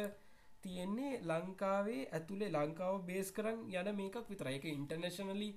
[0.63, 5.49] තියෙන්නේ ලංකාවේ ඇතුළේ ලංකාව බේස් කරන්න යන මේකක් විතර එක ඉන්ටර්නශනලි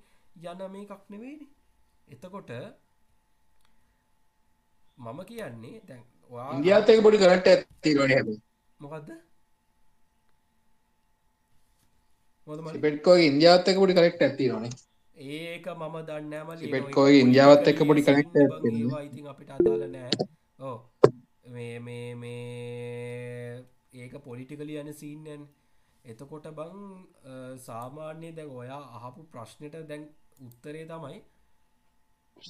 [0.45, 1.49] යන මේකක් නෙවෙයිනි.
[2.09, 2.51] එතකොට
[4.99, 6.03] මම කියන්නේ දැන්
[6.55, 8.35] ඉන්දියාතක පොඩි කරට ඇතිරන හැ
[8.81, 9.11] මොකක්ද
[12.79, 14.73] පෙට්කෝ ඉන්දියාතක පොඩි කරෙක්ට ඇතිරනේ
[15.17, 18.37] ඒක මම දන්නෑමල පෙට්කෝයි ඉන්දියාවත් එක්ක පොඩි කනෙක්ට
[19.01, 20.11] ඉතින් අපිට අදාල නෑ
[20.63, 20.77] ඕ
[21.49, 23.65] මේ මේ මේ
[23.95, 25.43] ඒක පොලිටිකලි යන සීන්නන්
[26.05, 26.79] එතකොට බං
[27.61, 30.09] සාමාන්‍ය දැන් ඔයා අහපු ප්‍රශ්නයට දැන්
[30.43, 31.21] උත්තරේ තමයි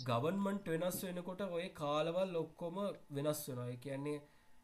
[0.07, 2.77] ගවන්මන්ට් වෙනස් වෙනකොට ඔය කාලවල් ඔක්කොම
[3.11, 3.77] වෙනස් වෙනවා.
[3.79, 4.19] කියන්නේ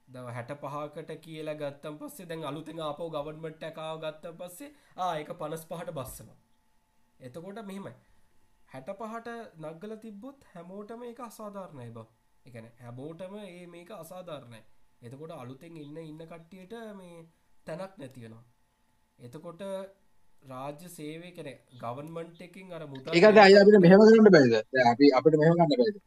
[0.09, 4.71] දව හැට පහකට කියලා ගත්තම් පස්සේ දැන් අලුතෙන් ආපෝ ගවන්මට් ඇකාව ගත්ත පස්සේ
[5.03, 6.39] ආයක පනස් පහට බස්සනවා.
[7.21, 7.95] එතකොට මෙහෙමයි.
[8.69, 9.29] හැට පහට
[9.65, 12.07] නග්ගල තිබ්බොත් හැමෝටම එක අසාධාරණය බ.
[12.47, 14.63] එකන හැබෝටම ඒ මේක අසාධාරණය.
[15.03, 17.17] එතකොට අලුතෙන් ඉන්න ඉන්න කට්ටියට මේ
[17.67, 18.45] තැනක් නැතිවෙනවා
[19.19, 19.63] එතකොට
[20.45, 24.55] රාජ්‍ය සේවය කර ගවන්මන්ට් එකින් අර මුත ඒකද අය අපිට මෙහෙම කරන්න බැයිද
[24.85, 25.99] අපි අපිට මෙහෙම ගන්න බැයිද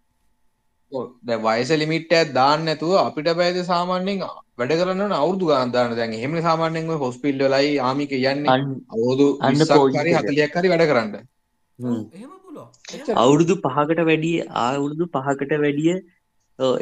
[1.23, 4.23] දැ වයස ලිමිට්ටත් දාන්න ඇතුව අපිට බැයිද සාමාන්‍යෙන්
[4.57, 8.47] වැඩ කරන්න අවුදු ගන්දාන්න දැන් එහෙම සාමාන්‍යෙන් හොස්පිල්ල ලයි ආමික යන්න.
[8.95, 11.15] අවුදු අන්න පෝරි හතලියක් හරි වැඩ කරන්න.
[13.17, 15.95] අවුරුදු පහකට වැඩිය ආවුරුදු පහකට වැඩිය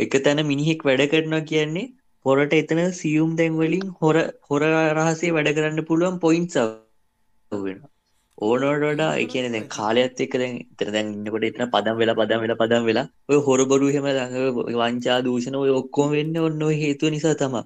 [0.06, 1.86] එක තැන මිනිහෙක් වැඩ කරනවා කියන්නේ
[2.26, 4.16] පොරට එතන සියුම් දැන්වලින් හොර
[4.50, 4.62] හොර
[4.96, 6.58] රහසේ වැඩ කරන්න පුළුවන් පොයින්ස්
[7.52, 7.80] වෙන
[8.38, 12.62] ඕනෝට වඩා එකන දැන් කාලයක්ත් එක දැන් තර දැන් ඉන්නකොට එතන පදම් වෙලා පදම් වෙලා
[12.62, 14.08] පදම් වෙලා ඔය හොරබරු හෙම
[14.76, 17.66] වංචා දූෂණ ඔය ඔක්කොම වෙන්න ඔන්න ඔය හේතුව නිසා තමා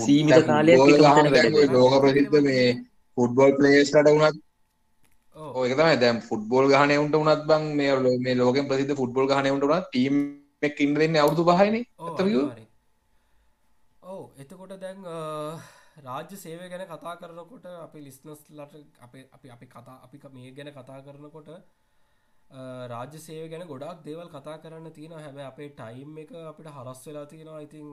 [0.00, 0.78] සීමිත කාලයක්
[1.72, 2.66] ලෝක ප්‍රසිද්ධ මේ
[3.16, 4.42] ෆුට්බෝල් ප්ලේස්ලට වුණත්
[5.36, 5.96] ඕක තමයි.
[5.96, 10.16] දැම් ෆුට්බෝල් ගහනයුන්ට උනත් බං මේ මේ ලෝක ප්‍රසිද්ධ ෆුට්බෝල් ගහනයුන්ට උනත් ටීම්
[10.62, 11.76] එක් ඉන්න දෙන්න අවුතු පහයින.
[14.02, 14.22] ඔව.
[14.36, 14.98] එතකොට දැන්
[15.96, 20.70] රාජ්‍ය සේවය ගැන කතා කරනකොට අපි ලිස්නස් ලට අපේ අපි අපි කතා අපි මේ ගැන
[20.72, 21.48] කතා කරනකොට
[22.92, 27.26] රාජ්‍ය සේව ගැන ගොඩක් දේවල් කතා කරන්න තියෙන හැබැ අපේ ටයිම් එක අපිට හරස් වෙලා
[27.26, 27.60] තියෙනවා.
[27.60, 27.86] ඉතිං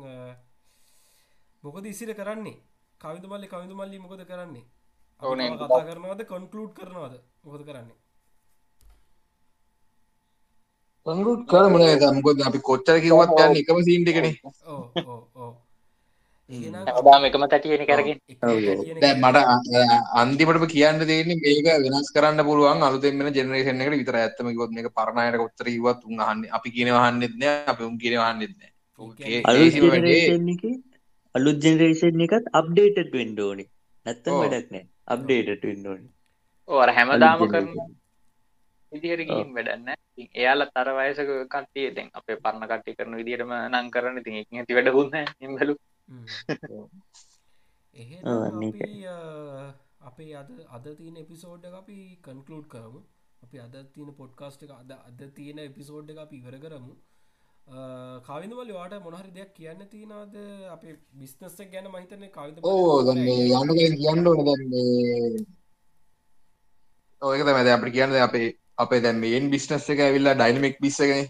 [1.64, 2.58] මොකද ඉසිර කරන්නේ?
[3.02, 4.66] කවිද මල්ලි කවිදු මල්ලි මොකද කරන්නේ
[5.58, 6.22] කතා කරනවද?
[6.26, 7.16] කොන්කලූඩ් කරනවද?
[7.43, 7.97] මොකද කරන්නේ?
[11.06, 11.84] කොන්කලූඩ් කරමන
[12.18, 14.36] මොකද අපි කොච්චර කිවත් යන්න එකම සීන්ටිකනේ
[14.74, 15.54] ඕ ඕ ඕ
[16.52, 18.18] හැමදාම එකම තැටියන කරගෙන
[19.22, 19.38] මට
[20.22, 24.89] අන්තිමටම කියන්න දෙන්නේ මේක වෙනස් කරන්න පුළුවන් අලුතෙන් වෙන ජෙනරේෂන් එකට විතර ඇත්තම කිව්වොත් මේක
[24.91, 28.72] පරණයට කොච්චර කිව්වත් උන් අහන්නේ අපි කියන වහන්නෙත් නෑ අපි උන් කියන වහන්නෙත් නෑ.
[31.36, 33.70] අලුත් ජෙනරේෂන් එකත් අප්ඩේටඩ් වෙන්න ඕනේ.
[34.06, 34.86] නැත්තම් වැඩක් නෑ.
[35.08, 36.12] අප්ඩේටඩ් වෙන්න ඕනේ.
[36.70, 37.70] ඔව් අර හැමදාම කරන
[38.91, 43.88] විදිහට ගිහින් වැඩන්න ඉතින් එයාලා තර වයසක කට්ටිය දැන් අපේ පරණ කට්ටිය කරන විදිහටම නම්
[43.89, 44.20] කරන්න.
[44.20, 45.90] ඉතින් ඒකෙන් ඇති නැහැ හිම්බලු එහ
[50.01, 53.01] අපේ අද අද තියෙන එපිසෝඩ් අපි කන්කලූඩ් කරමු.
[53.43, 56.95] අපි අද තියෙන පොඩ්කාස්ට් එක අද අද තියෙන එපිසෝඩ් එක අපි ඉවර කරමු.
[58.22, 60.36] කවිදමල වාට මොනහරි දෙයක් කියන්න තියෙනවාද?
[60.70, 62.59] අපේ බිස්නස්ස ගැන මහිතන කවිද
[63.53, 65.45] යන්න කියන්න ඕන දැන්නේ
[67.22, 71.28] ඕක මැද අපි කියන්න අපේ අපේ දැන් මේන් බිස්නස් එක ඇවිල්ලා ඩයිනමික් බිස්සගෙන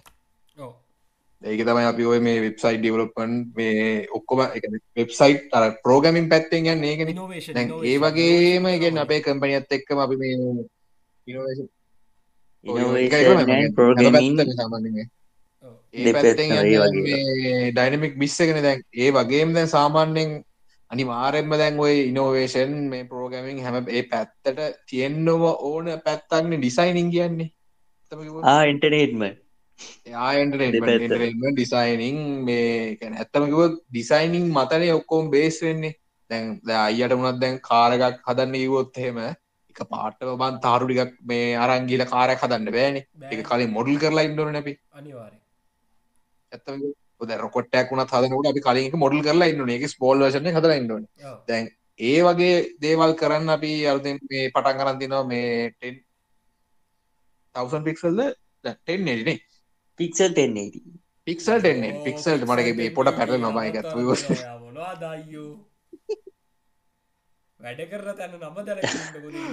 [1.42, 4.42] ඒක තමයි අපි ඔය මේ වෙබ්සයිට් ඩිවලොප්මන් මේ ඔක්කොම
[4.96, 7.10] වෙබ්සයිට් අර ප්‍රෝගමින් පැත්තෙන් යන්න ඒගෙන
[7.84, 10.38] ඒ වගේම ඉගෙන් අපේ කම්පනියත් එක්කම අපි මේ
[17.72, 20.40] ඩයිනමික් බිස්සගෙන දැන් ඒ වගේම දැන් සාමාන්‍යෙන්
[20.92, 27.50] අනි මාරෙන්ම දැන් ඔය ඉනෝවේෂන් මේ ප්‍රෝගමින් හැම ඒ පැත්තට තියෙන්න්නව ඕන පැත්තක්න ඩිසයිනිං කියන්නේ.
[28.68, 29.24] ඉන්ටනේට්ම
[30.20, 35.98] ආයන්ටම ඩිසයිනිං මේ ඇත්තමකිව ඩිසයිනිං මතනය ඔක්කෝම් බේස් වෙන්නේ.
[36.30, 36.48] දැන්
[36.80, 42.72] අයියට මුණත් දැන් කාරගක් හදන්න ඉවොත් එහෙම එක පාට්ටව බන් තාරුටිකක් මේ අරංගීල කාරයක් හදන්න
[42.72, 42.98] බෑන.
[43.32, 44.74] එක කලින් මොඩල් කරලා ඉන්නවන නැපි.
[46.52, 46.82] ඇත්තම
[47.22, 51.06] ද රොකොට්ටයක් වුණත් හදනකට අපි කලින් මොඩල් කරලා ඉන්න එක ස්පෝල් වශන හදලා ඉන්නවන
[51.48, 51.70] දැන්
[52.00, 55.96] ඒ වගේ දේවල් කරන්න අපි අලුතෙන් මේ පටන් කරන්තිනවා මේ ටෙන්
[57.56, 58.22] තවසන් පික්සල්ද
[58.64, 59.38] ටෙන් නෙටනේ
[60.02, 60.70] පික්සල් ටෙන්නේ
[61.28, 63.86] පික්සල් ටෙන්නේ පික්සල්ට මටගේ මේ පොට පැට නොබයි ගත්
[67.60, 68.56] වැඩ කර තැන නම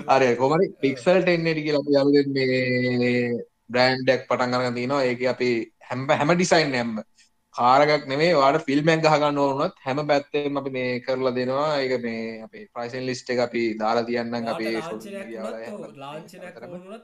[0.08, 3.12] අර කොමරි පික්සල් ටෙන්නට කියලා යලු මේ
[3.68, 5.04] බ්‍රෑන්්ඩක් පටන් කරන්න තිනවා.
[5.04, 5.50] ඒක අපි
[5.88, 6.92] හැම්බ හැම ඩිසයින් නැම්ම
[7.54, 11.70] කාරගක් නෙේ වාට ෆිල්ම්මැන් ගහගන්න ඕනත් හැම පැත්තේම අපි මේ කරලා දෙනවා.
[11.78, 14.76] ඒක මේ අපේ ප්‍රයිසන් ලිස්ට එක අපි දාලා තියන්න අපේ
[15.96, 16.62] ලාංචනයක්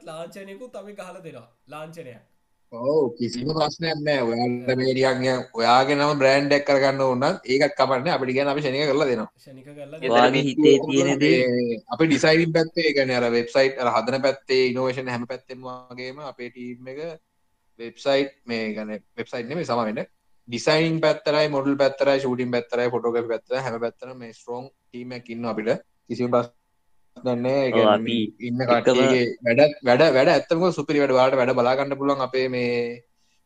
[0.09, 1.49] ලාංචනයකු තම ගහල දෙනවා.
[1.67, 2.23] ලාංචනයක්
[2.71, 4.21] ඕ කිසිම ප්‍රශ්නයක් නෑ.
[4.23, 9.29] ඔයාට මේඩියන්ය ඔයාගේ නම බ්‍රෑන්්ඩක් කරගන්න ඕන්නත් ඒකත් කපන්න අපි ගැන අපි ෂණක කරලා දෙනවා.
[10.37, 11.23] හිතේ තියෙනද
[11.93, 16.91] අපි ඩිසයින් පැත්තේ ගැන අර වෙබ්සයිට් අර හදන පැත්තේ ඉනෝවේෂන් හැම පැත්තෙම වගේම අපේ ටීම්
[16.93, 16.99] එක
[17.79, 20.03] වෙබ්සයිට් මේ ගැන වෙබ්සයිට් නෙමේ සම වෙන්න.
[20.47, 25.81] ඩිසයින් පැත්තරයි මොඩල් පැත්තරයි ෂූටින් පැත්තරයි ෆොටෝග පැත්තර හැම පැත්තර මේ ස්ට්‍රෝන් ටීමක් ඉන්න අපිට.
[26.07, 26.51] කිසිම ප්‍රස්
[27.17, 27.59] දන්නේ
[28.41, 32.73] ඉන්න කටගේ වැඩ වැඩ වැඩ ඇත්තම සුපිරි වැඩවාට වැඩ බලාගන්න පුළුවන් අපේ මේ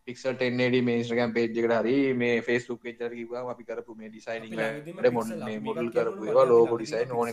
[0.08, 4.50] පික්සට එන්නඩ මේ ස්්‍රගම් පේජ්කට හරි මේ ෆේස්ුක් චර කිවා අපි කරපු මේ ඩිසයින්
[5.62, 7.32] මොඩල් කරපු ලෝක ඩිසයින් ඕන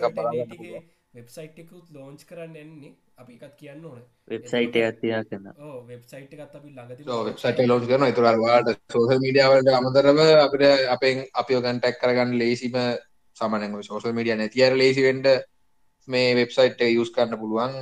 [1.14, 4.00] වෙබ්සයිට් එකකුත් ලෝංච් කරන්න එන්නේ අපි එකත් කියන්න ඕන.
[4.28, 9.72] වෙබ්සයිට් එකත් තියා කරන්න ඕ වෙබ්සයිට් එකත් අපි ළඟති වෙබ්සයිට ලෝච් කරන තුරවාට සෝසල් මීඩියාවලට
[9.72, 12.76] අමතරව අපිට අපෙන් අපිෝ ගන්ටැක් කරගන්න ලේසිම
[13.36, 15.32] සමන සෝසල් මීඩිය නැතිර ලේසිවෙන්ට
[16.08, 17.74] මේ වෙබ්සයිට් යස් කරන්න පුළුවන්.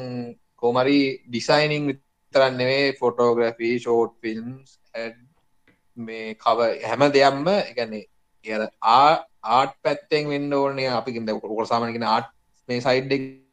[0.56, 4.78] කෝමරි ඩිසයිනිං විතරන්නෙවේ ෆොටෝග්‍රෆී ෂෝට් ෆිල්ම්ස්
[5.96, 8.04] මේ කව හැම දෙයක්ම එකන්නේ
[8.46, 8.58] එ
[9.50, 10.90] ආට් පැත්තෙන් වෙන්න ඕනේ.
[10.92, 12.28] අපිකින්ද කොට සාමනගෙන ආට්
[12.68, 13.12] මේ සයිඩ්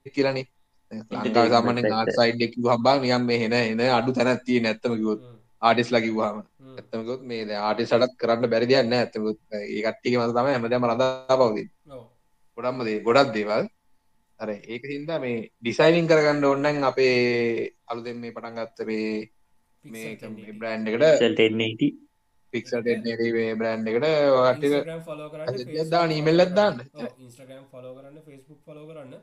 [0.10, 0.48] කියලනේ.
[0.92, 5.22] ලංකා සාමන ආට සයිඩ් එක් හබා නියම් මේ හෙන එන අඩු තැනත්තිය නැත්තම කිවොත්
[5.62, 6.38] ආටිස් ලකිවාම
[6.72, 11.64] ඇත්තමකොත් මේ ආටි සටත් කරන්න බැරිදියන්න ඇත්තමුත් ඒකට්ටික මත තම හැමදම රඳා පවති
[12.58, 13.64] ගොඩම්ම දේ ගොඩක් දේවල්
[14.42, 17.18] අර ඒක හින්දා මේ ඩිසයිනිං කරගන්න ඔන්නන් අපේ
[17.88, 19.12] අලුදෙන් මේ පටන් ගත්ත මේ
[19.86, 22.00] මේ බ්‍රෑන්් එකට
[22.54, 24.64] පික්සට මේ බ්‍රෑන්් එකට වාට
[25.90, 26.82] දා නීමෙල්ලත් දාන්න.
[27.18, 29.14] ඉන්ස්ට්‍රගම් ෆලෝ කරන්න ෆස්බුක් ෆලෝ කරන්න.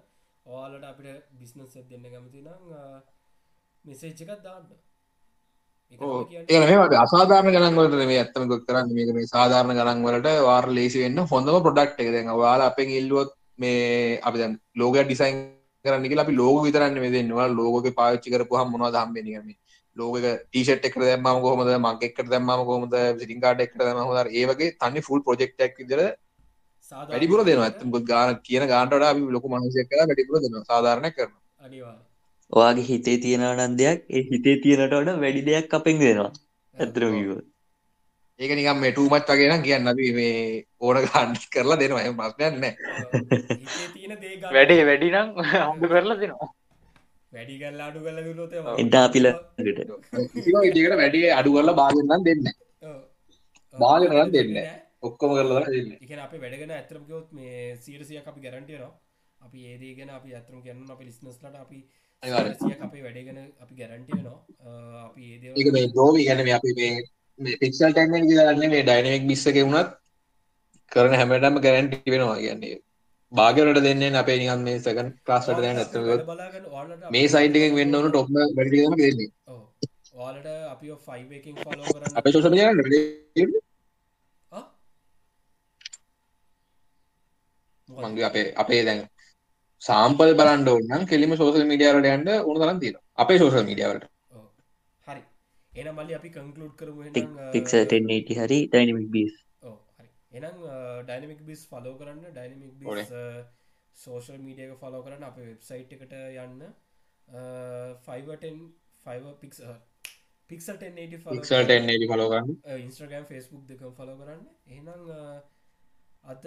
[0.46, 2.62] ඕලට අපිට බිස්නස් දෙන්න කැමති නම්
[3.84, 4.68] මෙසේච්ච එකත් දාන්න.
[6.48, 8.94] ඒ මේ අසාධාරණ ගණන්වලට මේ ඇත්තම ගොත් කරන්න.
[8.94, 12.14] මේක මේ සාධාරණ ගණන්වලට වාර ලේසි වෙන්න හොඳම ප්‍රොඩක්් එක.
[12.14, 15.38] දැන් වාල අපෙන් ඉල්ලුවොත් මේ අපි දැන් ලෝග ඩිසයින්
[15.84, 19.56] කරන්න කියලා අපි ලෝග විතරන්න මේ දෙන්නවා ලෝගක පාච්චි කරපුහම මොනවද හම්බෙන්නේ
[19.96, 21.70] ලෝක ටීෂට් එකට දැම්මම කොහොමද?
[21.76, 22.94] මං එකට දැම්මම කොහොමද?
[23.14, 26.18] විසිටින් කාඩ් එකට දැම්මම හොඳ ඒ වගේ තනි ෆුල් ප්‍රොජෙක්ට් එකක් විදිහට
[26.92, 27.68] වැඩිපුර දෙනවා.
[27.68, 30.64] ඇත්තම ගාන කියන ගානට වඩා අපි ලොකු මනුස්සයෙක් කරලා වැඩිපුර දෙනවා.
[30.70, 31.42] සාධාරණයක් කරනවා.
[31.64, 32.06] අනිවාර්යයෙන්
[32.52, 36.32] ඔයාගේ හිතේ තියෙනවා නම් දෙයක් ඒ හිතේ තියෙනට වඩා වැඩි දෙයක් අපෙන් දෙනවා.
[37.16, 37.46] කිව්වොත්
[38.40, 40.34] ඒක නිකම් මේ ටූ මච් වගේ නම් කියන්න අපි මේ
[40.80, 42.02] ඕන ගන්න කරලා දෙනවා.
[42.02, 42.74] එහෙම ප්‍රශ්නයක් නැහැ.
[44.22, 46.48] දේ වැඩේ වැඩි නම් හම්බ කරලා දෙනවා.
[47.32, 49.80] වැඩි කරලා අඩු කරලා දුන්නොත් එදා අපි ළඟට.
[50.62, 52.94] විදිහකට වැඩි අඩු කරලා බාගෙන නම් දෙන්නේ නැහැ.
[53.74, 54.80] බාගෙන නම් දෙන්නේ නැහැ.
[55.02, 55.98] ඔක්කොම කරලා තමයි දෙන්නේ.
[56.04, 58.92] එකන අපි වැඩගෙන ඇතරම් ගොත් මේ සීරසියක් අපි ගැරන්ටියනවා
[59.40, 61.78] අපි ඒදේගෙන අපි ඇතරම් කියන්න අපි ලිස්නස්ලට අපි
[62.22, 64.38] සිය අපේ වැඩගෙන අපි ගැරන්ටියනවා
[65.04, 66.96] අපි ඒද ඒක මේ ගෝවි ගැන මේ අපි මේ
[67.38, 69.90] පික්සල් ටැක්නෙන් කියන්න මේ ඩයිනමික් බිස්සක වුණත්
[70.92, 72.78] කරන හැමටම ගැරන්ටි වෙනවා කියන්නේ.
[73.32, 75.94] බාගරට දෙන්නේ අපේ නිකන් මේ සකන් ක්ලාස්ට දැන් ඇත්ත
[77.10, 79.30] මේ සයිඩ් එකෙන් වෙන්න ඕන ටොප්ම වැඩිගම දෙන්නේ.
[80.16, 82.74] ඔයාලට අපි ෆයිවකින් ෆලෝ කරන්න අපේ සෝෂල් මීඩියා
[87.88, 89.00] මගේ අපේ අපේ දැන්
[89.82, 93.04] සාම්පල් බලන්න ඕනම් කෙලිම සෝෂල් මීඩියාවලට යන්න ඕන තරම් තියෙනවා.
[93.16, 94.17] අපේ සෝෂල් මීඩියාවලට හරි
[95.80, 99.36] එනම් මල්ලි අපි කන්කලුඩ් කරමු 1080 හරි ඩයිනමික් බීස්
[100.32, 100.58] එනම්
[101.04, 102.24] ඩයිනමික් බිස් ෆලෝ කරන්න.
[102.30, 103.12] ඩයිනමික් බිස්
[103.96, 105.22] සෝෂල් මීඩියක ෆලෝ කරන්න.
[105.22, 106.60] අප වෙබ්සයිට් එකට යන්න.
[109.40, 109.62] පික්ස
[110.50, 111.18] පික්සල් 1080
[112.08, 112.52] ෆලෝ කරන්න.
[112.78, 114.44] ඉන්ස්ට්‍රගම් ෆස්බුක් දෙක ෆලෝ කරන්න.
[114.68, 114.88] එනම්
[116.24, 116.44] අද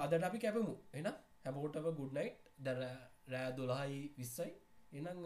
[0.00, 0.74] අදට අපි කැපමු.
[0.92, 1.10] එන
[1.44, 2.84] හැමෝටම ගුඩ්නයිට් දර
[3.28, 4.50] රෑ දොළහයි විස්සයි.
[4.92, 5.18] එනම්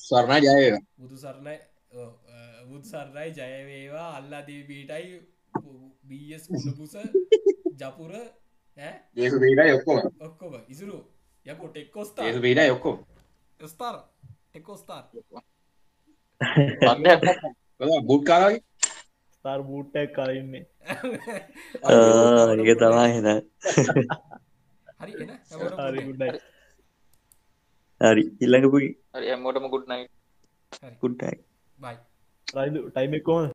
[0.00, 1.56] සරණ ජය බුදු සරණයි
[1.92, 5.20] බුදු සරණයි ජයවේවා අල්ලාදී බීටයි
[6.04, 6.94] බස් කුණපුස
[7.76, 8.12] ජපුර
[9.72, 9.98] ඔක්කොම.
[10.20, 10.54] ඔක්කොම.
[10.68, 10.98] ඉසුරු.
[11.46, 12.96] යකෝ ටෙක්කොස්තා බීටයි ඔක්කොම.
[13.66, 13.96] ස්ථාර
[14.48, 15.04] ටෙක්කෝස්ථාර්
[18.02, 18.62] බුට් කාරගේ
[19.32, 20.66] ස්ථාර් බූට්ටක් කලඉන්නේ
[22.62, 23.28] ඒක තමා හෙන.
[25.00, 25.30] හරි එන.
[25.78, 26.02] හරි.
[28.00, 29.26] හරි ඉල්ළඟපුයි හරි
[31.82, 33.42] හැමෝටම ගුඩ් නයිට් කුට්ටයි බයි රයිදු ටයිමෙක් කොම